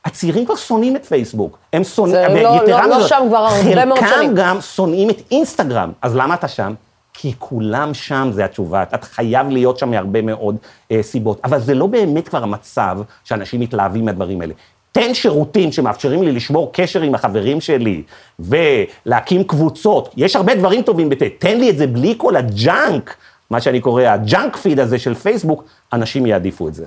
הצעירים 0.09 0.45
כבר 0.45 0.55
שונאים 0.55 0.95
את 0.95 1.05
פייסבוק. 1.05 1.57
הם 1.73 1.83
שונאים, 1.83 2.31
ויתרה 2.31 2.87
לא, 2.87 2.89
לא, 2.89 2.99
לא 2.99 3.07
שם 3.07 3.23
כבר 3.27 3.37
הרבה 3.37 3.85
מאוד 3.85 3.99
שנים. 3.99 4.11
חלקם 4.11 4.35
גם 4.35 4.61
שונאים 4.61 5.09
את 5.09 5.21
אינסטגרם, 5.31 5.91
אז 6.01 6.15
למה 6.15 6.33
אתה 6.33 6.47
שם? 6.47 6.73
כי 7.13 7.33
כולם 7.39 7.93
שם, 7.93 8.29
זה 8.33 8.45
התשובה. 8.45 8.83
אתה 8.83 8.97
חייב 9.05 9.49
להיות 9.49 9.77
שם 9.77 9.89
מהרבה 9.89 10.21
מאוד 10.21 10.55
אה, 10.91 11.03
סיבות. 11.03 11.41
אבל 11.43 11.59
זה 11.59 11.73
לא 11.73 11.87
באמת 11.87 12.27
כבר 12.27 12.43
המצב 12.43 12.97
שאנשים 13.23 13.59
מתלהבים 13.59 14.05
מהדברים 14.05 14.41
האלה. 14.41 14.53
תן 14.91 15.13
שירותים 15.13 15.71
שמאפשרים 15.71 16.23
לי 16.23 16.31
לשמור 16.31 16.69
קשר 16.73 17.01
עם 17.01 17.15
החברים 17.15 17.61
שלי 17.61 18.03
ולהקים 18.39 19.43
קבוצות. 19.43 20.13
יש 20.17 20.35
הרבה 20.35 20.55
דברים 20.55 20.81
טובים 20.81 21.09
במטא. 21.09 21.25
תן 21.39 21.59
לי 21.59 21.69
את 21.69 21.77
זה 21.77 21.87
בלי 21.87 22.13
כל 22.17 22.35
ה 22.35 22.48
junk, 22.48 23.15
מה 23.49 23.61
שאני 23.61 23.79
קורא 23.79 24.03
ה 24.03 24.14
junk 24.14 24.55
feed 24.55 24.79
הזה 24.79 24.99
של 24.99 25.13
פייסבוק, 25.13 25.63
אנשים 25.93 26.25
יעדיפו 26.25 26.67
את 26.67 26.73
זה. 26.73 26.85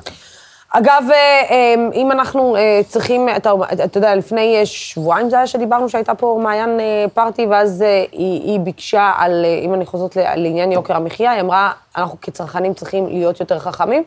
אגב, 0.74 1.04
אה, 1.10 1.16
אה, 1.50 1.74
אם 1.94 2.12
אנחנו 2.12 2.56
אה, 2.56 2.80
צריכים, 2.88 3.28
אתה, 3.36 3.52
אתה 3.84 3.98
יודע, 3.98 4.14
לפני 4.14 4.66
שבועיים 4.66 5.30
זה 5.30 5.36
היה 5.36 5.46
שדיברנו 5.46 5.88
שהייתה 5.88 6.14
פה 6.14 6.40
מעיין 6.42 6.80
פארטי, 7.14 7.46
ואז 7.46 7.80
היא, 8.12 8.42
היא 8.42 8.60
ביקשה 8.60 9.12
על, 9.16 9.44
אם 9.62 9.74
אני 9.74 9.86
חוזרת 9.86 10.16
לעניין 10.16 10.72
יוקר 10.72 10.96
המחיה, 10.96 11.30
היא 11.30 11.40
אמרה, 11.40 11.72
אנחנו 11.96 12.20
כצרכנים 12.20 12.74
צריכים 12.74 13.06
להיות 13.06 13.40
יותר 13.40 13.58
חכמים. 13.58 14.02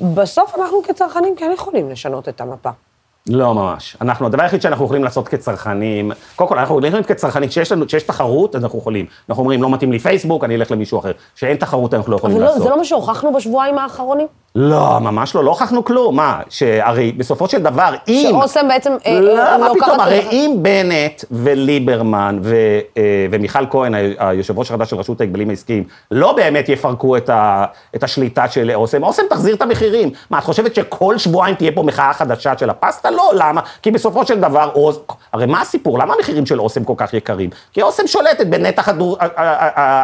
בסוף 0.00 0.54
אנחנו 0.58 0.82
כצרכנים 0.82 1.36
כן 1.36 1.50
יכולים 1.54 1.90
לשנות 1.90 2.28
את 2.28 2.40
המפה. 2.40 2.70
לא 3.26 3.54
ממש. 3.54 3.96
אנחנו, 4.00 4.26
הדבר 4.26 4.42
היחיד 4.42 4.62
שאנחנו 4.62 4.84
יכולים 4.84 5.04
לעשות 5.04 5.28
כצרכנים, 5.28 6.12
קודם 6.36 6.48
כל, 6.48 6.58
אנחנו 6.58 6.86
יכולים 6.86 7.04
כצרכנים, 7.04 7.48
כשיש 7.48 7.72
לנו, 7.72 7.86
כשיש 7.86 8.02
תחרות, 8.02 8.56
אז 8.56 8.64
אנחנו 8.64 8.78
יכולים. 8.78 9.06
אנחנו 9.28 9.42
אומרים, 9.42 9.62
לא 9.62 9.70
מתאים 9.70 9.92
לי 9.92 9.98
פייסבוק, 9.98 10.44
אני 10.44 10.56
אלך 10.56 10.70
למישהו 10.70 10.98
אחר. 10.98 11.12
כשאין 11.36 11.56
תחרות, 11.56 11.94
אנחנו 11.94 12.12
לא 12.12 12.16
יכולים 12.16 12.36
אבל 12.36 12.44
לעשות. 12.44 12.56
אבל 12.56 12.64
לא, 12.64 12.70
זה 12.70 12.74
לא 12.74 12.78
מה 12.78 12.84
שהוכחנו 12.84 13.32
בשבועיים 13.32 13.78
האחרונים? 13.78 14.26
לא, 14.54 14.98
ממש 15.00 15.34
לא, 15.34 15.44
לא 15.44 15.50
הוכחנו 15.50 15.84
כלום. 15.84 16.16
מה, 16.16 16.40
שהרי 16.48 17.12
בסופו 17.12 17.48
של 17.48 17.62
דבר, 17.62 17.94
אם... 18.08 18.28
שאוסם 18.30 18.68
בעצם 18.68 18.92
אה, 19.06 19.20
לא, 19.20 19.58
מה 19.60 19.68
פתאום, 19.74 20.00
הרי 20.00 20.26
אם 20.32 20.56
בנט 20.58 21.24
וליברמן 21.30 22.38
ו, 22.42 22.54
אה, 22.96 23.26
ומיכל 23.30 23.66
כהן, 23.70 23.94
היושב 24.18 24.58
ראש 24.58 24.70
החדש 24.70 24.90
של 24.90 24.96
רשות 24.96 25.20
ההגבלים 25.20 25.50
העסקיים, 25.50 25.84
לא 26.10 26.32
באמת 26.32 26.68
יפרקו 26.68 27.16
את, 27.16 27.30
ה, 27.30 27.64
את 27.94 28.02
השליטה 28.02 28.48
של 28.48 28.70
אוסם, 28.74 29.02
אוסם 29.02 29.22
תחזיר 29.30 29.54
את 29.54 29.62
המחירים. 29.62 30.10
מה, 30.30 30.38
את 30.38 30.44
חושבת 30.44 30.74
שכל 30.74 31.18
שבועיים 31.18 31.54
תהיה 31.54 31.72
פה 31.72 31.82
מחאה 31.82 32.12
חדשה 32.12 32.58
של 32.58 32.70
הפסטה? 32.70 33.10
לא, 33.10 33.30
למה? 33.34 33.60
כי 33.82 33.90
בסופו 33.90 34.26
של 34.26 34.40
דבר, 34.40 34.70
אוס... 34.74 34.98
הרי 35.32 35.46
מה 35.46 35.60
הסיפור? 35.60 35.98
למה 35.98 36.14
המחירים 36.14 36.46
של 36.46 36.60
אוסם 36.60 36.84
כל 36.84 36.94
כך 36.96 37.14
יקרים? 37.14 37.50
כי 37.72 37.82
אוסם 37.82 38.06
שולטת 38.06 38.46
בנתח 38.46 38.88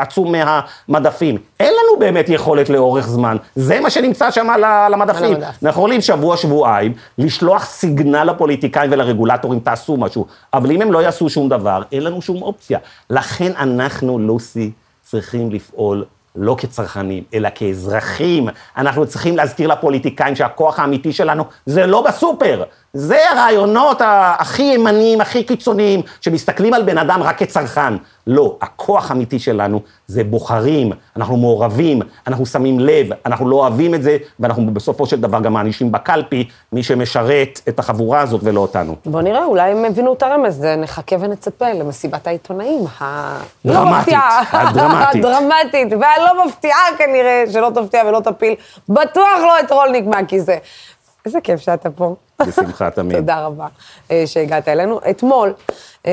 עצום 0.01 0.33
מהמדפים. 0.33 1.39
אין 1.61 1.73
לנו 1.73 1.99
באמת 1.99 2.29
יכולת 2.29 2.69
לאורך 2.69 3.09
זמן. 3.09 3.37
זה 3.57 3.81
מה 3.81 3.91
שנמצא 3.91 4.31
שם 4.39 4.51
על 4.51 4.95
המדפים. 4.95 5.37
אנחנו 5.43 5.69
יכולים 5.69 6.01
שבוע, 6.01 6.37
שבועיים, 6.37 6.93
לשלוח 7.19 7.65
סיגנל 7.65 8.25
לפוליטיקאים 8.25 8.93
ולרגולטורים, 8.93 9.61
תעשו 9.61 9.97
משהו. 9.97 10.27
אבל 10.55 10.71
אם 10.71 10.83
הם 10.83 10.93
לא 10.93 11.03
יעשו 11.03 11.31
שום 11.31 11.49
דבר, 11.49 11.83
אין 11.93 12.05
לנו 12.05 12.23
שום 12.23 12.43
אופציה. 12.43 12.79
לכן 13.11 13.53
אנחנו, 13.57 14.19
לוסי, 14.19 14.71
צריכים 15.03 15.51
לפעול 15.51 16.05
לא 16.37 16.57
כצרכנים, 16.59 17.25
אלא 17.35 17.49
כאזרחים. 17.55 18.49
אנחנו 18.77 19.07
צריכים 19.07 19.37
להזכיר 19.37 19.69
לפוליטיקאים 19.69 20.37
שהכוח 20.37 20.79
האמיתי 20.79 21.13
שלנו 21.13 21.45
זה 21.67 21.87
לא 21.87 22.03
בסופר, 22.03 22.63
זה 22.93 23.31
הרעיונות 23.31 24.03
הכי 24.39 24.63
ימניים, 24.63 25.21
הכי 25.21 25.45
קיצוניים, 25.45 26.03
שמסתכלים 26.21 26.75
על 26.75 26.83
בן 26.83 26.99
אדם 26.99 27.23
רק 27.23 27.39
כצרכן. 27.39 27.95
לא, 28.27 28.57
הכוח 28.63 29.11
האמיתי 29.11 29.39
שלנו 29.39 29.81
זה 30.07 30.25
בוחרים, 30.25 30.93
אנחנו 31.17 31.37
מעורבים, 31.37 32.01
אנחנו 32.27 32.47
שמים 32.47 32.81
לב, 32.81 33.07
אנחנו 33.27 33.49
לא 33.49 33.57
אוהבים 33.57 33.95
את 33.95 34.03
זה, 34.03 34.17
ואנחנו 34.41 34.75
בסופו 34.75 35.07
של 35.07 35.21
דבר 35.21 35.41
גם 35.41 35.53
מענישים 35.53 35.93
בקלפי 35.93 36.49
מי 36.73 36.83
שמשרת 36.83 37.61
את 37.69 37.79
החבורה 37.79 38.21
הזאת 38.21 38.41
ולא 38.45 38.61
אותנו. 38.61 38.97
בוא 39.07 39.23
נראה, 39.23 39.45
אולי 39.45 39.71
הם 39.71 39.85
הבינו 39.85 40.13
את 40.13 40.23
הרמז, 40.23 40.65
נחכה 40.79 41.17
ונצפה 41.21 41.73
למסיבת 41.73 42.27
העיתונאים 42.27 42.85
הלא 43.01 43.85
מפתיעה. 43.85 44.43
הדרמטית. 44.53 45.25
הדרמטית, 45.25 45.89
והלא 46.01 46.47
מפתיעה 46.47 46.83
כנראה, 46.99 47.45
שלא 47.53 47.71
תפתיע 47.75 48.03
ולא 48.07 48.21
תפיל, 48.21 48.55
בטוח 48.89 49.39
לא 49.43 49.61
את 49.61 49.73
רולניק 49.73 50.05
מהכיסא. 50.07 50.57
איזה 51.29 51.41
כיף 51.41 51.61
שאתה 51.61 51.91
פה. 51.91 52.15
בשמחה 52.47 52.91
תמיד. 52.97 53.17
תודה 53.17 53.47
רבה 53.47 53.67
אה, 54.11 54.23
שהגעת 54.27 54.69
אלינו. 54.69 55.01
אתמול, 55.11 55.55
אה, 56.07 56.13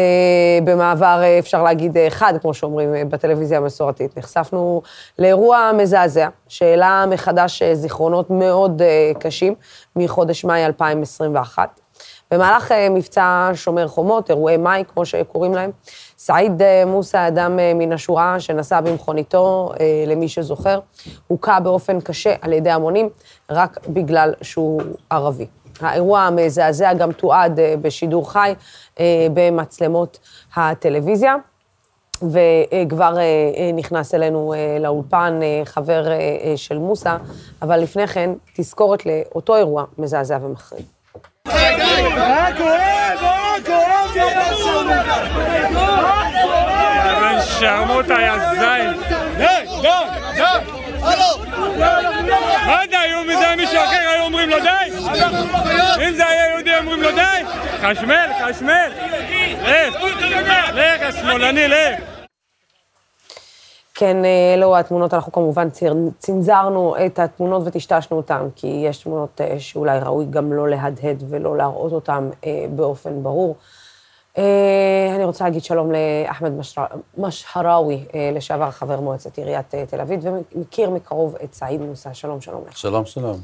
במעבר, 0.64 1.20
אה, 1.24 1.40
אפשר 1.40 1.64
להגיד, 1.64 1.98
חד, 2.10 2.34
כמו 2.42 2.54
שאומרים 2.54 3.10
בטלוויזיה 3.10 3.58
המסורתית, 3.58 4.18
נחשפנו 4.18 4.82
לאירוע 5.20 5.72
מזעזע, 5.78 6.28
שהעלה 6.48 7.06
מחדש 7.10 7.64
זיכרונות 7.64 8.30
מאוד 8.30 8.82
קשים 9.20 9.56
מחודש 9.96 10.46
מאי 10.46 10.66
2021. 10.66 11.85
במהלך 12.32 12.72
מבצע 12.92 13.52
שומר 13.54 13.88
חומות, 13.88 14.30
אירועי 14.30 14.58
מאי, 14.58 14.84
כמו 14.94 15.06
שקוראים 15.06 15.54
להם, 15.54 15.72
סעיד 16.18 16.62
מוסא, 16.88 17.28
אדם 17.28 17.56
מן 17.76 17.94
השורה 17.94 18.40
שנסע 18.40 18.82
במכוניתו, 18.82 19.72
למי 20.08 20.28
שזוכר, 20.28 20.80
הוכה 21.28 21.60
באופן 21.60 22.02
קשה 22.02 22.34
על 22.42 22.54
ידי 22.54 22.72
המונים, 22.72 23.10
רק 23.50 23.80
בגלל 23.88 24.34
שהוא 24.42 24.82
ערבי. 25.10 25.48
האירוע 25.80 26.20
המזעזע 26.20 26.94
גם 26.94 27.12
תועד 27.12 27.60
אה, 27.60 27.76
בשידור 27.82 28.32
חי 28.32 28.54
אה, 29.00 29.28
במצלמות 29.34 30.20
הטלוויזיה. 30.56 31.36
וכבר 32.22 33.18
אה, 33.18 33.72
נכנס 33.74 34.14
אלינו 34.14 34.54
לאולפן 34.80 35.40
חבר 35.66 36.04
של 36.56 36.78
מוסא, 36.78 37.18
אבל 37.62 37.80
לפני 37.80 38.08
כן, 38.08 38.30
תזכורת 38.56 39.06
לאותו 39.06 39.56
אירוע 39.56 39.84
מזעזע 39.98 40.38
ומחריד. 40.42 40.95
שרמוטה, 47.60 48.14
יא 48.22 48.38
זין. 48.60 48.94
די, 49.38 49.46
די, 49.82 49.90
די. 50.36 50.44
מה 52.66 52.80
די? 52.90 52.98
אם 53.22 53.40
זה 53.40 53.48
היה 53.48 53.56
מישהו 53.56 53.78
אחר, 53.78 54.10
היו 54.10 54.24
אומרים 54.24 54.50
לו 54.50 54.60
די? 54.60 54.90
אם 56.08 56.14
זה 56.16 56.28
היה 56.28 56.50
יהודי, 56.52 56.78
אומרים 56.78 57.02
לו 57.02 57.12
די? 57.12 57.44
חשמל, 57.82 58.30
חשמל. 58.46 58.90
לך, 59.64 60.70
לך, 60.74 61.02
השמאלני, 61.02 61.68
לך. 61.68 62.15
כן, 63.96 64.18
אלו 64.56 64.78
התמונות, 64.78 65.14
אנחנו 65.14 65.32
כמובן 65.32 65.68
צנזרנו 66.18 66.96
את 67.06 67.20
התמונות 67.20 67.62
וטשטשנו 67.66 68.18
אותן, 68.18 68.48
כי 68.56 68.68
יש 68.68 68.98
תמונות 68.98 69.42
אה, 69.42 69.60
שאולי 69.60 70.00
ראוי 70.00 70.26
גם 70.30 70.54
לא 70.54 70.70
להדהד 70.70 71.24
ולא 71.30 71.58
להראות 71.58 71.92
אותן 71.92 72.30
אה, 72.46 72.66
באופן 72.76 73.24
ברור. 73.24 73.56
אה, 74.38 75.16
אני 75.16 75.24
רוצה 75.24 75.44
להגיד 75.44 75.64
שלום 75.64 75.92
לאחמד 75.92 76.52
משהראוי, 77.18 78.06
אה, 78.16 78.32
לשעבר 78.34 78.72
חבר 78.72 79.00
מועצת 79.00 79.38
עיריית 79.38 79.76
אה, 79.76 79.86
תל 79.86 80.02
אביב, 80.02 80.20
ומכיר 80.24 80.90
מקרוב 80.90 81.36
את 81.44 81.54
סעיד 81.54 81.82
מוסא. 81.82 82.14
שלום, 82.14 82.42
שלום 82.42 82.64
לך. 82.68 82.78
שלום, 82.78 83.06
שלום. 83.06 83.40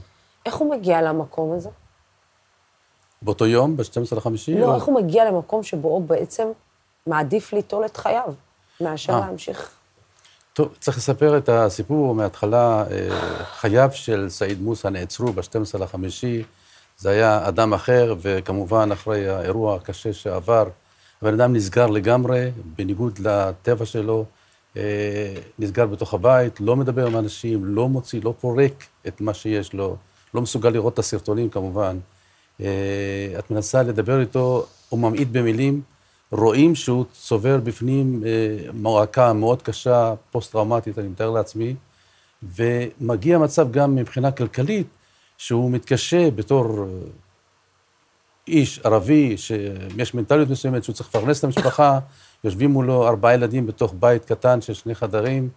איך 0.45 0.56
הוא 0.56 0.72
מגיע 0.72 1.02
למקום 1.02 1.54
הזה? 1.54 1.70
באותו 3.22 3.45
יום, 3.45 3.78
ב-12 3.78 4.16
לחמישי? 4.16 4.60
לא, 4.60 4.66
או... 4.66 4.76
איך 4.76 4.84
הוא 4.84 4.95
מגיע 4.95 5.26
למקום 5.26 5.64
שבו 5.64 5.89
הוא 5.89 6.02
בעצם 6.02 6.47
מעדיף 7.08 7.54
ליטול 7.54 7.86
את 7.86 7.97
חייו, 7.97 8.34
מאשר 8.82 9.20
להמשיך? 9.20 9.80
טוב, 10.54 10.76
צריך 10.80 10.97
לספר 10.97 11.38
את 11.38 11.49
הסיפור 11.49 12.16
מההתחלה. 12.16 12.86
חייו 13.43 13.89
של 13.93 14.30
סעיד 14.30 14.62
מוסא 14.62 14.88
נעצרו 14.88 15.34
ב-12 15.34 15.78
לחמישי. 15.80 16.43
זה 16.97 17.10
היה 17.10 17.47
אדם 17.47 17.74
אחר, 17.74 18.16
וכמובן, 18.22 18.91
אחרי 18.91 19.30
האירוע 19.30 19.76
הקשה 19.76 20.14
שעבר, 20.14 20.68
הבן 21.22 21.34
אדם 21.34 21.54
נסגר 21.56 21.88
לגמרי, 21.88 22.52
בניגוד 22.78 23.20
לטבע 23.20 23.86
שלו, 23.86 24.26
אה, 24.78 25.34
נסגר 25.60 25.86
בתוך 25.86 26.14
הבית, 26.14 26.60
לא 26.62 26.76
מדבר 26.76 27.08
עם 27.08 27.18
אנשים, 27.18 27.66
לא 27.66 27.89
מוציא, 27.89 28.22
לא 28.24 28.34
פורק 28.39 28.84
את 29.08 29.22
מה 29.22 29.34
שיש 29.34 29.74
לו, 29.74 29.95
לא 30.34 30.41
מסוגל 30.41 30.70
לראות 30.70 30.93
את 30.93 30.99
הסרטונים 30.99 31.49
כמובן. 31.49 31.97
אה, 32.62 33.36
את 33.39 33.52
מנסה 33.52 33.84
לדבר 33.84 34.22
איתו, 34.22 34.66
הוא 34.89 34.99
ממעיט 34.99 35.28
במילים, 35.32 35.82
רואים 36.32 36.75
שהוא 36.75 37.05
צובר 37.11 37.57
בפנים 37.57 38.23
אה, 38.25 38.71
מועקה 38.73 39.34
מאוד 39.34 39.61
קשה, 39.61 40.13
פוסט-טראומטית, 40.32 40.99
אני 40.99 41.07
מתאר 41.07 41.29
לעצמי, 41.29 41.75
ומגיע 42.43 43.38
מצב 43.38 43.71
גם 43.71 43.95
מבחינה 43.95 44.32
כלכלית, 44.32 44.88
שהוא 45.38 45.71
מתקשה 45.71 46.32
בתור 46.32 46.86
איש 48.47 48.79
ערבי, 48.79 49.38
שיש 49.38 50.13
מנטליות 50.13 50.49
מסוימת 50.49 50.84
שהוא 50.84 50.93
צריך 50.93 51.09
לפרנס 51.09 51.39
את 51.39 51.43
המשפחה, 51.43 51.99
יושבים 52.43 52.71
מולו 52.71 53.07
ארבעה 53.07 53.34
ילדים 53.34 53.67
בתוך 53.67 53.93
בית 53.99 54.25
קטן 54.25 54.61
של 54.61 54.73
שני 54.73 54.95
חדרים. 54.95 55.49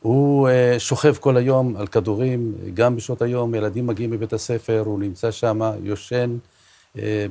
הוא 0.00 0.48
uh, 0.48 0.78
שוכב 0.78 1.14
כל 1.20 1.36
היום 1.36 1.76
על 1.76 1.86
כדורים, 1.86 2.54
גם 2.74 2.96
בשעות 2.96 3.22
היום, 3.22 3.54
ילדים 3.54 3.86
מגיעים 3.86 4.10
מבית 4.10 4.32
הספר, 4.32 4.82
הוא 4.86 5.00
נמצא 5.00 5.30
שם, 5.30 5.60
יושן 5.82 6.36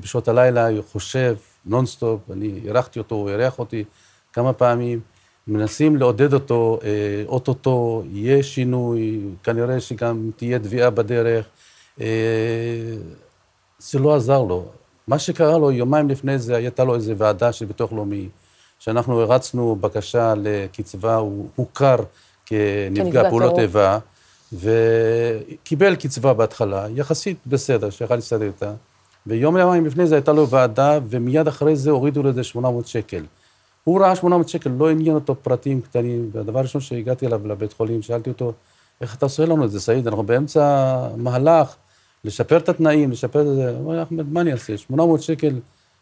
בשעות 0.01 0.27
הלילה, 0.27 0.69
הוא 0.69 0.83
חושב 0.91 1.35
נונסטופ, 1.65 2.19
אני 2.31 2.59
אירחתי 2.65 2.99
אותו, 2.99 3.15
הוא 3.15 3.29
אירח 3.29 3.59
אותי 3.59 3.83
כמה 4.33 4.53
פעמים. 4.53 4.99
מנסים 5.47 5.95
לעודד 5.95 6.33
אותו, 6.33 6.79
אה, 6.81 6.85
אוטוטו, 7.27 8.03
יהיה 8.11 8.43
שינוי, 8.43 9.19
כנראה 9.43 9.79
שגם 9.79 10.31
תהיה 10.35 10.59
תביעה 10.59 10.89
בדרך. 10.89 11.45
אה, 11.97 12.01
זה 13.79 13.99
לא 13.99 14.15
עזר 14.15 14.41
לו. 14.41 14.65
מה 15.07 15.19
שקרה 15.19 15.57
לו, 15.57 15.71
יומיים 15.71 16.09
לפני 16.09 16.39
זה, 16.39 16.55
הייתה 16.55 16.83
לו 16.83 16.95
איזו 16.95 17.17
ועדה 17.17 17.53
של 17.53 17.65
ביטוח 17.65 17.93
לאומי, 17.93 18.29
שאנחנו 18.79 19.21
הרצנו 19.21 19.75
בקשה 19.75 20.33
לקצבה, 20.37 21.15
הוא 21.15 21.47
הוכר 21.55 21.95
כנפגע 22.45 23.29
פעולות 23.29 23.59
איבה, 23.59 23.99
וקיבל 24.53 25.95
קצבה 25.95 26.33
בהתחלה, 26.33 26.87
יחסית 26.95 27.37
בסדר, 27.45 27.89
שיכול 27.89 28.15
להסתדר 28.15 28.45
איתה. 28.45 28.73
ויום 29.27 29.57
יומיים 29.57 29.85
לפני 29.85 30.07
זה 30.07 30.15
הייתה 30.15 30.33
לו 30.33 30.49
ועדה, 30.49 30.99
ומיד 31.09 31.47
אחרי 31.47 31.75
זה 31.75 31.91
הורידו 31.91 32.23
לזה 32.23 32.43
800 32.43 32.87
שקל. 32.87 33.23
הוא 33.83 34.01
ראה 34.01 34.15
800 34.15 34.49
שקל, 34.49 34.69
לא 34.69 34.89
עניין 34.89 35.15
אותו 35.15 35.35
פרטים 35.35 35.81
קטנים, 35.81 36.29
והדבר 36.33 36.59
הראשון 36.59 36.81
שהגעתי 36.81 37.27
אליו 37.27 37.47
לבית 37.47 37.73
חולים, 37.73 38.01
שאלתי 38.01 38.29
אותו, 38.29 38.53
איך 39.01 39.15
אתה 39.15 39.25
עושה 39.25 39.45
לנו 39.45 39.65
את 39.65 39.71
זה, 39.71 39.81
סעיד? 39.81 40.07
אנחנו 40.07 40.23
באמצע 40.23 40.97
מהלך, 41.17 41.75
לשפר 42.25 42.57
את 42.57 42.69
התנאים, 42.69 43.11
לשפר 43.11 43.41
את 43.41 43.55
זה. 43.55 43.69
הוא 43.69 43.79
אומר, 43.79 44.03
אחמד, 44.03 44.33
מה 44.33 44.41
אני 44.41 44.51
אעשה? 44.51 44.77
800 44.77 45.21
שקל, 45.21 45.59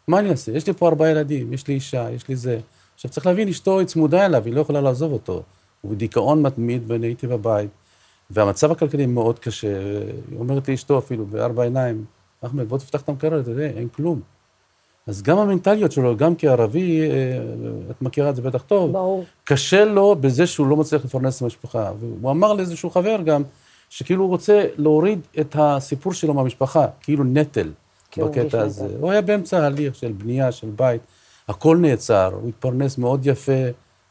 מה 0.08 0.18
אני 0.18 0.30
אעשה? 0.30 0.52
יש 0.52 0.66
לי 0.66 0.72
פה 0.72 0.88
ארבעה 0.88 1.10
ילדים, 1.10 1.52
יש 1.52 1.68
לי 1.68 1.74
אישה, 1.74 2.10
יש 2.10 2.28
לי 2.28 2.36
זה. 2.36 2.58
עכשיו, 2.94 3.10
צריך 3.10 3.26
להבין, 3.26 3.48
אשתו 3.48 3.78
היא 3.78 3.86
צמודה 3.86 4.26
אליו, 4.26 4.42
היא 4.44 4.54
לא 4.54 4.60
יכולה 4.60 4.80
לעזוב 4.80 5.12
אותו. 5.12 5.42
הוא 5.80 5.92
בדיכאון 5.92 6.42
מתמיד, 6.42 6.82
ואני 6.86 7.06
הייתי 7.06 7.26
בבית, 7.26 7.70
והמצב 8.30 8.70
הכלכלי 8.70 9.06
מאוד 9.06 9.38
קשה. 9.38 9.78
היא 10.30 10.38
אומרת 10.38 10.68
לי 10.68 10.74
אשתו 10.74 10.98
אפילו, 10.98 11.26
בארבע 11.26 11.62
עיניים, 11.62 12.04
אחמד, 12.40 12.68
בוא 12.68 12.78
תפתח 12.78 13.00
את 13.00 13.08
המקרר, 13.08 13.40
אתה 13.40 13.50
יודע, 13.50 13.66
אין 13.66 13.88
כלום. 13.88 14.20
אז 15.06 15.22
גם 15.22 15.38
המנטליות 15.38 15.92
שלו, 15.92 16.16
גם 16.16 16.36
כערבי, 16.36 17.00
אה, 17.00 17.06
את 17.90 18.02
מכירה 18.02 18.30
את 18.30 18.36
זה 18.36 18.42
בטח 18.42 18.62
טוב, 18.62 18.92
ברור. 18.92 19.24
קשה 19.44 19.84
לו 19.84 20.16
בזה 20.20 20.46
שהוא 20.46 20.66
לא 20.66 20.76
מצליח 20.76 21.04
לפרנס 21.04 21.36
את 21.36 21.42
המשפחה. 21.42 21.92
והוא 22.00 22.30
אמר 22.30 22.52
לאיזשהו 22.52 22.90
חבר 22.90 23.22
גם, 23.24 23.42
שכאילו 23.88 24.22
הוא 24.22 24.30
רוצה 24.30 24.66
להוריד 24.76 25.20
את 25.40 25.56
הסיפור 25.58 26.12
שלו 26.12 26.34
מהמשפחה, 26.34 26.86
כאילו 27.00 27.24
נטל 27.24 27.70
בקטע 28.16 28.60
הזה. 28.60 28.84
נטל. 28.84 28.96
הוא 29.00 29.10
היה 29.10 29.22
באמצע 29.22 29.66
הליך 29.66 29.94
של 29.94 30.12
בנייה, 30.12 30.52
של 30.52 30.70
בית, 30.76 31.02
הכל 31.48 31.76
נעצר, 31.76 32.30
הוא 32.40 32.48
התפרנס 32.48 32.98
מאוד 32.98 33.26
יפה, 33.26 33.62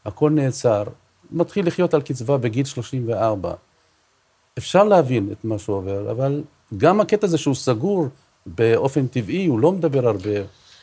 הכל 0.04 0.30
נעצר, 0.30 0.84
מתחיל 1.30 1.66
לחיות 1.66 1.94
על 1.94 2.02
קצבה 2.02 2.38
בגיל 2.38 2.64
34. 2.64 3.52
אפשר 4.58 4.84
להבין 4.84 5.28
את 5.32 5.44
מה 5.44 5.58
שהוא 5.58 5.76
עובר, 5.76 6.10
אבל 6.10 6.42
גם 6.76 7.00
הקטע 7.00 7.26
הזה 7.26 7.38
שהוא 7.38 7.54
סגור 7.54 8.06
באופן 8.46 9.06
טבעי, 9.06 9.46
הוא 9.46 9.60
לא 9.60 9.72
מדבר 9.72 10.06
הרבה, 10.08 10.38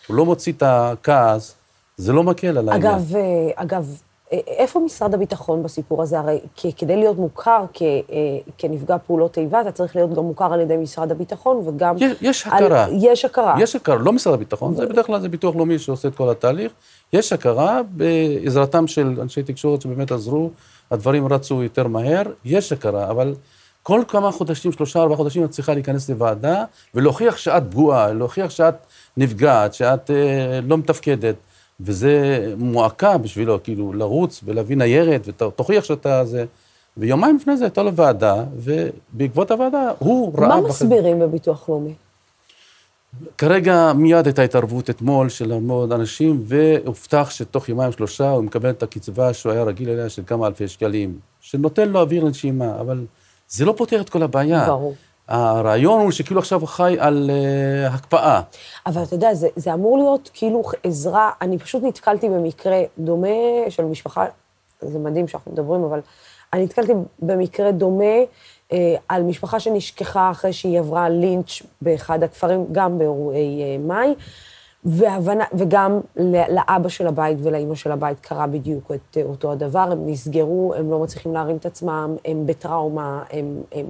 הוא 0.07 0.15
לא 0.15 0.25
מוציא 0.25 0.53
את 0.53 0.63
הכעס, 0.65 1.55
זה 1.97 2.13
לא 2.13 2.23
מקל 2.23 2.57
על 2.57 2.69
העניין. 2.69 2.93
אגב, 2.93 3.15
אה, 3.15 3.49
אגב, 3.55 4.01
איפה 4.31 4.79
משרד 4.79 5.13
הביטחון 5.13 5.63
בסיפור 5.63 6.01
הזה? 6.01 6.19
הרי 6.19 6.39
כדי 6.77 6.95
להיות 6.95 7.17
מוכר 7.17 7.65
כ, 7.73 7.81
אה, 7.81 8.17
כנפגע 8.57 8.97
פעולות 8.97 9.38
איבה, 9.38 9.61
אתה 9.61 9.71
צריך 9.71 9.95
להיות 9.95 10.13
גם 10.13 10.23
מוכר 10.23 10.53
על 10.53 10.59
ידי 10.59 10.77
משרד 10.77 11.11
הביטחון, 11.11 11.57
וגם... 11.67 11.95
יש, 11.97 12.17
יש 12.21 12.47
הכרה. 12.47 12.83
על, 12.83 12.91
יש 12.97 13.25
הכרה. 13.25 13.55
יש 13.59 13.75
הכרה, 13.75 13.95
לא 13.95 14.13
משרד 14.13 14.33
הביטחון, 14.33 14.71
ו... 14.71 14.75
זה 14.75 14.85
בדרך 14.85 15.05
כלל 15.05 15.21
זה 15.21 15.29
ביטוח 15.29 15.55
לאומי 15.55 15.79
שעושה 15.79 16.07
את 16.07 16.15
כל 16.15 16.29
התהליך. 16.29 16.71
יש 17.13 17.33
הכרה 17.33 17.81
בעזרתם 17.89 18.88
של 18.88 19.21
אנשי 19.21 19.43
תקשורת 19.43 19.81
שבאמת 19.81 20.11
עזרו, 20.11 20.49
הדברים 20.91 21.27
רצו 21.33 21.63
יותר 21.63 21.88
מהר, 21.88 22.23
יש 22.45 22.71
הכרה, 22.71 23.09
אבל 23.09 23.35
כל 23.88 24.01
כמה 24.07 24.31
חודשים, 24.31 24.71
שלושה, 24.71 24.99
ארבעה 24.99 25.17
חודשים, 25.17 25.43
את 25.43 25.49
צריכה 25.49 25.73
להיכנס 25.73 26.09
לוועדה 26.09 26.63
ולהוכיח 26.95 27.38
שאת 27.38 27.63
פגועה, 27.71 28.13
להוכיח 28.13 28.49
שאת 28.49 28.75
נפגעת, 29.17 29.73
שאת 29.73 30.11
אה, 30.11 30.59
לא 30.67 30.77
מתפקדת. 30.77 31.35
וזה 31.79 32.53
מועקה 32.57 33.17
בשבילו, 33.17 33.63
כאילו, 33.63 33.93
לרוץ 33.93 34.41
ולהביא 34.45 34.77
ניירת, 34.77 35.27
ותוכיח 35.27 35.83
שאתה 35.83 36.25
זה. 36.25 36.45
ויומיים 36.97 37.35
לפני 37.35 37.57
זה 37.57 37.63
הייתה 37.63 37.83
לו 37.83 37.95
ועדה, 37.95 38.43
ובעקבות 38.57 39.51
הוועדה 39.51 39.91
הוא 39.99 40.39
ראה... 40.39 40.47
מה 40.47 40.61
מסבירים 40.61 41.19
בביטוח 41.19 41.69
לאומי? 41.69 41.93
כרגע 43.38 43.93
מיד 43.93 44.25
הייתה 44.25 44.41
התערבות 44.41 44.89
אתמול 44.89 45.29
של 45.29 45.51
המון 45.51 45.91
אנשים, 45.91 46.43
והובטח 46.45 47.29
שתוך 47.29 47.69
יומיים 47.69 47.91
שלושה 47.91 48.29
הוא 48.29 48.43
מקבל 48.43 48.69
את 48.69 48.83
הקצבה 48.83 49.33
שהוא 49.33 49.51
היה 49.51 49.63
רגיל 49.63 49.89
אליה 49.89 50.09
של 50.09 50.21
כמה 50.27 50.47
אלפי 50.47 50.67
שקלים, 50.67 51.19
שנותן 51.41 51.89
לו 51.89 51.99
אוויר 51.99 52.23
לנשימה, 52.23 52.79
אבל 52.81 53.05
זה 53.49 53.65
לא 53.65 53.73
פותר 53.77 54.01
את 54.01 54.09
כל 54.09 54.23
הבעיה. 54.23 54.65
ברור. 54.67 54.95
הרעיון 55.27 56.01
הוא 56.01 56.11
שכאילו 56.11 56.39
עכשיו 56.39 56.65
חי 56.65 56.95
על 56.99 57.29
uh, 57.29 57.93
הקפאה. 57.93 58.41
אבל 58.85 59.03
אתה 59.03 59.15
יודע, 59.15 59.33
זה, 59.33 59.47
זה 59.55 59.73
אמור 59.73 59.97
להיות 59.97 60.29
כאילו 60.33 60.63
עזרה, 60.83 61.31
אני 61.41 61.59
פשוט 61.59 61.83
נתקלתי 61.83 62.29
במקרה 62.29 62.81
דומה 62.97 63.27
של 63.69 63.85
משפחה, 63.85 64.25
זה 64.81 64.99
מדהים 64.99 65.27
שאנחנו 65.27 65.51
מדברים, 65.51 65.83
אבל 65.83 65.99
אני 66.53 66.63
נתקלתי 66.63 66.93
במקרה 67.19 67.71
דומה 67.71 68.15
אה, 68.73 68.95
על 69.07 69.23
משפחה 69.23 69.59
שנשכחה 69.59 70.31
אחרי 70.31 70.53
שהיא 70.53 70.79
עברה 70.79 71.09
לינץ' 71.09 71.61
באחד 71.81 72.23
הכפרים, 72.23 72.65
גם 72.71 72.97
באירועי 72.97 73.61
אה, 73.63 73.77
מאי, 73.77 74.15
והבנה, 74.88 75.43
וגם 75.53 75.99
לאבא 76.49 76.89
של 76.89 77.07
הבית 77.07 77.38
ולאימא 77.41 77.75
של 77.75 77.91
הבית 77.91 78.19
קרה 78.19 78.47
בדיוק 78.47 78.91
את 78.91 79.17
אותו 79.23 79.51
הדבר, 79.51 79.91
הם 79.91 80.09
נסגרו, 80.09 80.73
הם 80.77 80.91
לא 80.91 80.99
מצליחים 80.99 81.33
להרים 81.33 81.57
את 81.57 81.65
עצמם, 81.65 82.15
הם 82.25 82.45
בטראומה, 82.45 83.23
הם... 83.31 83.61
הם 83.71 83.85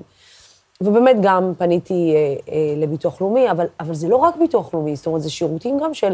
ובאמת 0.82 1.16
גם 1.22 1.54
פניתי 1.58 2.14
אה, 2.16 2.54
אה, 2.54 2.74
לביטוח 2.78 3.22
לאומי, 3.22 3.52
אבל, 3.52 3.66
אבל 3.80 3.94
זה 3.94 4.08
לא 4.08 4.16
רק 4.16 4.36
ביטוח 4.36 4.74
לאומי, 4.74 4.96
זאת 4.96 5.08
אומרת, 5.08 5.22
זה 5.22 5.30
שירותים 5.30 5.80
גם 5.84 5.94
של 5.94 6.14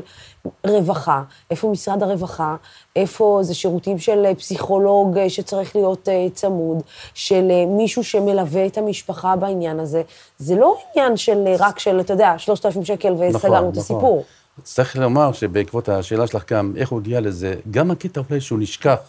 רווחה. 0.67 1.23
איפה 1.51 1.69
משרד 1.69 2.03
הרווחה? 2.03 2.55
איפה 2.95 3.39
זה 3.41 3.55
שירותים 3.55 3.99
של 3.99 4.25
אה, 4.25 4.35
פסיכולוג 4.35 5.17
אה, 5.17 5.29
שצריך 5.29 5.75
להיות 5.75 6.09
אה, 6.09 6.27
צמוד, 6.33 6.81
של 7.13 7.47
אה, 7.51 7.65
מישהו 7.65 8.03
שמלווה 8.03 8.65
את 8.65 8.77
המשפחה 8.77 9.35
בעניין 9.35 9.79
הזה. 9.79 10.01
זה 10.37 10.55
לא 10.55 10.75
עניין 10.95 11.17
של 11.17 11.47
אה, 11.47 11.55
רק 11.59 11.79
של, 11.79 11.99
אתה 11.99 12.13
יודע, 12.13 12.33
3,000 12.37 12.85
שקל 12.85 13.13
וסגרנו 13.13 13.31
נכון, 13.31 13.53
את 13.53 13.57
נכון. 13.57 13.77
הסיפור. 13.77 14.23
צריך 14.61 14.95
לומר 14.95 15.31
שבעקבות 15.31 15.89
השאלה 15.89 16.27
שלך 16.27 16.51
גם, 16.53 16.73
איך 16.77 16.89
הוא 16.89 16.99
הגיע 16.99 17.21
לזה, 17.21 17.55
גם 17.71 17.91
הקטע 17.91 18.21
אולי 18.29 18.41
שהוא 18.41 18.59
נשכח. 18.59 18.99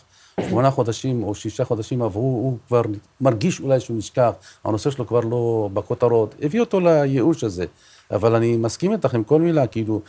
שמונה 0.41 0.71
חודשים 0.71 1.23
או 1.23 1.35
שישה 1.35 1.65
חודשים 1.65 2.03
עברו, 2.03 2.23
הוא 2.23 2.59
כבר 2.69 2.83
מרגיש 3.21 3.61
אולי 3.61 3.81
שהוא 3.81 3.97
נשכח, 3.97 4.31
הנושא 4.65 4.91
שלו 4.91 5.07
כבר 5.07 5.21
לא 5.21 5.69
בכותרות, 5.73 6.35
הביא 6.43 6.61
אותו 6.61 6.81
לייאוש 6.81 7.45
הזה. 7.45 7.65
אבל 8.11 8.35
אני 8.35 8.57
מסכים 8.57 8.93
איתך 8.93 9.15
עם 9.15 9.25
כל 9.25 9.41
מילה, 9.41 9.67
כאילו, 9.67 10.01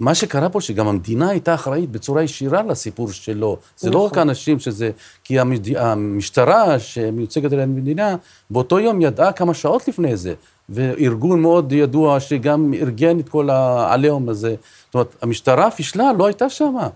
מה 0.00 0.14
שקרה 0.14 0.48
פה, 0.48 0.60
שגם 0.60 0.88
המדינה 0.88 1.28
הייתה 1.28 1.54
אחראית 1.54 1.90
בצורה 1.90 2.22
ישירה 2.22 2.62
לסיפור 2.62 3.12
שלו. 3.12 3.56
זה 3.76 3.90
לא 3.90 3.98
רק 3.98 4.12
נכון. 4.12 4.28
אנשים 4.28 4.58
שזה... 4.58 4.90
כי 5.24 5.38
המשטרה 5.76 6.78
שמיוצגת 6.78 7.52
על 7.52 7.60
המדינה, 7.60 8.16
באותו 8.50 8.78
יום 8.80 9.00
ידעה 9.00 9.32
כמה 9.32 9.54
שעות 9.54 9.88
לפני 9.88 10.16
זה, 10.16 10.34
וארגון 10.68 11.40
מאוד 11.40 11.72
ידוע 11.72 12.20
שגם 12.20 12.74
ארגן 12.74 13.20
את 13.20 13.28
כל 13.28 13.50
העליהום 13.50 14.28
הזה. 14.28 14.54
זאת 14.86 14.94
אומרת, 14.94 15.14
המשטרה 15.22 15.70
פישלה, 15.70 16.12
לא 16.18 16.26
הייתה 16.26 16.48
שמה. 16.48 16.88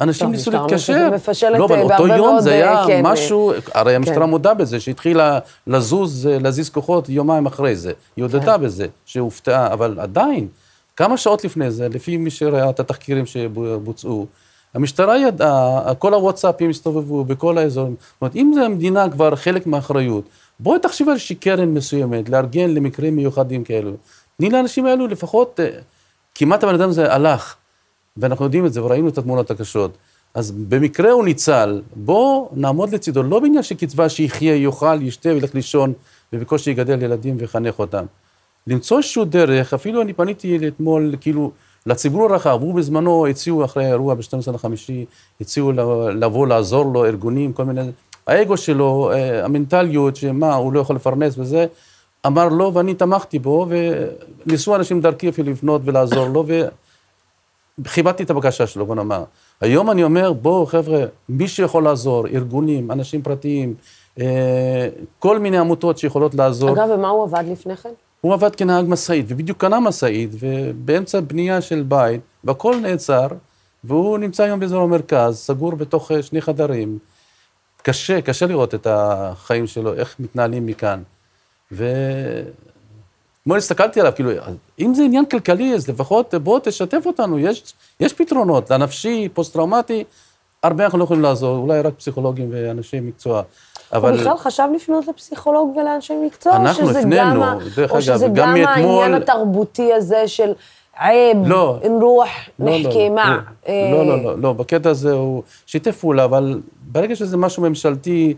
אנשים 0.00 0.30
ניסו 0.30 0.50
להתקשר. 0.50 1.10
מפשלת 1.14 1.58
לא, 1.58 1.64
אבל 1.64 1.76
אה, 1.76 1.82
אותו 1.82 2.06
יום 2.06 2.40
זה 2.40 2.52
היה 2.52 2.84
כן, 2.86 3.00
משהו, 3.04 3.52
הרי 3.74 3.94
המשטרה 3.94 4.24
כן. 4.24 4.30
מודה 4.30 4.54
בזה, 4.54 4.80
שהתחילה 4.80 5.38
לזוז, 5.66 6.26
להזיז 6.26 6.70
כוחות 6.70 7.08
יומיים 7.08 7.46
אחרי 7.46 7.76
זה. 7.76 7.92
היא 8.16 8.22
הודתה 8.22 8.56
כן. 8.56 8.60
בזה, 8.62 8.86
שהופתעה, 9.04 9.72
אבל 9.72 10.00
עדיין, 10.00 10.48
כמה 10.96 11.16
שעות 11.16 11.44
לפני 11.44 11.70
זה, 11.70 11.88
לפי 11.88 12.16
מי 12.16 12.30
שראה 12.30 12.70
את 12.70 12.80
התחקירים 12.80 13.26
שבוצעו, 13.26 14.26
המשטרה 14.74 15.18
ידעה, 15.18 15.94
כל 15.94 16.14
הוואטסאפים 16.14 16.70
הסתובבו 16.70 17.24
בכל 17.24 17.58
האזורים. 17.58 17.96
זאת 18.00 18.22
אומרת, 18.22 18.36
אם 18.36 18.52
זה 18.54 18.62
המדינה 18.64 19.08
כבר 19.08 19.36
חלק 19.36 19.66
מהאחריות, 19.66 20.24
בואי 20.62 20.78
תחשבי 20.80 21.10
על 21.10 21.12
איזושהי 21.12 21.36
קרן 21.36 21.74
מסוימת, 21.74 22.28
לארגן 22.28 22.70
למקרים 22.70 23.16
מיוחדים 23.16 23.64
כאלו. 23.64 23.92
תני 24.36 24.50
לאנשים 24.50 24.86
האלו 24.86 25.06
לפחות, 25.06 25.60
אה, 25.60 25.70
כמעט 26.34 26.64
הבן 26.64 26.74
אדם 26.74 26.88
הזה 26.88 27.14
הלך. 27.14 27.56
ואנחנו 28.16 28.44
יודעים 28.44 28.66
את 28.66 28.72
זה, 28.72 28.84
וראינו 28.84 29.08
את 29.08 29.18
התמונות 29.18 29.50
הקשות. 29.50 29.96
אז 30.34 30.50
במקרה 30.50 31.10
הוא 31.10 31.24
ניצל, 31.24 31.82
בואו 31.94 32.48
נעמוד 32.52 32.94
לצידו, 32.94 33.22
לא 33.22 33.40
בעניין 33.40 33.62
של 33.62 33.74
קצבה 33.74 34.08
שיחיה, 34.08 34.56
יאכל, 34.56 35.02
ישתה 35.02 35.28
וילך 35.28 35.54
לישון, 35.54 35.92
ובקושי 36.32 36.70
יגדל 36.70 37.02
ילדים 37.02 37.36
ויחנך 37.38 37.78
אותם. 37.78 38.04
למצוא 38.66 38.96
איזשהו 38.96 39.24
דרך, 39.24 39.74
אפילו 39.74 40.02
אני 40.02 40.12
פניתי 40.12 40.68
אתמול, 40.68 41.14
כאילו, 41.20 41.50
לציבור 41.86 42.32
הרחב, 42.32 42.58
הוא 42.60 42.74
בזמנו 42.74 43.26
הציעו 43.26 43.64
אחרי 43.64 43.84
האירוע 43.84 44.14
ב-12 44.14 44.52
לחמישי, 44.52 45.04
הציעו 45.40 45.72
לבוא 46.12 46.46
לעזור 46.46 46.92
לו, 46.92 47.04
ארגונים, 47.04 47.52
כל 47.52 47.64
מיני... 47.64 47.82
האגו 48.30 48.56
שלו, 48.56 49.10
אה, 49.12 49.44
המנטליות, 49.44 50.16
שמה, 50.16 50.54
הוא 50.54 50.72
לא 50.72 50.80
יכול 50.80 50.96
לפרנס 50.96 51.38
וזה, 51.38 51.66
אמר 52.26 52.48
לא, 52.48 52.70
ואני 52.74 52.94
תמכתי 52.94 53.38
בו, 53.38 53.66
וניסו 54.46 54.76
אנשים 54.76 55.00
דרכי 55.00 55.28
אפילו 55.28 55.52
לפנות 55.52 55.82
ולעזור 55.84 56.28
לו, 56.28 56.44
כיבדתי 57.84 58.22
את 58.22 58.30
הבקשה 58.30 58.66
שלו, 58.66 58.86
בוא 58.86 58.94
נאמר. 58.94 59.24
היום 59.60 59.90
אני 59.90 60.04
אומר, 60.04 60.32
בואו 60.32 60.66
חבר'ה, 60.66 61.04
מי 61.28 61.48
שיכול 61.48 61.84
לעזור, 61.84 62.26
ארגונים, 62.26 62.90
אנשים 62.90 63.22
פרטיים, 63.22 63.74
אה, 64.20 64.88
כל 65.18 65.38
מיני 65.38 65.58
עמותות 65.58 65.98
שיכולות 65.98 66.34
לעזור. 66.34 66.72
אגב, 66.72 66.88
ומה 66.90 67.08
הוא 67.08 67.22
עבד 67.24 67.44
לפני 67.52 67.76
כן? 67.76 67.90
הוא 68.20 68.34
עבד 68.34 68.56
כנהג 68.56 68.84
משאית, 68.88 69.26
ובדיוק 69.28 69.58
קנה 69.58 69.80
משאית, 69.80 70.30
ובאמצע 70.40 71.20
בנייה 71.20 71.60
של 71.60 71.82
בית, 71.82 72.20
והכל 72.44 72.76
נעצר, 72.76 73.26
והוא 73.84 74.18
נמצא 74.18 74.42
היום 74.42 74.60
באזור 74.60 74.82
המרכז, 74.82 75.36
סגור 75.36 75.74
בתוך 75.74 76.12
אה, 76.12 76.22
שני 76.22 76.40
חדרים. 76.40 76.98
קשה, 77.82 78.20
קשה 78.20 78.46
לראות 78.46 78.74
את 78.74 78.86
החיים 78.90 79.66
שלו, 79.66 79.94
איך 79.94 80.16
מתנהלים 80.18 80.66
מכאן. 80.66 81.02
ו... 81.72 81.84
אתמול 83.42 83.58
הסתכלתי 83.58 84.00
עליו, 84.00 84.12
כאילו, 84.14 84.30
אם 84.78 84.94
זה 84.94 85.02
עניין 85.02 85.26
כלכלי, 85.26 85.74
אז 85.74 85.88
לפחות 85.88 86.34
בוא 86.34 86.58
תשתף 86.62 87.02
אותנו, 87.06 87.38
יש, 87.38 87.74
יש 88.00 88.12
פתרונות. 88.12 88.70
לנפשי, 88.70 89.28
פוסט-טראומטי, 89.34 90.04
הרבה 90.62 90.84
אנחנו 90.84 90.98
לא 90.98 91.04
יכולים 91.04 91.22
לעזור, 91.22 91.56
אולי 91.56 91.80
רק 91.80 91.94
פסיכולוגים 91.94 92.48
ואנשי 92.52 93.00
מקצוע. 93.00 93.42
אבל... 93.92 94.10
הוא 94.12 94.20
בכלל 94.20 94.36
חשב 94.36 94.68
לפנות 94.74 95.08
לפסיכולוג 95.08 95.76
ולאנשי 95.76 96.14
מקצוע? 96.26 96.56
אנחנו 96.56 96.90
הפנינו, 96.90 97.44
דרך 97.76 97.92
אגב, 97.92 97.94
גם 97.94 97.94
מאתמול... 97.94 97.96
או 97.96 98.02
שזה 98.02 98.28
גם 98.34 98.48
העניין 98.48 99.14
התרבותי 99.14 99.92
הזה 99.92 100.28
של 100.28 100.52
עיב, 101.00 101.36
לא, 101.46 101.78
נרוח, 101.84 102.28
לא, 102.58 102.78
נחכי, 102.78 103.08
לא, 103.08 103.14
מה? 103.14 103.40
לא, 103.68 103.74
לא, 103.90 104.06
לא, 104.06 104.24
לא, 104.24 104.38
לא, 104.38 104.52
בקטע 104.52 104.90
הזה 104.90 105.12
הוא 105.12 105.42
שיתף 105.66 105.98
פעולה, 105.98 106.24
אבל 106.24 106.60
ברגע 106.82 107.16
שזה 107.16 107.36
משהו 107.36 107.62
ממשלתי... 107.62 108.34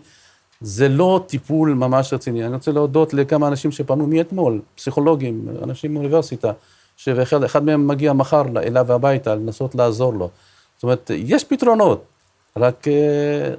זה 0.62 0.88
לא 0.88 1.20
טיפול 1.26 1.74
ממש 1.74 2.12
רציני. 2.12 2.46
אני 2.46 2.54
רוצה 2.54 2.72
להודות 2.72 3.14
לכמה 3.14 3.48
אנשים 3.48 3.72
שפנו 3.72 4.06
מאתמול, 4.06 4.60
פסיכולוגים, 4.74 5.48
אנשים 5.62 5.94
מאוניברסיטה, 5.94 6.52
שאחד 6.96 7.64
מהם 7.64 7.88
מגיע 7.88 8.12
מחר 8.12 8.42
אליו 8.56 8.92
הביתה 8.92 9.34
לנסות 9.34 9.74
לעזור 9.74 10.14
לו. 10.14 10.28
זאת 10.76 10.82
אומרת, 10.82 11.10
יש 11.14 11.44
פתרונות, 11.44 12.04
רק 12.56 12.88
אה, 12.88 13.54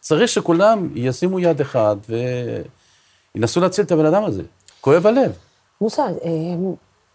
צריך 0.00 0.28
שכולם 0.28 0.88
ישימו 0.94 1.40
יד 1.40 1.60
אחד 1.60 1.96
וינסו 3.34 3.60
להציל 3.60 3.84
את 3.84 3.92
הבן 3.92 4.06
אדם 4.06 4.24
הזה. 4.24 4.42
כואב 4.80 5.06
הלב. 5.06 5.32
מוסא, 5.80 6.02
אה, 6.02 6.30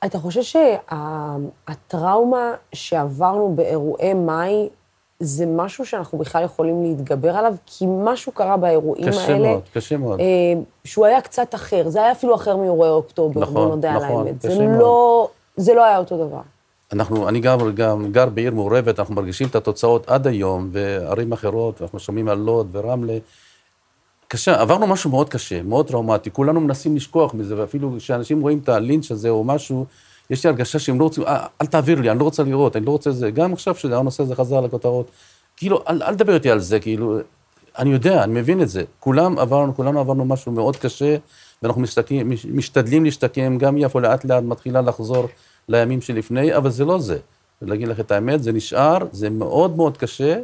אתה 0.06 0.20
חושב 0.20 0.42
שהטראומה 1.68 2.54
שעברנו 2.74 3.56
באירועי 3.56 4.14
מאי 4.14 4.70
זה 5.20 5.46
משהו 5.46 5.86
שאנחנו 5.86 6.18
בכלל 6.18 6.44
יכולים 6.44 6.84
להתגבר 6.84 7.38
עליו, 7.38 7.54
כי 7.66 7.86
משהו 7.88 8.32
קרה 8.32 8.58
באירועים 8.58 9.08
קשה 9.08 9.22
האלה. 9.22 9.34
קשה 9.34 9.38
מאוד, 9.38 9.62
קשה 9.74 9.98
מאוד. 9.98 10.20
אה, 10.20 10.26
שהוא 10.84 11.06
היה 11.06 11.22
קצת 11.22 11.56
אחר, 11.56 11.90
זה 11.90 12.04
היה 12.04 12.12
אפילו 12.12 12.36
אחר 12.36 12.58
מאירועי 12.58 12.90
אוקטובר, 12.90 13.42
נכון, 13.42 13.54
בוא 13.54 13.66
נודה 13.66 13.94
נכון, 13.94 14.22
על 14.22 14.28
האמת. 14.28 14.42
זה 14.42 14.68
מאוד. 14.68 14.80
לא, 14.80 15.30
זה 15.58 15.74
לא 15.74 15.86
היה 15.86 15.98
אותו 15.98 16.28
דבר. 16.28 16.42
אנחנו, 16.94 17.30
אני 17.30 17.40
גם, 17.40 17.76
גם 17.76 18.12
גר 18.12 18.30
בעיר 18.30 18.52
מעורבת, 18.52 19.00
אנחנו 19.00 19.16
מרגישים 19.16 19.48
את 19.48 19.56
התוצאות 19.56 20.10
עד 20.10 20.28
היום, 20.28 20.70
וערים 20.72 21.32
אחרות, 21.32 21.82
אנחנו 21.82 22.00
שומעים 22.00 22.30
על 22.30 22.38
לוד 22.38 22.68
ורמלה. 22.72 23.18
קשה, 24.32 24.62
עברנו 24.62 24.88
משהו 24.88 25.10
מאוד 25.10 25.30
קשה, 25.30 25.64
מאוד 25.64 25.88
טראומטי, 25.88 26.32
כולנו 26.32 26.62
מנסים 26.62 26.96
לשכוח 26.96 27.34
מזה, 27.34 27.58
ואפילו 27.58 27.96
כשאנשים 27.98 28.42
רואים 28.42 28.60
את 28.64 28.70
הלינץ' 28.70 29.12
הזה 29.12 29.30
או 29.30 29.44
משהו, 29.44 29.86
יש 30.30 30.44
לי 30.44 30.50
הרגשה 30.50 30.80
שהם 30.80 31.00
לא 31.00 31.04
רוצים, 31.04 31.24
אה, 31.24 31.46
אל 31.62 31.68
תעביר 31.68 32.02
לי, 32.02 32.12
אני 32.12 32.20
לא 32.20 32.24
רוצה 32.24 32.44
לראות, 32.44 32.76
אני 32.76 32.86
לא 32.86 32.92
רוצה 32.92 33.12
זה. 33.12 33.32
גם 33.32 33.54
עכשיו 33.54 33.76
שהנושא 33.76 34.24
הזה 34.24 34.36
חזר 34.36 34.62
לכותרות, 34.62 35.12
כאילו, 35.58 35.84
אל, 35.90 36.04
אל 36.04 36.16
תדבר 36.16 36.34
איתי 36.34 36.52
על 36.52 36.60
זה, 36.60 36.80
כאילו, 36.80 37.20
אני 37.80 37.90
יודע, 37.90 38.24
אני 38.24 38.34
מבין 38.34 38.62
את 38.62 38.70
זה. 38.70 38.84
כולם 39.00 39.40
עברנו, 39.40 39.76
כולנו 39.76 40.00
עברנו 40.00 40.26
משהו 40.26 40.52
מאוד 40.52 40.78
קשה, 40.78 41.16
ואנחנו 41.64 41.82
משתקים, 41.82 42.32
משתדלים 42.54 43.06
להשתקם, 43.06 43.58
גם 43.58 43.78
יפו 43.78 44.00
לאט 44.00 44.26
לאט 44.26 44.44
מתחילה 44.44 44.82
לחזור 44.82 45.28
לימים 45.70 46.02
שלפני, 46.02 46.56
אבל 46.56 46.70
זה 46.70 46.86
לא 46.86 47.00
זה. 47.00 47.18
להגיד 47.62 47.88
לך 47.88 48.00
את 48.00 48.12
האמת, 48.12 48.44
זה 48.44 48.52
נשאר, 48.52 48.98
זה 49.12 49.30
מאוד 49.30 49.76
מאוד 49.76 49.98
קשה. 49.98 50.40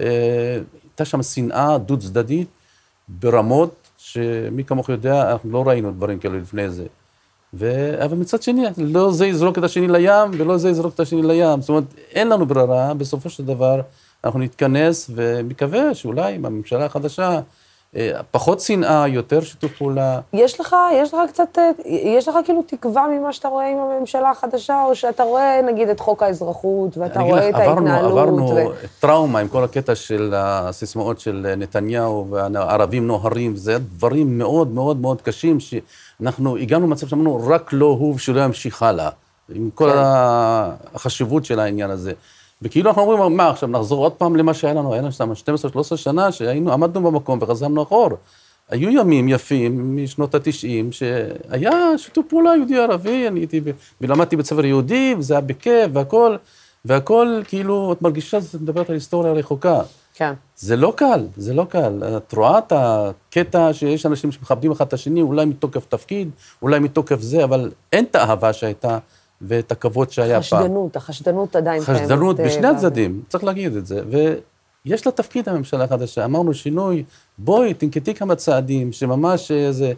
אה, 0.00 0.58
הייתה 0.84 1.04
שם 1.04 1.22
שנאה 1.22 1.78
דו-צדדית 1.78 2.48
ברמות 3.18 3.88
שמי 3.98 4.64
כמוך 4.64 4.88
יודע, 4.88 5.32
אנחנו 5.32 5.50
לא 5.50 5.68
ראינו 5.68 5.92
דברים 5.92 6.18
כאלה 6.18 6.38
לפני 6.38 6.70
זה. 6.70 6.84
ו... 7.54 7.94
אבל 8.04 8.16
מצד 8.16 8.42
שני, 8.42 8.62
לא 8.78 9.12
זה 9.12 9.26
יזרוק 9.26 9.58
את 9.58 9.64
השני 9.64 9.88
לים, 9.88 10.30
ולא 10.32 10.58
זה 10.58 10.70
יזרוק 10.70 10.94
את 10.94 11.00
השני 11.00 11.22
לים. 11.22 11.60
זאת 11.60 11.68
אומרת, 11.68 11.84
אין 12.10 12.28
לנו 12.28 12.46
ברירה, 12.46 12.94
בסופו 12.94 13.30
של 13.30 13.44
דבר, 13.44 13.80
אנחנו 14.24 14.40
נתכנס, 14.40 15.10
ומקווה 15.14 15.94
שאולי 15.94 16.34
עם 16.34 16.44
הממשלה 16.44 16.84
החדשה, 16.84 17.40
פחות 18.30 18.60
שנאה, 18.60 19.08
יותר 19.08 19.40
שיתוף 19.40 19.72
פעולה. 19.72 20.20
יש 20.32 20.60
לך, 20.60 20.76
יש 20.94 21.14
לך 21.14 21.20
קצת, 21.28 21.58
אה, 21.58 21.70
יש 21.86 22.28
לך 22.28 22.34
כאילו 22.44 22.62
תקווה 22.62 23.06
ממה 23.08 23.32
שאתה 23.32 23.48
רואה 23.48 23.68
עם 23.68 23.78
הממשלה 23.78 24.30
החדשה, 24.30 24.84
או 24.84 24.94
שאתה 24.94 25.22
רואה 25.22 25.60
נגיד 25.62 25.88
את 25.88 26.00
חוק 26.00 26.22
האזרחות, 26.22 26.98
ואתה 26.98 27.20
רואה 27.20 27.48
לך, 27.48 27.56
את 27.56 27.60
ההתנהלות. 27.60 28.10
עברנו 28.10 28.48
ו... 28.48 28.64
טראומה 29.00 29.38
עם 29.38 29.48
כל 29.48 29.64
הקטע 29.64 29.94
של 29.94 30.34
הסיסמאות 30.36 31.20
של 31.20 31.54
נתניהו 31.56 32.26
והערבים 32.30 33.06
נוהרים, 33.06 33.56
זה 33.56 33.78
דברים 33.78 34.38
מאוד 34.38 34.68
מאוד 34.68 34.96
מאוד 34.96 35.22
קשים, 35.22 35.58
שאנחנו 35.60 36.56
הגענו 36.56 36.86
למצב 36.86 37.08
שאמרנו, 37.08 37.46
רק 37.46 37.70
לא 37.72 37.86
הוא 37.86 38.14
ושלא 38.14 38.40
ימשיך 38.40 38.82
הלאה, 38.82 39.10
עם 39.54 39.70
כל 39.74 39.90
כן. 39.90 39.98
החשיבות 40.94 41.44
של 41.44 41.60
העניין 41.60 41.90
הזה. 41.90 42.12
וכאילו 42.62 42.90
אנחנו 42.90 43.02
אומרים, 43.02 43.36
מה 43.36 43.50
עכשיו, 43.50 43.68
נחזור 43.68 44.02
עוד 44.04 44.12
פעם 44.12 44.36
למה 44.36 44.54
שהיה 44.54 44.74
לנו, 44.74 44.92
היה 44.92 45.02
לנו 45.02 45.12
שם 45.12 45.32
12-13 45.92 45.96
שנה 45.96 46.32
שהיינו, 46.32 46.72
עמדנו 46.72 47.02
במקום 47.02 47.38
וחזרנו 47.42 47.82
אחור. 47.82 48.10
היו 48.68 48.90
ימים 48.90 49.28
יפים 49.28 49.96
משנות 49.96 50.34
התשעים, 50.34 50.92
שהיה 50.92 51.98
שיתוף 51.98 52.26
פעולה 52.28 52.56
יהודי-ערבי, 52.56 53.28
אני 53.28 53.40
הייתי, 53.40 53.60
ולמדתי 54.00 54.36
בית 54.36 54.46
ספר 54.46 54.64
יהודי, 54.64 55.14
וזה 55.18 55.34
היה 55.34 55.40
בכיף 55.40 55.90
והכל, 55.92 56.36
והכל, 56.84 57.42
כאילו, 57.48 57.92
את 57.92 58.02
מרגישה 58.02 58.40
שאת 58.42 58.60
מדברת 58.60 58.88
על 58.88 58.94
היסטוריה 58.94 59.32
רחוקה. 59.32 59.80
כן. 60.14 60.34
זה 60.56 60.76
לא 60.76 60.92
קל, 60.96 61.26
זה 61.36 61.54
לא 61.54 61.64
קל. 61.64 62.02
את 62.16 62.32
רואה 62.32 62.58
את 62.58 62.72
הקטע 62.76 63.72
שיש 63.72 64.06
אנשים 64.06 64.32
שמכבדים 64.32 64.72
אחד 64.72 64.86
את 64.86 64.92
השני, 64.92 65.22
אולי 65.22 65.44
מתוקף 65.44 65.84
תפקיד, 65.88 66.30
אולי 66.62 66.78
מתוקף 66.78 67.20
זה, 67.20 67.44
אבל 67.44 67.70
אין 67.92 68.04
את 68.04 68.14
האהבה 68.14 68.52
שהייתה. 68.52 68.98
ואת 69.42 69.72
הכבוד 69.72 70.10
שהיה 70.10 70.40
חשדנות, 70.40 70.60
פעם. 70.60 70.68
חשדנות, 70.68 70.96
החשדנות 70.96 71.56
עדיין 71.56 71.84
קיימת. 71.84 72.00
חשדנות 72.00 72.36
בשני 72.36 72.66
אה, 72.66 72.70
הצדדים, 72.70 73.22
צריך 73.28 73.44
להגיד 73.44 73.76
את 73.76 73.86
זה. 73.86 74.02
ויש 74.84 75.06
לה 75.06 75.12
תפקיד 75.12 75.48
הממשלה 75.48 75.84
החדשה. 75.84 76.24
אמרנו 76.24 76.54
שינוי, 76.54 77.04
בואי, 77.38 77.74
תנקטי 77.74 78.14
כמה 78.14 78.34
צעדים, 78.34 78.92
שממש 78.92 79.50
איזה... 79.50 79.92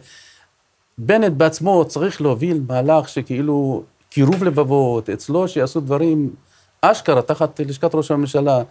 בנט 0.97 1.33
בעצמו 1.33 1.85
צריך 1.85 2.21
להוביל 2.21 2.61
מהלך 2.67 3.09
שכאילו 3.09 3.83
קירוב 4.09 4.43
לבבות, 4.43 5.09
אצלו 5.09 5.47
שיעשו 5.47 5.79
דברים 5.79 6.33
אשכרה 6.81 7.21
תחת 7.21 7.59
לשכת 7.59 7.95
ראש 7.95 8.11
הממשלה, 8.11 8.61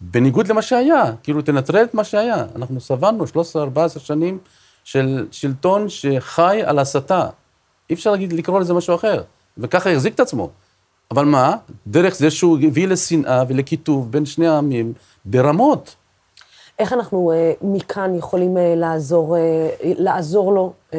בניגוד 0.00 0.48
למה 0.48 0.62
שהיה, 0.62 1.04
כאילו 1.22 1.42
תנטרל 1.42 1.84
את 1.84 1.94
מה 1.94 2.04
שהיה. 2.04 2.44
אנחנו 2.56 2.80
סבלנו 2.80 3.24
13-14 3.24 3.98
שנים 3.98 4.38
של 4.84 5.26
שלטון 5.30 5.88
שחי 5.88 6.62
על 6.64 6.78
הסתה. 6.78 7.26
אי 7.90 7.94
אפשר 7.94 8.10
להגיד, 8.10 8.32
לקרוא 8.32 8.60
לזה 8.60 8.74
משהו 8.74 8.94
אחר. 8.94 9.22
וככה 9.58 9.90
החזיק 9.90 10.14
את 10.14 10.20
עצמו. 10.20 10.50
אבל 11.10 11.24
מה? 11.24 11.56
דרך 11.86 12.14
זה 12.14 12.30
שהוא 12.30 12.58
הביא 12.62 12.88
לשנאה 12.88 13.44
ולקיטוב 13.48 14.12
בין 14.12 14.26
שני 14.26 14.48
העמים 14.48 14.92
ברמות. 15.24 15.96
איך 16.78 16.92
אנחנו 16.92 17.32
אה, 17.32 17.52
מכאן 17.62 18.14
יכולים 18.14 18.56
אה, 18.56 18.74
לעזור, 18.76 19.36
אה, 19.36 19.68
לעזור 19.82 20.52
לו 20.52 20.72
אה, 20.94 20.98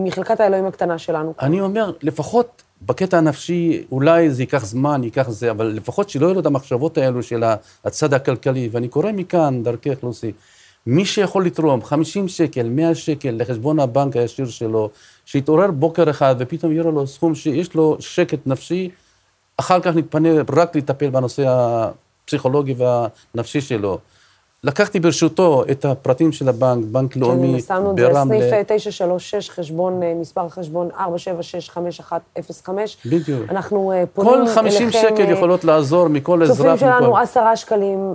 מחלקת 0.00 0.40
האלוהים 0.40 0.66
הקטנה 0.66 0.98
שלנו? 0.98 1.34
אני 1.40 1.60
אומר, 1.60 1.92
לפחות 2.02 2.62
בקטע 2.82 3.18
הנפשי, 3.18 3.84
אולי 3.92 4.30
זה 4.30 4.42
ייקח 4.42 4.64
זמן, 4.64 5.04
ייקח 5.04 5.28
זה, 5.28 5.50
אבל 5.50 5.66
לפחות 5.66 6.10
שלא 6.10 6.26
יהיו 6.26 6.34
לו 6.34 6.40
את 6.40 6.46
המחשבות 6.46 6.98
האלו 6.98 7.22
של 7.22 7.44
הצד 7.84 8.14
הכלכלי. 8.14 8.68
ואני 8.72 8.88
קורא 8.88 9.12
מכאן, 9.12 9.62
דרכך, 9.62 9.96
לוסי, 10.02 10.32
מי 10.86 11.04
שיכול 11.04 11.46
לתרום 11.46 11.82
50 11.82 12.28
שקל, 12.28 12.68
100 12.68 12.94
שקל 12.94 13.36
לחשבון 13.38 13.80
הבנק 13.80 14.16
הישיר 14.16 14.46
שלו, 14.46 14.90
שיתעורר 15.24 15.70
בוקר 15.70 16.10
אחד 16.10 16.36
ופתאום 16.38 16.72
יהיה 16.72 16.82
לו 16.82 17.06
סכום 17.06 17.34
שיש 17.34 17.74
לו 17.74 17.96
שקט 18.00 18.46
נפשי, 18.46 18.90
אחר 19.56 19.80
כך 19.80 19.96
נתפנה 19.96 20.28
רק 20.56 20.76
לטפל 20.76 21.10
בנושא 21.10 21.44
הפסיכולוגי 21.48 22.74
והנפשי 22.78 23.60
שלו. 23.60 23.98
לקחתי 24.66 25.00
ברשותו 25.00 25.64
את 25.70 25.84
הפרטים 25.84 26.32
של 26.32 26.48
הבנק, 26.48 26.84
בנק 26.84 27.12
כן, 27.12 27.20
לאומי 27.20 27.36
ברמלה. 27.36 27.58
כן, 27.58 27.64
שמנו 27.66 27.90
את 27.90 27.96
זה, 27.96 28.08
סניף 28.24 28.44
936, 28.66 29.50
חשבון, 29.50 30.02
אה, 30.02 30.14
מספר 30.14 30.48
חשבון 30.48 30.88
4765105. 30.90 32.96
בדיוק. 33.06 33.50
אנחנו 33.50 33.92
אה, 33.92 34.04
פונים 34.06 34.34
אליכם... 34.34 34.54
כל 34.54 34.60
50 34.60 34.90
שקל 34.90 35.22
אה, 35.22 35.30
יכולות 35.30 35.64
לעזור 35.64 36.08
מכל 36.08 36.42
אזרח. 36.42 36.56
צופים 36.56 36.76
שלנו 36.76 37.18
10 37.18 37.54
שקלים, 37.54 38.14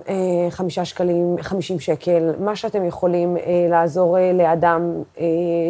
5 0.50 0.80
שקלים, 0.80 1.36
50 1.42 1.80
שקל, 1.80 2.32
מה 2.40 2.56
שאתם 2.56 2.86
יכולים 2.86 3.38
לעזור 3.70 4.18
לאדם 4.34 4.92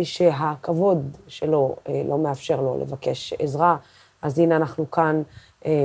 שהכבוד 0.04 1.18
שלו 1.28 1.76
לא 2.10 2.18
מאפשר 2.18 2.62
לו 2.62 2.78
לבקש 2.82 3.34
עזרה, 3.40 3.76
אז 4.22 4.40
הנה 4.40 4.56
אנחנו 4.56 4.92
כאן. 4.92 5.22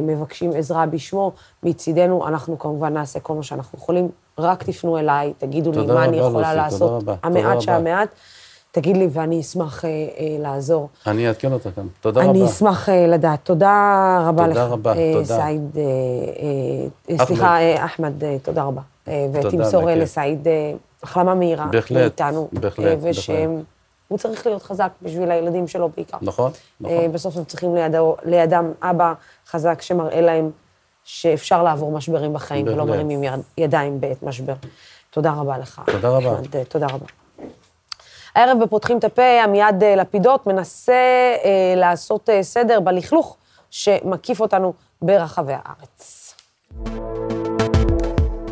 מבקשים 0.03 0.51
עזרה 0.57 0.87
בשמו, 0.87 1.33
מצידנו 1.63 2.29
אנחנו 2.29 2.59
כמובן 2.59 2.93
נעשה 2.93 3.21
כל 3.21 3.35
מה 3.35 3.43
שאנחנו 3.43 3.79
יכולים. 3.79 4.09
רק 4.39 4.62
תפנו 4.62 4.99
אליי, 4.99 5.32
תגידו 5.39 5.72
לי 5.72 5.87
מה 5.87 6.05
אני 6.05 6.16
יכולה 6.16 6.55
לוסי, 6.55 6.57
לעשות, 6.57 7.05
המעט 7.22 7.61
שהמעט. 7.61 8.09
תגיד 8.70 8.97
לי, 8.97 9.09
ואני 9.12 9.41
אשמח 9.41 9.84
אה, 9.84 9.91
אה, 9.91 10.37
לעזור. 10.39 10.89
אני 11.07 11.28
אעדכן 11.28 11.53
אותך 11.53 11.68
כאן. 11.76 11.87
תודה 12.01 12.20
אני 12.20 12.28
רבה. 12.28 12.39
אני 12.39 12.47
אשמח 12.47 12.89
אה, 12.89 13.07
לדעת. 13.07 13.39
תודה 13.43 14.18
רבה 14.28 14.47
תודה 14.47 14.49
לך. 14.49 14.57
תודה 14.59 14.66
רבה, 14.66 14.93
אה, 14.97 15.12
תודה. 15.12 15.24
סעיד, 15.24 15.76
אה, 15.76 15.82
אה, 17.20 17.26
סליחה, 17.26 17.61
אה, 17.61 17.84
אחמד, 17.84 18.24
אה, 18.24 18.37
תודה 18.43 18.62
רבה. 18.62 18.80
אה, 19.09 19.26
ותמסור 19.32 19.82
לסעיד 19.91 20.49
אה, 20.49 20.72
החלמה 21.03 21.34
מהירה. 21.34 21.66
בהחלט, 21.66 22.01
מאיתנו. 22.01 22.49
בהחלט, 22.53 22.87
אה, 22.87 23.11
ושהם, 23.11 23.62
הוא 24.09 24.18
צריך 24.18 24.47
להיות 24.47 24.62
חזק 24.62 24.91
בשביל 25.03 25.30
הילדים 25.30 25.68
שלו 25.68 25.89
בעיקר. 25.97 26.18
נכון, 26.22 26.51
נכון. 26.80 26.97
אה, 26.97 27.09
בסוף 27.09 27.37
הם 27.37 27.45
צריכים 27.45 27.74
לידו, 27.74 28.16
לידם 28.24 28.72
אבא 28.82 29.12
חזק 29.51 29.82
שמראה 29.82 30.20
להם 30.20 30.51
שאפשר 31.07 31.63
לעבור 31.63 31.93
משברים 31.93 32.33
בחיים. 32.33 32.67
ולא 32.69 32.87
מרימים 32.87 33.25
יד, 33.25 33.41
ידיים 33.59 34.01
בעת 34.01 34.23
משבר. 34.23 34.55
תודה 35.11 35.33
רבה 35.33 35.59
לך. 35.59 35.83
תודה 35.87 36.09
רבה. 36.09 36.35
אחמד, 36.35 36.63
תודה 36.63 36.87
רבה. 36.87 37.07
הערב 38.35 38.63
בפותחים 38.63 38.99
את 38.99 39.05
הפה, 39.05 39.43
עמיעד 39.45 39.83
אה, 39.83 39.97
לפידות 39.97 40.47
מנסה 40.47 40.93
אה, 40.93 41.75
לעשות 41.77 42.31
אה, 42.31 42.43
סדר 42.43 42.81
בלכלוך 42.81 43.37
שמקיף 43.71 44.41
אותנו 44.41 44.73
ברחבי 45.03 45.53
הארץ. 45.53 46.35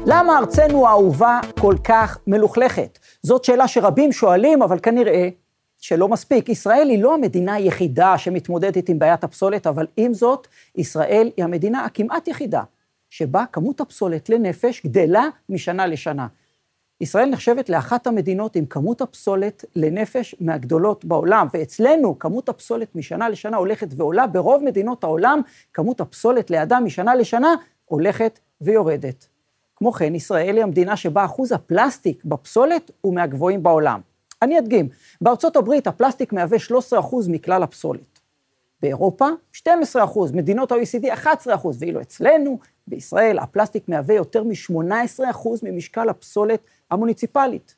למה 0.06 0.38
ארצנו 0.38 0.86
האהובה 0.86 1.40
כל 1.60 1.74
כך 1.84 2.18
מלוכלכת? 2.26 2.98
זאת 3.22 3.44
שאלה 3.44 3.68
שרבים 3.68 4.12
שואלים, 4.12 4.62
אבל 4.62 4.78
כנראה 4.82 5.28
שלא 5.84 6.08
מספיק. 6.08 6.48
ישראל 6.48 6.88
היא 6.90 7.02
לא 7.02 7.14
המדינה 7.14 7.54
היחידה 7.54 8.18
שמתמודדת 8.18 8.88
עם 8.88 8.98
בעיית 8.98 9.24
הפסולת, 9.24 9.66
אבל 9.66 9.86
עם 9.96 10.14
זאת, 10.14 10.46
ישראל 10.76 11.30
היא 11.36 11.44
המדינה 11.44 11.84
הכמעט 11.84 12.28
יחידה, 12.28 12.62
שבה 13.10 13.44
כמות 13.52 13.80
הפסולת 13.80 14.28
לנפש 14.28 14.86
גדלה 14.86 15.24
משנה 15.48 15.86
לשנה. 15.86 16.26
ישראל 17.00 17.28
נחשבת 17.28 17.68
לאחת 17.68 18.06
המדינות 18.06 18.56
עם 18.56 18.66
כמות 18.66 19.00
הפסולת 19.00 19.64
לנפש 19.76 20.34
מהגדולות 20.40 21.04
בעולם, 21.04 21.46
ואצלנו 21.54 22.18
כמות 22.18 22.48
הפסולת 22.48 22.96
משנה 22.96 23.28
לשנה 23.28 23.56
הולכת 23.56 23.88
ועולה, 23.96 24.26
ברוב 24.26 24.62
מדינות 24.64 25.04
העולם 25.04 25.40
כמות 25.72 26.00
הפסולת 26.00 26.50
לאדם 26.50 26.84
משנה 26.84 27.14
לשנה 27.14 27.54
הולכת 27.84 28.38
ויורדת. 28.60 29.28
כמו 29.76 29.92
כן, 29.92 30.14
ישראל 30.14 30.56
היא 30.56 30.62
המדינה 30.62 30.96
שבה 30.96 31.24
אחוז 31.24 31.52
הפלסטיק 31.52 32.24
בפסולת 32.24 32.90
הוא 33.00 33.14
מהגבוהים 33.14 33.62
בעולם. 33.62 34.13
אני 34.44 34.58
אדגים, 34.58 34.88
בארצות 35.20 35.56
הברית 35.56 35.86
הפלסטיק 35.86 36.32
מהווה 36.32 36.58
13% 36.58 36.62
מכלל 37.28 37.62
הפסולת. 37.62 38.20
באירופה, 38.82 39.28
12%, 39.56 39.62
מדינות 40.34 40.72
ה-OECD, 40.72 41.14
11%, 41.14 41.66
ואילו 41.78 42.00
אצלנו, 42.00 42.58
בישראל, 42.86 43.38
הפלסטיק 43.38 43.88
מהווה 43.88 44.14
יותר 44.14 44.42
מ-18% 44.44 45.48
ממשקל 45.62 46.08
הפסולת 46.08 46.60
המוניציפלית. 46.90 47.74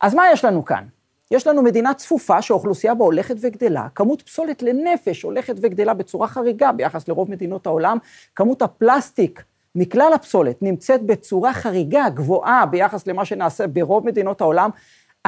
אז 0.00 0.14
מה 0.14 0.22
יש 0.32 0.44
לנו 0.44 0.64
כאן? 0.64 0.84
יש 1.30 1.46
לנו 1.46 1.62
מדינה 1.62 1.94
צפופה 1.94 2.42
שהאוכלוסייה 2.42 2.94
בה 2.94 3.04
הולכת 3.04 3.34
וגדלה, 3.40 3.88
כמות 3.94 4.22
פסולת 4.22 4.62
לנפש 4.62 5.22
הולכת 5.22 5.54
וגדלה 5.62 5.94
בצורה 5.94 6.28
חריגה 6.28 6.72
ביחס 6.72 7.08
לרוב 7.08 7.30
מדינות 7.30 7.66
העולם, 7.66 7.98
כמות 8.34 8.62
הפלסטיק 8.62 9.44
מכלל 9.74 10.12
הפסולת 10.14 10.62
נמצאת 10.62 11.02
בצורה 11.02 11.52
חריגה, 11.52 12.08
גבוהה, 12.08 12.66
ביחס 12.66 13.06
למה 13.06 13.24
שנעשה 13.24 13.66
ברוב 13.66 14.06
מדינות 14.06 14.40
העולם, 14.40 14.70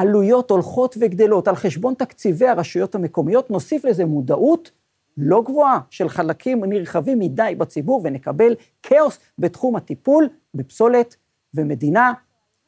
עלויות 0.00 0.50
הולכות 0.50 0.96
וגדלות 1.00 1.48
על 1.48 1.54
חשבון 1.54 1.94
תקציבי 1.94 2.46
הרשויות 2.46 2.94
המקומיות, 2.94 3.50
נוסיף 3.50 3.84
לזה 3.84 4.04
מודעות 4.04 4.70
לא 5.16 5.42
גבוהה 5.42 5.80
של 5.90 6.08
חלקים 6.08 6.64
נרחבים 6.64 7.18
מדי 7.18 7.54
בציבור, 7.58 8.00
ונקבל 8.04 8.54
כאוס 8.82 9.18
בתחום 9.38 9.76
הטיפול 9.76 10.28
בפסולת 10.54 11.16
ומדינה 11.54 12.12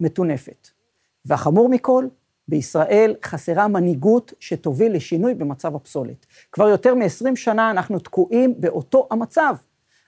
מטונפת. 0.01 0.69
והחמור 1.25 1.69
מכל, 1.69 2.07
בישראל 2.49 3.15
חסרה 3.25 3.69
מנהיגות 3.69 4.33
שתוביל 4.41 4.95
לשינוי 4.97 5.35
במצב 5.35 5.77
הפסולת. 5.77 6.27
כבר 6.53 6.69
יותר 6.69 6.95
מ-20 6.95 7.37
שנה 7.37 7.71
אנחנו 7.71 7.99
תקועים 7.99 8.55
באותו 8.61 9.09
המצב. 9.11 9.55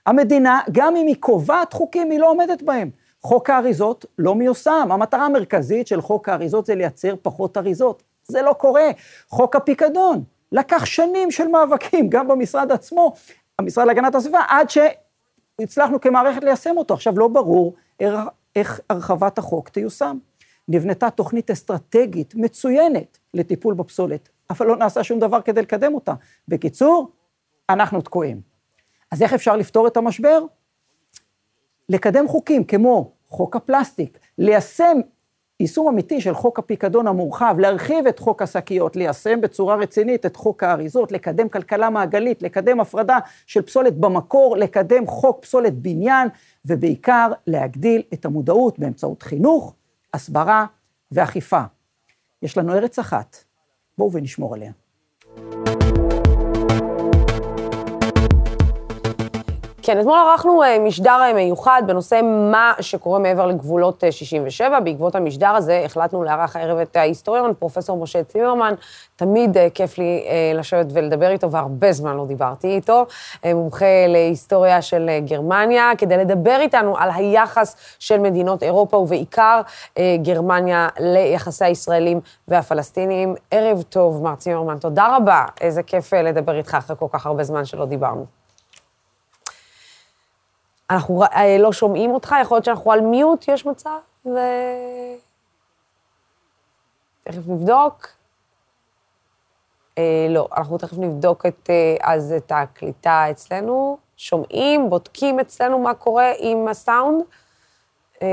המדינה, 0.05 0.59
גם 0.71 0.95
אם 0.95 1.07
היא 1.07 1.15
קובעת 1.19 1.73
חוקים, 1.73 2.11
היא 2.11 2.19
לא 2.19 2.31
עומדת 2.31 2.61
בהם. 2.61 2.89
חוק 3.25 3.49
האריזות 3.49 4.05
לא 4.17 4.35
מיושם. 4.35 4.87
המטרה 4.91 5.25
המרכזית 5.25 5.87
של 5.87 6.01
חוק 6.01 6.29
האריזות 6.29 6.65
זה 6.65 6.75
לייצר 6.75 7.15
פחות 7.21 7.57
אריזות. 7.57 8.03
זה 8.23 8.41
לא 8.41 8.53
קורה. 8.53 8.89
חוק 9.29 9.55
הפיקדון, 9.55 10.23
לקח 10.51 10.85
שנים 10.85 11.31
של 11.31 11.47
מאבקים, 11.47 12.09
גם 12.09 12.27
במשרד 12.27 12.71
עצמו, 12.71 13.13
המשרד 13.59 13.87
להגנת 13.87 14.15
הסביבה, 14.15 14.39
עד 14.47 14.67
שהצלחנו 14.69 16.01
כמערכת 16.01 16.43
ליישם 16.43 16.77
אותו. 16.77 16.93
עכשיו, 16.93 17.19
לא 17.19 17.27
ברור 17.27 17.73
איך 18.55 18.79
הרחבת 18.89 19.37
החוק 19.37 19.69
תיושם. 19.69 20.17
נבנתה 20.67 21.09
תוכנית 21.09 21.51
אסטרטגית 21.51 22.35
מצוינת 22.35 23.17
לטיפול 23.33 23.73
בפסולת, 23.73 24.29
אבל 24.49 24.67
לא 24.67 24.77
נעשה 24.77 25.03
שום 25.03 25.19
דבר 25.19 25.41
כדי 25.41 25.61
לקדם 25.61 25.95
אותה. 25.95 26.13
בקיצור, 26.47 27.11
אנחנו 27.69 28.01
תקועים. 28.01 28.41
אז 29.11 29.21
איך 29.21 29.33
אפשר 29.33 29.55
לפתור 29.55 29.87
את 29.87 29.97
המשבר? 29.97 30.45
לקדם 31.89 32.27
חוקים 32.27 32.63
כמו 32.63 33.11
חוק 33.35 33.55
הפלסטיק, 33.55 34.19
ליישם 34.37 34.97
יישום 35.59 35.87
אמיתי 35.87 36.21
של 36.21 36.33
חוק 36.33 36.59
הפיקדון 36.59 37.07
המורחב, 37.07 37.55
להרחיב 37.59 38.07
את 38.07 38.19
חוק 38.19 38.41
השקיות, 38.41 38.95
ליישם 38.95 39.41
בצורה 39.41 39.75
רצינית 39.75 40.25
את 40.25 40.35
חוק 40.35 40.63
האריזות, 40.63 41.11
לקדם 41.11 41.49
כלכלה 41.49 41.89
מעגלית, 41.89 42.41
לקדם 42.41 42.79
הפרדה 42.79 43.17
של 43.45 43.61
פסולת 43.61 43.97
במקור, 43.97 44.57
לקדם 44.57 45.07
חוק 45.07 45.41
פסולת 45.41 45.73
בניין, 45.73 46.27
ובעיקר 46.65 47.31
להגדיל 47.47 48.01
את 48.13 48.25
המודעות 48.25 48.79
באמצעות 48.79 49.23
חינוך, 49.23 49.73
הסברה 50.13 50.65
ואכיפה. 51.11 51.61
יש 52.41 52.57
לנו 52.57 52.73
ארץ 52.73 52.99
אחת, 52.99 53.37
בואו 53.97 54.11
ונשמור 54.11 54.53
עליה. 54.55 54.71
כן, 59.85 59.99
אתמול 59.99 60.17
ערכנו 60.19 60.63
אה, 60.63 60.79
משדר 60.79 61.21
אה, 61.21 61.33
מיוחד 61.33 61.81
בנושא 61.87 62.21
מה 62.51 62.73
שקורה 62.79 63.19
מעבר 63.19 63.45
לגבולות 63.45 64.03
67. 64.11 64.75
אה, 64.75 64.79
בעקבות 64.79 65.15
המשדר 65.15 65.49
הזה 65.49 65.81
החלטנו 65.85 66.23
לארח 66.23 66.55
הערב 66.55 66.77
את 66.77 66.95
ההיסטוריון, 66.95 67.53
פרופ' 67.59 67.89
משה 67.89 68.23
צימרמן. 68.23 68.73
תמיד 69.15 69.57
כיף 69.73 69.97
לי 69.97 70.25
לשבת 70.55 70.85
ולדבר 70.93 71.29
איתו, 71.29 71.51
והרבה 71.51 71.91
זמן 71.91 72.17
לא 72.17 72.25
דיברתי 72.25 72.67
איתו. 72.67 73.05
מומחה 73.45 74.07
להיסטוריה 74.07 74.81
של 74.81 75.09
גרמניה, 75.25 75.91
כדי 75.97 76.17
לדבר 76.17 76.57
איתנו 76.59 76.97
על 76.97 77.09
היחס 77.15 77.75
של 77.99 78.19
מדינות 78.19 78.63
אירופה, 78.63 78.97
ובעיקר 78.97 79.61
גרמניה 80.21 80.87
ליחסי 80.99 81.65
הישראלים 81.65 82.19
והפלסטינים. 82.47 83.35
ערב 83.51 83.81
טוב, 83.81 84.23
מר 84.23 84.35
צימרמן, 84.35 84.77
תודה 84.77 85.17
רבה. 85.17 85.45
איזה 85.61 85.83
כיף 85.83 86.13
לדבר 86.13 86.57
איתך 86.57 86.75
אחרי 86.75 86.95
כל 86.99 87.07
כך 87.11 87.25
הרבה 87.25 87.43
זמן 87.43 87.65
שלא 87.65 87.85
דיברנו. 87.85 88.44
אנחנו 90.89 91.23
אה, 91.23 91.57
לא 91.59 91.73
שומעים 91.73 92.11
אותך, 92.11 92.35
יכול 92.41 92.55
להיות 92.55 92.65
שאנחנו 92.65 92.91
על 92.91 93.01
מיוט, 93.01 93.47
יש 93.47 93.65
מצב? 93.65 93.99
ו... 94.25 94.37
תכף 97.23 97.47
נבדוק. 97.47 98.07
אה, 99.97 100.27
לא, 100.29 100.47
אנחנו 100.57 100.77
תכף 100.77 100.97
נבדוק 100.97 101.45
את, 101.45 101.69
אה, 101.69 102.13
אז 102.13 102.33
את 102.37 102.51
הקליטה 102.55 103.31
אצלנו. 103.31 103.97
שומעים, 104.17 104.89
בודקים 104.89 105.39
אצלנו 105.39 105.79
מה 105.79 105.93
קורה 105.93 106.31
עם 106.39 106.67
הסאונד. 106.67 107.23
אה, 108.21 108.27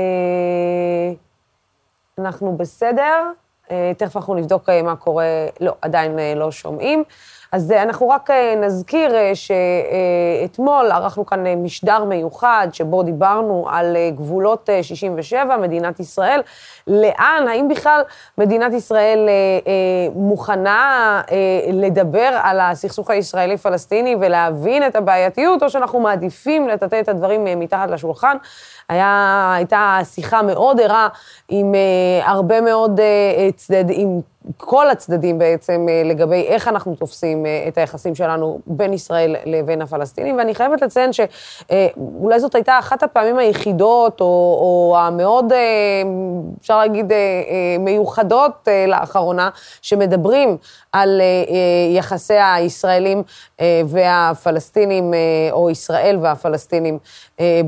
אנחנו 2.17 2.57
בסדר. 2.57 3.31
אה, 3.71 3.91
תכף 3.97 4.17
אנחנו 4.17 4.35
נבדוק 4.35 4.69
אה, 4.69 4.81
מה 4.81 4.95
קורה, 4.95 5.25
לא, 5.59 5.73
עדיין 5.81 6.19
אה, 6.19 6.33
לא 6.35 6.51
שומעים. 6.51 7.03
אז 7.51 7.71
אנחנו 7.71 8.09
רק 8.09 8.29
נזכיר 8.61 9.15
שאתמול 9.33 10.91
ערכנו 10.91 11.25
כאן 11.25 11.63
משדר 11.63 12.03
מיוחד, 12.03 12.67
שבו 12.71 13.03
דיברנו 13.03 13.67
על 13.69 13.97
גבולות 14.15 14.69
67, 14.81 15.57
מדינת 15.57 15.99
ישראל. 15.99 16.41
לאן, 16.87 17.45
האם 17.49 17.67
בכלל 17.67 18.01
מדינת 18.37 18.73
ישראל 18.73 19.29
מוכנה 20.15 21.21
לדבר 21.73 22.39
על 22.43 22.59
הסכסוך 22.59 23.09
הישראלי-פלסטיני 23.09 24.15
ולהבין 24.19 24.87
את 24.87 24.95
הבעייתיות, 24.95 25.63
או 25.63 25.69
שאנחנו 25.69 25.99
מעדיפים 25.99 26.67
לטאטא 26.67 26.99
את 26.99 27.09
הדברים 27.09 27.59
מתחת 27.59 27.89
לשולחן? 27.89 28.37
היה, 28.89 29.53
הייתה 29.55 29.99
שיחה 30.03 30.41
מאוד 30.41 30.81
ערה 30.81 31.07
עם 31.49 31.73
הרבה 32.23 32.61
מאוד 32.61 32.99
צדד, 33.65 33.85
עם 33.89 34.21
כל 34.57 34.89
הצדדים 34.89 35.37
בעצם 35.37 35.85
אה, 35.89 36.01
לגבי 36.05 36.41
איך 36.47 36.67
אנחנו 36.67 36.95
תופסים 36.95 37.45
אה, 37.45 37.65
את 37.67 37.77
היחסים 37.77 38.15
שלנו 38.15 38.59
בין 38.67 38.93
ישראל 38.93 39.35
לבין 39.45 39.81
הפלסטינים, 39.81 40.37
ואני 40.37 40.55
חייבת 40.55 40.81
לציין 40.81 41.09
שאולי 41.13 42.39
זאת 42.39 42.55
הייתה 42.55 42.79
אחת 42.79 43.03
הפעמים 43.03 43.37
היחידות, 43.37 44.21
או, 44.21 44.25
או 44.25 44.97
המאוד, 44.99 45.51
אה, 45.51 45.59
אפשר 46.61 46.77
להגיד, 46.77 47.11
מיוחדות 47.79 48.67
לאחרונה, 48.87 49.49
שמדברים 49.81 50.57
על 50.91 51.21
יחסי 51.95 52.33
הישראלים 52.33 53.23
והפלסטינים, 53.85 55.13
או 55.51 55.69
ישראל 55.69 56.17
והפלסטינים, 56.21 56.99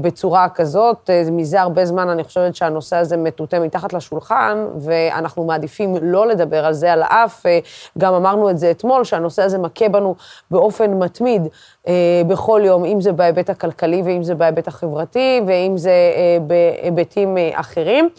בצורה 0.01 0.49
כזאת. 0.49 1.09
מזה 1.31 1.61
הרבה 1.61 1.85
זמן 1.85 2.09
אני 2.09 2.23
חושבת 2.23 2.55
שהנושא 2.55 2.95
הזה 2.95 3.17
מטוטא 3.17 3.59
מתחת 3.59 3.93
לשולחן, 3.93 4.65
ואנחנו 4.77 5.45
מעדיפים 5.45 5.95
לא 6.01 6.27
לדבר 6.27 6.64
על 6.65 6.73
זה 6.73 6.93
על 6.93 7.03
האף. 7.03 7.45
אה, 7.45 7.59
גם 7.97 8.13
אמרנו 8.13 8.49
את 8.49 8.57
זה 8.57 8.71
אתמול, 8.71 9.03
שהנושא 9.03 9.43
הזה 9.43 9.57
מכה 9.57 9.89
בנו 9.89 10.15
באופן 10.51 10.93
מתמיד 10.93 11.47
אה, 11.87 12.21
בכל 12.27 12.61
יום, 12.63 12.85
אם 12.85 13.01
זה 13.01 13.11
בהיבט 13.11 13.49
הכלכלי 13.49 14.01
ואם 14.05 14.23
זה 14.23 14.35
בהיבט 14.35 14.67
החברתי 14.67 15.41
ואם 15.47 15.77
זה 15.77 15.91
אה, 15.91 16.37
בהיבטים 16.47 17.37
אחרים. 17.53 18.09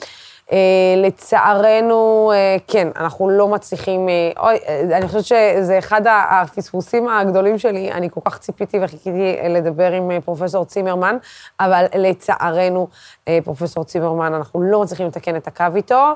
Uh, 0.47 0.51
לצערנו, 0.97 2.33
uh, 2.33 2.63
כן, 2.67 2.89
אנחנו 2.97 3.31
לא 3.31 3.49
מצליחים, 3.49 4.09
uh, 4.09 4.41
אוי, 4.41 4.59
אני 4.93 5.09
חושבת 5.09 5.25
שזה 5.25 5.79
אחד 5.79 6.03
הפספוסים 6.07 7.09
הגדולים 7.09 7.59
שלי, 7.59 7.93
אני 7.93 8.11
כל 8.11 8.21
כך 8.25 8.39
ציפיתי 8.39 8.79
וחיכיתי 8.83 9.37
לדבר 9.49 9.93
עם 9.93 10.21
פרופסור 10.21 10.65
צימרמן, 10.65 11.17
אבל 11.61 11.85
לצערנו, 11.95 12.89
uh, 13.25 13.29
פרופסור 13.45 13.85
צימרמן, 13.85 14.35
אנחנו 14.35 14.63
לא 14.63 14.81
מצליחים 14.83 15.07
לתקן 15.07 15.37
את 15.37 15.47
הקו 15.47 15.65
איתו, 15.77 16.15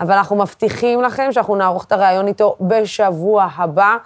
אבל 0.00 0.12
אנחנו 0.14 0.36
מבטיחים 0.36 1.02
לכם 1.02 1.32
שאנחנו 1.32 1.56
נערוך 1.56 1.84
את 1.84 1.92
הריאיון 1.92 2.26
איתו 2.26 2.56
בשבוע 2.60 3.48
הבא. 3.56 3.96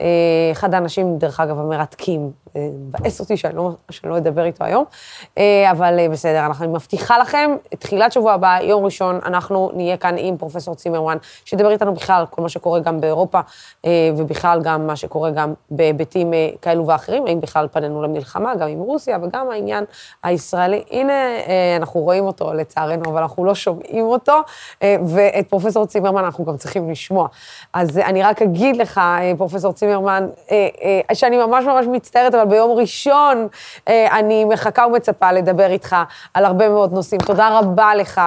אה, 0.00 0.06
אחד 0.52 0.74
האנשים, 0.74 1.18
דרך 1.18 1.40
אגב, 1.40 1.58
המרתקים, 1.58 2.30
אה, 2.56 2.68
מבאס 2.72 3.20
אותי 3.20 3.36
שאני 3.36 3.56
לא, 3.56 3.70
שאני 3.90 4.12
לא 4.12 4.16
אדבר 4.16 4.44
איתו 4.44 4.64
היום, 4.64 4.84
אה, 5.38 5.70
אבל 5.70 6.08
בסדר, 6.10 6.46
אני 6.60 6.66
מבטיחה 6.66 7.18
לכם, 7.18 7.50
תחילת 7.78 8.12
שבוע 8.12 8.32
הבא, 8.32 8.58
יום 8.62 8.84
ראשון, 8.84 9.20
אנחנו 9.24 9.70
נהיה 9.74 9.96
כאן 9.96 10.14
עם 10.18 10.36
פרופסור 10.36 10.74
צימרמן, 10.74 11.16
שידבר 11.44 11.70
איתנו 11.70 11.94
בכלל 11.94 12.24
כל 12.30 12.42
מה 12.42 12.48
שקורה 12.48 12.80
גם 12.80 13.00
באירופה, 13.00 13.40
ובכלל 14.16 14.60
גם 14.62 14.86
מה 14.86 14.96
שקורה 14.96 15.30
גם 15.30 15.54
בהיבטים 15.70 16.30
כאלו 16.62 16.86
ואחרים, 16.86 17.26
האם 17.26 17.40
בכלל 17.40 17.68
פנינו 17.72 18.02
למלחמה, 18.02 18.54
גם 18.54 18.68
עם 18.68 18.78
רוסיה, 18.78 19.18
וגם 19.22 19.50
העניין 19.50 19.84
הישראלי. 20.22 20.84
הנה, 20.90 21.12
אנחנו 21.76 22.00
רואים 22.00 22.24
אותו, 22.24 22.52
לצערנו, 22.52 23.02
אבל 23.10 23.22
אנחנו 23.22 23.44
לא 23.44 23.54
שומעים 23.54 24.04
אותו, 24.04 24.40
ואת 24.82 25.48
פרופסור 25.48 25.86
צימרמן 25.86 26.24
אנחנו 26.24 26.44
גם 26.44 26.56
צריכים 26.56 26.90
לשמוע. 26.90 27.28
אז 27.72 27.98
אני 27.98 28.22
רק 28.22 28.42
אגיד 28.42 28.76
לך, 28.76 29.00
פרופסור 29.36 29.72
צימרמן, 29.72 29.83
צימרמן, 29.84 30.26
אה, 30.50 30.68
אה, 31.10 31.14
שאני 31.14 31.36
ממש 31.36 31.64
ממש 31.64 31.86
מצטערת, 31.86 32.34
אבל 32.34 32.44
ביום 32.44 32.70
ראשון 32.70 33.48
אה, 33.88 34.18
אני 34.18 34.44
מחכה 34.44 34.86
ומצפה 34.86 35.32
לדבר 35.32 35.70
איתך 35.70 35.96
על 36.34 36.44
הרבה 36.44 36.68
מאוד 36.68 36.92
נושאים. 36.92 37.20
תודה 37.20 37.58
רבה 37.58 37.94
לך 37.94 38.20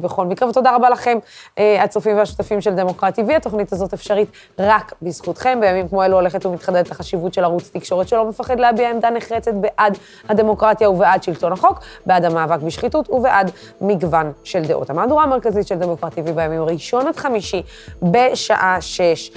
בכל 0.00 0.26
מקרה, 0.26 0.48
ותודה 0.48 0.74
רבה 0.74 0.90
לכם, 0.90 1.18
הצופים 1.56 2.16
והשותפים 2.16 2.60
של 2.60 2.74
דמוקרט 2.74 3.18
TV. 3.18 3.32
התוכנית 3.36 3.72
הזאת 3.72 3.92
אפשרית 3.92 4.28
רק 4.58 4.92
בזכותכם. 5.02 5.58
בימים 5.60 5.88
כמו 5.88 6.04
אלו 6.04 6.16
הולכת 6.16 6.46
ומתחדדת 6.46 6.90
החשיבות 6.90 7.34
של 7.34 7.44
ערוץ 7.44 7.70
תקשורת 7.72 8.08
שלא 8.08 8.28
מפחד 8.28 8.60
להביע 8.60 8.90
עמדה 8.90 9.10
נחרצת 9.10 9.54
בעד 9.54 9.98
הדמוקרטיה 10.28 10.90
ובעד 10.90 11.22
שלטון 11.22 11.52
החוק, 11.52 11.80
בעד 12.06 12.24
המאבק 12.24 12.62
בשחיתות 12.62 13.10
ובעד 13.10 13.50
מגוון 13.80 14.32
של 14.44 14.62
דעות. 14.62 14.90
המהדורה 14.90 15.24
המרכזית 15.24 15.66
של 15.66 15.78
דמוקרט 15.78 16.18
TV 16.18 16.32
בימים 16.32 16.62
ראשון 16.62 17.06
עד 17.06 17.16
חמישי 17.16 17.62
בשעה 18.02 18.76
שש. 18.80 19.30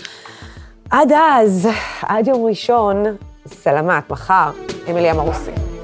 עד 0.90 1.12
אז, 1.12 1.70
עד 2.02 2.28
יום 2.28 2.46
ראשון, 2.46 3.04
סלמת, 3.48 4.12
מחר, 4.12 4.52
אמיליה 4.90 5.14
מרוסי. 5.14 5.75